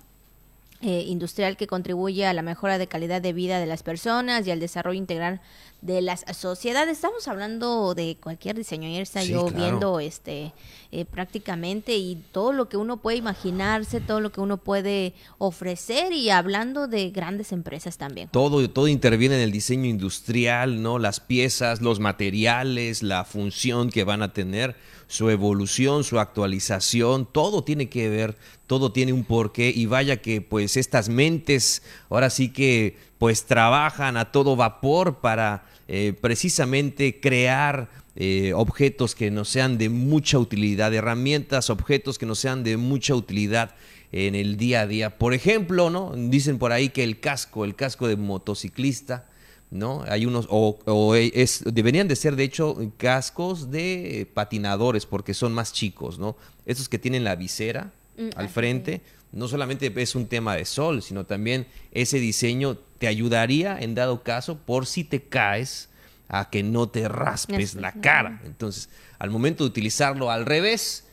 eh, 0.84 1.04
industrial 1.06 1.56
que 1.56 1.66
contribuye 1.66 2.26
a 2.26 2.32
la 2.32 2.42
mejora 2.42 2.78
de 2.78 2.86
calidad 2.86 3.22
de 3.22 3.32
vida 3.32 3.58
de 3.58 3.66
las 3.66 3.82
personas 3.82 4.46
y 4.46 4.50
al 4.50 4.60
desarrollo 4.60 4.98
integral 4.98 5.40
de 5.80 6.00
las 6.00 6.24
sociedades. 6.34 6.96
Estamos 6.96 7.28
hablando 7.28 7.94
de 7.94 8.16
cualquier 8.20 8.56
diseño. 8.56 8.88
Ayer 8.88 9.06
Sí, 9.06 9.28
yo 9.28 9.46
claro. 9.46 9.56
viendo 9.56 10.00
este 10.00 10.52
eh, 10.92 11.04
prácticamente 11.04 11.96
y 11.96 12.22
todo 12.32 12.52
lo 12.52 12.68
que 12.68 12.76
uno 12.76 12.98
puede 12.98 13.16
imaginarse, 13.18 14.00
todo 14.00 14.20
lo 14.20 14.32
que 14.32 14.40
uno 14.40 14.56
puede 14.58 15.14
ofrecer 15.38 16.12
y 16.12 16.30
hablando 16.30 16.86
de 16.86 17.10
grandes 17.10 17.52
empresas 17.52 17.98
también. 17.98 18.28
Todo, 18.30 18.68
todo 18.70 18.88
interviene 18.88 19.36
en 19.36 19.42
el 19.42 19.52
diseño 19.52 19.86
industrial, 19.86 20.82
¿no? 20.82 20.98
Las 20.98 21.20
piezas, 21.20 21.82
los 21.82 22.00
materiales, 22.00 23.02
la 23.02 23.24
función 23.24 23.90
que 23.90 24.04
van 24.04 24.22
a 24.22 24.32
tener, 24.32 24.76
su 25.14 25.30
evolución, 25.30 26.02
su 26.02 26.18
actualización, 26.18 27.28
todo 27.30 27.62
tiene 27.62 27.88
que 27.88 28.08
ver, 28.08 28.36
todo 28.66 28.90
tiene 28.90 29.12
un 29.12 29.22
porqué 29.22 29.72
y 29.72 29.86
vaya 29.86 30.20
que 30.20 30.40
pues 30.40 30.76
estas 30.76 31.08
mentes 31.08 31.82
ahora 32.10 32.30
sí 32.30 32.48
que 32.48 32.96
pues 33.18 33.44
trabajan 33.44 34.16
a 34.16 34.32
todo 34.32 34.56
vapor 34.56 35.20
para 35.20 35.66
eh, 35.86 36.14
precisamente 36.20 37.20
crear 37.20 37.88
eh, 38.16 38.54
objetos 38.56 39.14
que 39.14 39.30
nos 39.30 39.48
sean 39.48 39.78
de 39.78 39.88
mucha 39.88 40.36
utilidad, 40.36 40.92
herramientas, 40.92 41.70
objetos 41.70 42.18
que 42.18 42.26
nos 42.26 42.40
sean 42.40 42.64
de 42.64 42.76
mucha 42.76 43.14
utilidad 43.14 43.76
en 44.10 44.34
el 44.34 44.56
día 44.56 44.80
a 44.80 44.88
día. 44.88 45.16
Por 45.16 45.32
ejemplo, 45.32 45.90
¿no? 45.90 46.12
Dicen 46.16 46.58
por 46.58 46.72
ahí 46.72 46.88
que 46.88 47.04
el 47.04 47.20
casco, 47.20 47.64
el 47.64 47.76
casco 47.76 48.08
de 48.08 48.16
motociclista, 48.16 49.28
¿no? 49.74 50.02
Hay 50.08 50.24
unos, 50.24 50.46
o, 50.48 50.78
o 50.86 51.14
es, 51.14 51.62
deberían 51.66 52.08
de 52.08 52.16
ser 52.16 52.36
de 52.36 52.44
hecho 52.44 52.78
cascos 52.96 53.70
de 53.70 54.26
patinadores 54.32 55.04
porque 55.04 55.34
son 55.34 55.52
más 55.52 55.74
chicos, 55.74 56.18
¿no? 56.18 56.36
Esos 56.64 56.88
que 56.88 56.98
tienen 56.98 57.24
la 57.24 57.36
visera 57.36 57.92
Mm, 58.16 58.28
al 58.36 58.48
frente, 58.48 59.00
no 59.32 59.48
solamente 59.48 59.92
es 59.96 60.14
un 60.14 60.26
tema 60.26 60.54
de 60.54 60.64
sol, 60.64 61.02
sino 61.02 61.24
también 61.24 61.66
ese 61.92 62.20
diseño 62.20 62.78
te 62.98 63.08
ayudaría 63.08 63.78
en 63.78 63.94
dado 63.94 64.22
caso 64.22 64.56
por 64.56 64.86
si 64.86 65.02
te 65.02 65.20
caes 65.20 65.88
a 66.28 66.48
que 66.48 66.62
no 66.62 66.88
te 66.88 67.08
raspes 67.08 67.74
la 67.74 67.92
cara. 67.92 68.40
Entonces, 68.44 68.88
al 69.18 69.30
momento 69.30 69.64
de 69.64 69.68
utilizarlo 69.68 70.30
al 70.30 70.46
revés, 70.46 71.04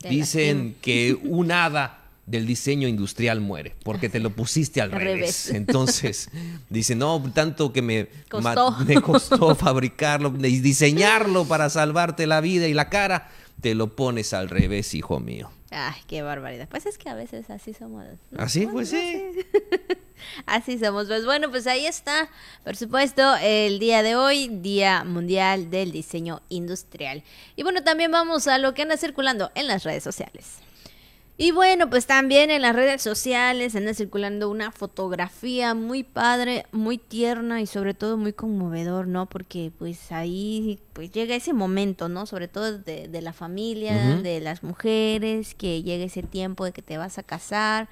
Te 0.00 0.10
dicen 0.10 0.76
que 0.80 1.18
un 1.22 1.50
hada 1.50 2.00
del 2.28 2.46
diseño 2.46 2.88
industrial 2.88 3.40
muere 3.40 3.74
porque 3.82 4.08
te 4.08 4.20
lo 4.20 4.30
pusiste 4.30 4.80
al 4.80 4.90
revés. 4.90 5.14
revés. 5.14 5.50
Entonces, 5.54 6.30
dicen, 6.68 6.98
no, 6.98 7.22
tanto 7.34 7.72
que 7.72 7.82
me 7.82 8.08
Costó. 8.28 8.76
me 8.86 9.00
costó 9.00 9.54
fabricarlo 9.56 10.32
y 10.46 10.60
diseñarlo 10.60 11.44
para 11.46 11.70
salvarte 11.70 12.26
la 12.26 12.40
vida 12.40 12.68
y 12.68 12.74
la 12.74 12.88
cara, 12.90 13.30
te 13.60 13.74
lo 13.74 13.94
pones 13.96 14.32
al 14.34 14.48
revés, 14.48 14.94
hijo 14.94 15.20
mío. 15.20 15.50
Ay, 15.70 16.00
qué 16.06 16.22
barbaridad. 16.22 16.66
Pues 16.70 16.86
es 16.86 16.96
que 16.96 17.10
a 17.10 17.14
veces 17.14 17.50
así 17.50 17.74
somos. 17.74 18.04
¿no? 18.30 18.42
Así, 18.42 18.60
Bueno, 18.60 18.72
pues 18.72 18.88
sí. 18.88 19.22
Así 20.46 20.78
somos. 20.78 21.06
Pues 21.08 21.24
bueno, 21.26 21.50
pues 21.50 21.66
ahí 21.66 21.86
está, 21.86 22.28
por 22.64 22.74
supuesto, 22.76 23.36
el 23.42 23.78
día 23.78 24.02
de 24.02 24.16
hoy, 24.16 24.48
Día 24.48 25.04
Mundial 25.04 25.70
del 25.70 25.92
Diseño 25.92 26.40
Industrial. 26.48 27.22
Y 27.54 27.62
bueno, 27.64 27.84
también 27.84 28.10
vamos 28.10 28.46
a 28.46 28.56
lo 28.58 28.72
que 28.72 28.82
anda 28.82 28.96
circulando 28.96 29.50
en 29.54 29.66
las 29.66 29.84
redes 29.84 30.02
sociales. 30.02 30.56
Y 31.40 31.52
bueno, 31.52 31.88
pues 31.88 32.06
también 32.06 32.50
en 32.50 32.62
las 32.62 32.74
redes 32.74 33.00
sociales 33.00 33.76
anda 33.76 33.94
circulando 33.94 34.50
una 34.50 34.72
fotografía 34.72 35.72
muy 35.72 36.02
padre, 36.02 36.66
muy 36.72 36.98
tierna 36.98 37.62
y 37.62 37.66
sobre 37.66 37.94
todo 37.94 38.16
muy 38.16 38.32
conmovedor, 38.32 39.06
¿no? 39.06 39.26
Porque 39.26 39.70
pues 39.78 40.10
ahí 40.10 40.80
pues 40.94 41.12
llega 41.12 41.36
ese 41.36 41.52
momento, 41.52 42.08
¿no? 42.08 42.26
Sobre 42.26 42.48
todo 42.48 42.76
de, 42.76 43.06
de 43.06 43.22
la 43.22 43.32
familia, 43.32 44.16
de 44.16 44.40
las 44.40 44.64
mujeres, 44.64 45.54
que 45.54 45.84
llega 45.84 46.06
ese 46.06 46.24
tiempo 46.24 46.64
de 46.64 46.72
que 46.72 46.82
te 46.82 46.98
vas 46.98 47.18
a 47.18 47.22
casar. 47.22 47.88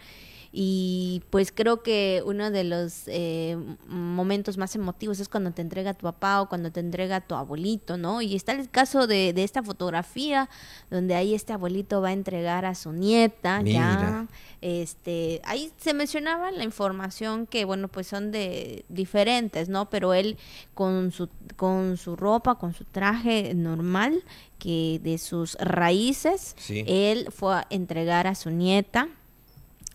Y 0.59 1.23
pues 1.29 1.53
creo 1.53 1.83
que 1.83 2.23
uno 2.25 2.51
de 2.51 2.65
los 2.65 3.03
eh, 3.09 3.59
momentos 3.89 4.57
más 4.57 4.75
emotivos 4.75 5.21
es 5.21 5.29
cuando 5.29 5.51
te 5.51 5.61
entrega 5.61 5.93
tu 5.93 6.05
papá 6.05 6.41
o 6.41 6.49
cuando 6.49 6.73
te 6.73 6.81
entrega 6.81 7.21
tu 7.21 7.35
abuelito, 7.35 7.99
¿no? 7.99 8.23
Y 8.23 8.35
está 8.35 8.53
el 8.53 8.71
caso 8.71 9.07
de, 9.07 9.35
de 9.35 9.45
esta 9.45 9.63
fotografía 9.63 10.49
donde 10.91 11.15
ahí 11.15 11.35
este 11.35 11.53
abuelito 11.53 12.01
va 12.01 12.09
a 12.09 12.13
entregar 12.15 12.65
a 12.65 12.75
su 12.75 12.93
nieta, 12.93 13.57
ya. 13.59 13.63
Mira. 13.63 14.27
Este, 14.63 15.43
ahí 15.45 15.71
se 15.77 15.93
mencionaba 15.93 16.51
la 16.51 16.65
información 16.65 17.47
que, 17.47 17.67
bueno, 17.67 17.89
pues 17.89 18.07
son 18.07 18.33
de 18.33 18.87
diferentes, 18.89 19.69
¿no? 19.69 19.91
Pero 19.91 20.15
él 20.15 20.39
con 20.73 21.13
su, 21.13 21.29
con 21.57 21.99
su 21.99 22.17
ropa, 22.17 22.55
con 22.55 22.73
su 22.73 22.85
traje 22.85 23.53
normal, 23.55 24.25
que 24.59 25.01
de 25.05 25.19
sus 25.19 25.57
raíces, 25.57 26.55
Sí. 26.59 26.83
él 26.87 27.29
fue 27.31 27.57
a 27.57 27.67
entregar 27.69 28.27
a 28.27 28.35
su 28.35 28.49
nieta 28.49 29.09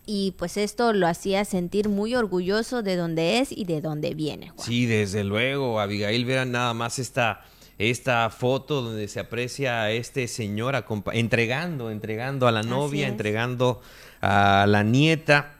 y 0.06 0.32
pues 0.32 0.56
esto 0.56 0.92
lo 0.92 1.06
hacía 1.06 1.44
sentir 1.44 1.88
muy 1.88 2.14
orgulloso 2.14 2.82
de 2.82 2.96
donde 2.96 3.38
es 3.38 3.52
y 3.52 3.64
de 3.64 3.80
dónde 3.80 4.14
viene. 4.14 4.50
Juan. 4.50 4.66
Sí, 4.66 4.86
desde 4.86 5.24
luego, 5.24 5.80
Abigail, 5.80 6.24
verán 6.24 6.52
nada 6.52 6.74
más 6.74 6.98
esta, 6.98 7.42
esta 7.78 8.28
foto 8.30 8.82
donde 8.82 9.06
se 9.08 9.20
aprecia 9.20 9.82
a 9.82 9.90
este 9.92 10.26
señor 10.26 10.82
entregando, 11.12 11.90
entregando 11.90 12.48
a 12.48 12.52
la 12.52 12.62
novia, 12.62 13.06
entregando 13.06 13.80
a 14.20 14.66
la 14.68 14.82
nieta. 14.82 15.56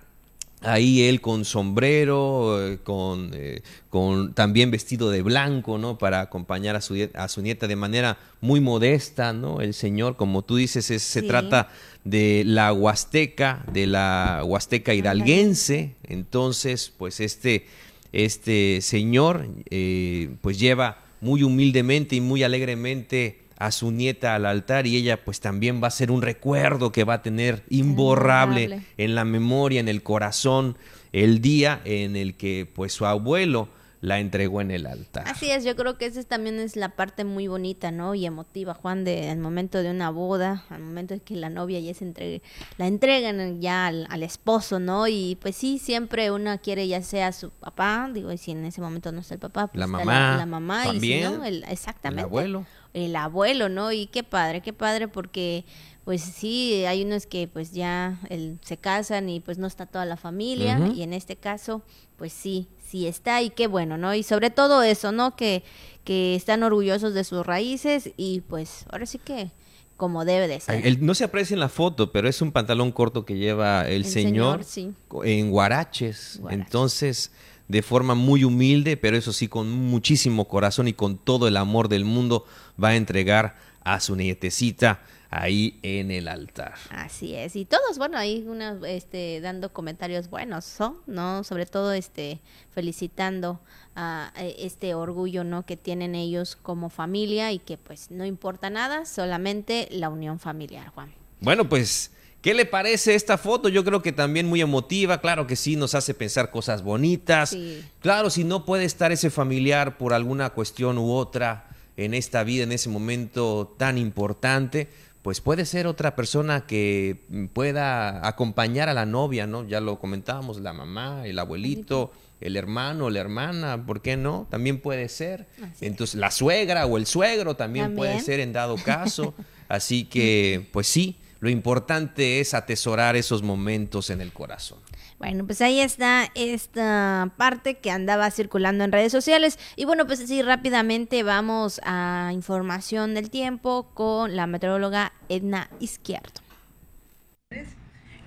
Ahí 0.65 1.03
él 1.03 1.21
con 1.21 1.45
sombrero, 1.45 2.65
eh, 2.73 2.79
con, 2.83 3.31
eh, 3.35 3.63
con 3.91 4.33
también 4.35 4.71
vestido 4.71 5.11
de 5.11 5.23
blanco, 5.23 5.79
¿no? 5.79 5.99
Para 5.99 6.21
acompañar 6.21 6.77
a 6.77 6.81
su, 6.81 7.09
a 7.15 7.29
su 7.29 7.43
nieta 7.43 7.67
de 7.67 7.77
manera 7.77 8.19
muy 8.41 8.61
modesta, 8.61 9.33
¿no? 9.33 9.61
El 9.61 9.75
señor, 9.75 10.17
como 10.17 10.43
tú 10.43 10.57
dices, 10.57 10.91
es- 10.91 11.03
se 11.03 11.23
trata 11.23 11.69
de 12.05 12.43
la 12.47 12.73
Huasteca, 12.73 13.65
de 13.73 13.87
la 13.87 14.43
Huasteca 14.45 14.95
hidalguense. 14.95 15.95
Entonces, 16.05 16.93
pues 16.97 17.21
este, 17.21 17.67
este 18.13 18.81
señor, 18.83 19.47
eh, 19.71 20.31
pues 20.41 20.59
lleva 20.59 20.99
muy 21.21 21.43
humildemente 21.43 22.17
y 22.17 22.21
muy 22.21 22.43
alegremente 22.43 23.39
a 23.67 23.71
su 23.71 23.91
nieta 23.93 24.35
al 24.35 24.47
altar 24.47 24.87
y 24.87 24.97
ella 24.97 25.25
pues 25.25 25.41
también 25.41 25.83
va 25.83 25.89
a 25.89 25.91
ser 25.91 26.11
un 26.11 26.23
recuerdo 26.23 26.91
que 26.93 27.05
va 27.05 27.15
a 27.15 27.23
tener 27.23 27.63
imborrable 27.69 28.63
Imborrable. 28.65 28.87
en 28.99 29.15
la 29.15 29.25
memoria, 29.25 29.81
en 29.81 29.89
el 29.89 30.03
corazón, 30.03 30.77
el 31.13 31.41
día 31.41 31.81
en 31.85 32.17
el 32.17 32.35
que 32.37 32.69
pues 32.75 32.93
su 32.93 33.07
abuelo 33.07 33.69
la 34.01 34.19
entregó 34.19 34.61
en 34.61 34.73
el 34.73 34.87
altar. 34.87 35.29
Así 35.29 35.49
es, 35.49 35.63
yo 35.63 35.77
creo 35.77 35.97
que 35.97 36.07
esa 36.07 36.19
es- 36.19 36.27
también 36.27 36.59
es 36.59 36.75
la 36.75 36.89
parte 36.89 37.23
muy 37.25 37.47
bonita, 37.47 37.93
¿no? 37.93 38.17
Y 38.17 38.27
emotiva, 38.27 38.75
Juan, 38.75 39.05
de 39.05 39.31
al 39.31 39.39
momento 39.39 39.81
de 39.81 39.93
una 39.93 40.11
boda, 40.11 40.65
al 40.71 40.81
momento 40.81 41.15
de 41.15 41.21
que 41.21 41.37
la 41.37 41.51
novia 41.51 41.79
ya 41.79 41.95
se 41.95 42.07
entregue, 42.07 42.43
la 42.79 42.89
entregan 42.89 43.61
ya 43.61 43.87
al, 43.87 44.09
al 44.11 44.25
esposo, 44.25 44.81
¿no? 44.81 45.07
Y 45.07 45.39
pues 45.41 45.55
sí, 45.55 45.79
siempre 45.79 46.33
uno 46.33 46.59
quiere 46.61 46.89
ya 46.89 47.01
sea 47.01 47.31
su 47.31 47.51
papá, 47.51 48.11
digo, 48.13 48.33
y 48.33 48.39
si 48.39 48.51
en 48.51 48.65
ese 48.65 48.81
momento 48.81 49.13
no 49.13 49.21
está 49.21 49.35
el 49.35 49.41
papá, 49.41 49.69
pues 49.69 49.79
La 49.79 49.85
está 49.85 49.99
mamá, 50.05 50.37
la, 50.37 50.47
mamá, 50.47 50.83
también, 50.83 51.19
y 51.21 51.23
si 51.33 51.39
no, 51.39 51.45
el, 51.45 51.65
exactamente. 51.69 52.23
El 52.23 52.27
abuelo. 52.27 52.67
El 52.95 53.16
abuelo, 53.16 53.68
¿no? 53.68 53.93
Y 53.93 54.07
qué 54.07 54.22
padre, 54.22 54.61
qué 54.61 54.72
padre 54.72 55.09
porque 55.09 55.64
pues 56.05 56.20
sí, 56.20 56.84
hay 56.84 57.05
unos 57.05 57.26
que 57.26 57.47
pues 57.49 57.72
ya 57.72 58.18
el- 58.28 58.59
se 58.62 58.76
casan 58.76 59.28
y 59.28 59.38
pues 59.40 59.59
no 59.59 59.66
está 59.68 59.86
toda 59.86 60.05
la 60.05 60.16
familia 60.16 60.78
y 60.95 61.03
en 61.03 61.12
este 61.12 61.36
caso 61.36 61.82
pues 62.16 62.32
sí, 62.32 62.66
sí 62.84 63.07
está 63.07 63.40
y 63.40 63.51
qué 63.51 63.66
bueno, 63.68 63.97
¿no? 63.99 64.12
Y 64.14 64.22
sobre 64.24 64.51
todo 64.51 64.82
eso, 64.82 65.12
¿no? 65.12 65.36
Que, 65.36 65.62
que 66.05 66.34
están 66.34 66.62
orgullosos 66.64 67.14
de 67.14 67.22
sus 67.24 67.47
raíces 67.47 68.11
y 68.16 68.40
pues 68.40 68.84
ahora 68.90 69.07
sí 69.07 69.18
que 69.18 69.51
como 69.97 70.24
debe 70.24 70.49
de 70.49 70.59
ser. 70.59 70.84
El- 70.84 71.07
no 71.07 71.14
se 71.14 71.22
aprecia 71.22 71.55
en 71.55 71.61
la 71.61 71.68
foto, 71.68 72.11
pero 72.11 72.28
es 72.28 72.43
un 72.43 72.51
pantalón 72.51 72.90
corto 72.90 73.24
que 73.24 73.36
lleva 73.36 73.86
el, 73.86 73.95
El 74.03 74.05
señor, 74.05 74.64
señor, 74.64 74.95
sí. 75.22 75.30
en 75.30 75.51
guaraches. 75.53 76.38
Guaraches. 76.40 76.64
Entonces, 76.66 77.32
de 77.73 77.83
forma 77.83 78.14
muy 78.14 78.45
humilde, 78.45 78.99
pero 78.99 79.16
eso 79.16 79.33
sí, 79.33 79.49
con 79.49 79.70
muchísimo 79.70 80.47
corazón 80.47 80.89
y 80.89 80.93
con 80.93 81.16
todo 81.16 81.49
el 81.49 81.57
amor 81.57 81.89
del 81.89 82.05
mundo, 82.05 82.45
va 82.83 82.89
a 82.89 82.97
entregar 82.97 83.57
a 83.83 83.99
su 83.99 84.14
nietecita 84.14 85.01
ahí 85.31 85.81
en 85.83 86.11
el 86.11 86.29
altar. 86.29 86.75
Así 86.91 87.35
es, 87.35 87.57
y 87.57 87.64
todos, 87.64 87.97
bueno, 87.97 88.18
ahí 88.18 88.45
una, 88.47 88.79
este, 88.87 89.41
dando 89.41 89.73
comentarios 89.73 90.29
buenos, 90.29 90.77
¿no? 91.07 91.45
Sobre 91.45 91.64
todo, 91.64 91.95
este, 91.95 92.41
felicitando 92.70 93.59
a 93.97 94.31
este 94.37 94.95
orgullo, 94.95 95.43
¿no? 95.43 95.64
Que 95.64 95.79
tienen 95.79 96.14
ellos 96.14 96.57
como 96.57 96.91
familia 96.91 97.53
y 97.53 97.59
que, 97.59 97.79
pues, 97.79 98.11
no 98.11 98.27
importa 98.27 98.68
nada, 98.68 99.07
solamente 99.07 99.89
la 99.91 100.11
unión 100.11 100.39
familiar, 100.39 100.89
Juan. 100.91 101.11
Bueno, 101.41 101.66
pues, 101.66 102.12
¿qué 102.43 102.53
le 102.53 102.66
parece 102.66 103.14
esta 103.14 103.38
foto? 103.38 103.68
Yo 103.68 103.84
creo 103.84 104.03
que 104.03 104.12
también 104.12 104.47
muy 104.47 104.61
emotiva, 104.61 105.20
claro 105.20 105.47
que 105.47 105.57
sí, 105.57 105.76
nos 105.76 105.95
hace 105.95 106.12
pensar 106.12 106.51
cosas 106.51 106.82
bonitas. 106.82 107.57
Claro, 108.01 108.28
si 108.28 108.45
no 108.45 108.66
puede 108.66 108.84
estar 108.84 109.12
ese 109.12 109.30
familiar 109.30 109.97
por 109.97 110.12
alguna 110.12 110.51
cuestión 110.51 110.99
u 110.99 111.12
otra 111.12 111.68
en 111.97 112.14
esta 112.14 112.45
vida, 112.45 112.64
en 112.64 112.72
ese 112.72 112.88
momento 112.88 113.74
tan 113.78 113.97
importante, 113.97 114.88
pues 115.22 115.40
puede 115.40 115.64
ser 115.64 115.86
otra 115.86 116.16
persona 116.16 116.66
que 116.66 117.22
pueda 117.53 118.26
acompañar 118.26 118.88
a 118.88 118.95
la 118.95 119.07
novia, 119.07 119.47
¿no? 119.47 119.66
Ya 119.66 119.80
lo 119.80 120.01
comentábamos, 120.01 120.61
la 120.61 120.72
mamá, 120.72 121.24
el 121.26 121.38
abuelito, 121.38 122.12
el 122.40 122.57
hermano, 122.57 123.09
la 123.09 123.20
hermana, 123.20 123.86
¿por 123.86 124.03
qué 124.03 124.16
no? 124.16 124.49
También 124.51 124.80
puede 124.80 125.09
ser. 125.09 125.47
Entonces, 125.80 126.16
la 126.16 126.32
suegra 126.32 126.86
o 126.86 126.97
el 126.97 127.07
suegro 127.07 127.55
también, 127.55 127.95
puede 127.95 128.18
ser 128.18 128.40
en 128.40 128.53
dado 128.53 128.76
caso. 128.76 129.32
Así 129.68 130.05
que, 130.05 130.68
pues 130.72 130.88
sí, 130.88 131.16
lo 131.43 131.51
importante 131.51 132.38
es 132.38 132.55
atesorar 132.55 133.16
esos 133.16 133.43
momentos 133.43 134.11
en 134.11 134.20
el 134.20 134.32
corazón. 134.32 134.78
Bueno, 135.18 135.45
pues 135.45 135.61
ahí 135.61 135.80
está 135.80 136.30
esta 136.36 137.32
parte 137.36 137.78
que 137.78 137.90
andaba 137.90 138.30
circulando 138.30 138.84
en 138.84 138.93
redes 138.93 139.11
sociales. 139.11 139.59
Y 139.74 139.84
bueno, 139.84 140.07
pues 140.07 140.20
sí, 140.20 140.40
rápidamente 140.40 141.24
vamos 141.24 141.80
a 141.84 142.30
información 142.32 143.14
del 143.14 143.28
tiempo 143.28 143.90
con 143.93 144.36
la 144.36 144.47
meteoróloga 144.47 145.14
Edna 145.28 145.68
Izquierdo. 145.80 146.43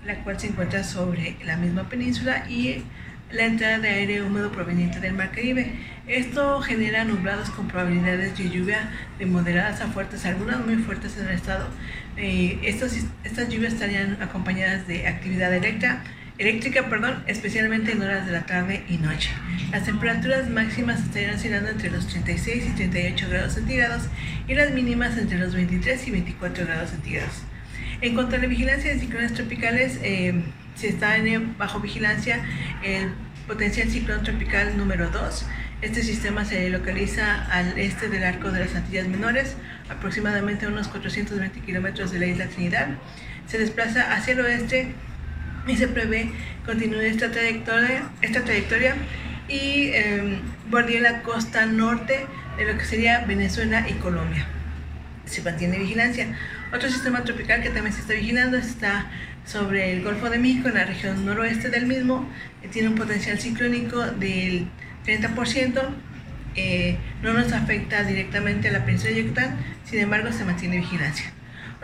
La 0.04 0.22
cual 0.22 0.38
se 0.38 0.48
encuentra 0.48 0.84
sobre 0.84 1.38
la 1.42 1.56
misma 1.56 1.88
península 1.88 2.46
y 2.50 2.84
la 3.30 3.44
entrada 3.44 3.78
de 3.78 3.88
aire 3.88 4.22
húmedo 4.22 4.52
proveniente 4.52 5.00
del 5.00 5.14
Mar 5.14 5.30
Caribe. 5.30 5.72
Esto 6.06 6.60
genera 6.60 7.04
nublados 7.04 7.50
con 7.50 7.68
probabilidades 7.68 8.36
de 8.38 8.48
lluvia 8.48 8.90
de 9.18 9.26
moderadas 9.26 9.80
a 9.80 9.88
fuertes, 9.88 10.24
algunas 10.24 10.64
muy 10.64 10.76
fuertes 10.76 11.16
en 11.18 11.26
el 11.26 11.34
estado. 11.34 11.68
Eh, 12.16 12.58
estas, 12.62 12.96
estas 13.24 13.48
lluvias 13.48 13.74
estarían 13.74 14.22
acompañadas 14.22 14.86
de 14.86 15.06
actividad 15.06 15.52
eléctrica 15.52 16.02
eléctrica, 16.38 16.88
perdón, 16.88 17.22
especialmente 17.26 17.92
en 17.92 18.02
horas 18.02 18.26
de 18.26 18.32
la 18.32 18.44
tarde 18.44 18.84
y 18.88 18.98
noche. 18.98 19.30
Las 19.72 19.84
temperaturas 19.84 20.48
máximas 20.50 21.00
estarían 21.00 21.34
oscilando 21.34 21.70
entre 21.70 21.90
los 21.90 22.06
36 22.08 22.64
y 22.66 22.70
38 22.72 23.28
grados 23.30 23.54
centígrados 23.54 24.02
y 24.46 24.54
las 24.54 24.72
mínimas 24.72 25.16
entre 25.16 25.38
los 25.38 25.54
23 25.54 26.08
y 26.08 26.10
24 26.10 26.66
grados 26.66 26.90
centígrados. 26.90 27.42
En 28.02 28.14
cuanto 28.14 28.36
a 28.36 28.38
la 28.38 28.46
vigilancia 28.46 28.92
de 28.92 29.00
ciclones 29.00 29.32
tropicales, 29.32 29.98
eh, 30.02 30.42
se 30.76 30.88
está 30.88 31.16
en, 31.16 31.56
bajo 31.58 31.80
vigilancia 31.80 32.44
el 32.84 33.10
potencial 33.46 33.88
ciclón 33.88 34.22
tropical 34.22 34.76
número 34.76 35.10
2. 35.10 35.46
Este 35.82 36.02
sistema 36.02 36.44
se 36.44 36.68
localiza 36.70 37.44
al 37.50 37.78
este 37.78 38.08
del 38.08 38.24
arco 38.24 38.50
de 38.50 38.60
las 38.60 38.74
Antillas 38.74 39.08
Menores, 39.08 39.56
aproximadamente 39.88 40.66
a 40.66 40.68
unos 40.68 40.88
420 40.88 41.60
kilómetros 41.60 42.12
de 42.12 42.18
la 42.18 42.26
isla 42.26 42.46
Trinidad. 42.46 42.88
Se 43.46 43.58
desplaza 43.58 44.12
hacia 44.12 44.32
el 44.32 44.40
oeste 44.40 44.94
y 45.66 45.76
se 45.76 45.88
prevé 45.88 46.30
continuar 46.64 47.04
esta 47.04 47.30
trayectoria, 47.30 48.10
esta 48.22 48.42
trayectoria 48.42 48.94
y 49.48 49.90
eh, 49.92 50.40
la 51.00 51.22
costa 51.22 51.66
norte 51.66 52.26
de 52.56 52.64
lo 52.64 52.78
que 52.78 52.84
sería 52.84 53.24
Venezuela 53.26 53.86
y 53.88 53.94
Colombia. 53.94 54.46
Se 55.24 55.42
mantiene 55.42 55.78
vigilancia. 55.78 56.36
Otro 56.72 56.88
sistema 56.88 57.22
tropical 57.22 57.62
que 57.62 57.70
también 57.70 57.92
se 57.92 58.00
está 58.00 58.14
vigilando 58.14 58.56
está 58.56 59.06
sobre 59.46 59.92
el 59.92 60.02
Golfo 60.02 60.28
de 60.28 60.38
México, 60.38 60.68
en 60.68 60.74
la 60.74 60.84
región 60.84 61.24
noroeste 61.24 61.70
del 61.70 61.86
mismo. 61.86 62.28
tiene 62.72 62.88
un 62.88 62.96
potencial 62.96 63.38
ciclónico 63.38 64.04
del 64.04 64.66
30%. 65.06 65.82
Eh, 66.56 66.96
no 67.22 67.32
nos 67.32 67.52
afecta 67.52 68.02
directamente 68.02 68.68
a 68.68 68.72
la 68.72 68.84
península 68.84 69.14
de 69.14 69.22
Yucatán, 69.22 69.58
sin 69.84 70.00
embargo 70.00 70.32
se 70.32 70.44
mantiene 70.44 70.78
vigilancia. 70.78 71.30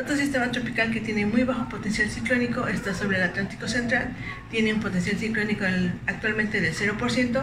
Otro 0.00 0.16
sistema 0.16 0.50
tropical 0.50 0.90
que 0.90 1.00
tiene 1.00 1.26
muy 1.26 1.44
bajo 1.44 1.68
potencial 1.68 2.08
ciclónico 2.08 2.66
está 2.66 2.94
sobre 2.94 3.18
el 3.18 3.24
Atlántico 3.24 3.68
Central, 3.68 4.08
tiene 4.50 4.72
un 4.72 4.80
potencial 4.80 5.16
ciclónico 5.16 5.64
actualmente 6.06 6.62
del 6.62 6.74
0% 6.74 7.42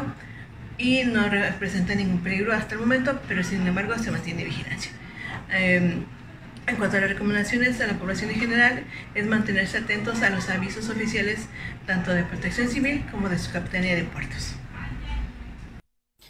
y 0.79 1.03
no 1.03 1.29
representa 1.29 1.93
ningún 1.93 2.21
peligro 2.21 2.53
hasta 2.53 2.73
el 2.73 2.81
momento, 2.81 3.21
pero 3.27 3.43
sin 3.43 3.65
embargo 3.67 3.95
se 3.99 4.09
mantiene 4.09 4.43
vigilancia. 4.45 4.91
Em, 5.51 6.03
en 6.69 6.75
cuanto 6.75 6.97
a 6.97 7.01
las 7.01 7.09
recomendaciones 7.09 7.81
a 7.81 7.87
la 7.87 7.97
población 7.97 8.29
en 8.29 8.39
general, 8.39 8.83
es 9.15 9.25
mantenerse 9.25 9.79
atentos 9.79 10.21
a 10.21 10.29
los 10.29 10.49
avisos 10.49 10.89
oficiales 10.89 11.47
tanto 11.85 12.13
de 12.13 12.23
protección 12.23 12.69
civil 12.69 13.03
como 13.11 13.27
de 13.27 13.39
su 13.39 13.51
capitanía 13.51 13.95
de 13.95 14.03
puertos. 14.03 14.58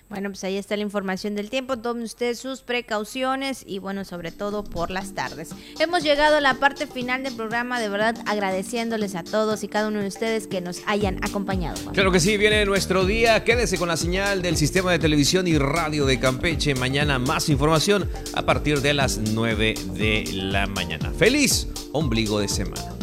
Bueno, 0.10 0.30
pues 0.30 0.44
ahí 0.44 0.58
está 0.58 0.76
la 0.76 0.82
información 0.82 1.36
del 1.36 1.50
tiempo. 1.50 1.78
Tomen 1.78 2.04
ustedes 2.04 2.40
sus 2.40 2.62
precauciones 2.62 3.64
y 3.66 3.78
bueno, 3.78 4.06
sobre 4.06 4.32
todo 4.32 4.64
por 4.64 4.90
las 4.90 5.14
tardes. 5.14 5.50
Hemos 5.80 6.04
llegado 6.04 6.38
a 6.38 6.42
la 6.42 6.56
parte 6.56 6.88
final 6.88 7.24
del 7.24 7.36
programa, 7.36 7.80
de 7.80 7.90
verdad 7.90 8.16
agradeciéndoles 8.26 9.16
a 9.16 9.24
todos 9.24 9.64
y 9.64 9.68
cada 9.68 9.88
uno 9.88 10.02
de 10.02 10.08
ustedes 10.08 10.48
que 10.48 10.62
nos 10.62 10.82
hayan 10.88 11.24
acompañado. 11.24 11.92
Claro 11.92 12.12
que 12.12 12.20
sí, 12.20 12.38
viene 12.38 12.66
nuestro 12.66 13.06
día. 13.06 13.44
Quédese 13.44 13.78
con 13.78 13.88
la 13.88 13.98
señal 13.98 14.42
del 14.42 14.58
sistema 14.58 14.92
de 14.92 15.00
televisión 15.00 15.48
y 15.48 15.58
radio 15.58 16.06
de 16.06 16.20
Campeche. 16.20 16.74
Mañana 16.74 17.20
más 17.20 17.50
información 17.50 18.10
a 18.34 18.42
partir 18.42 18.82
de 18.82 18.96
las 18.96 19.20
9 19.20 19.76
de 19.94 20.24
la 20.34 20.66
mañana. 20.66 21.12
Feliz 21.12 21.68
ombligo 21.92 22.40
de 22.40 22.48
semana. 22.48 22.99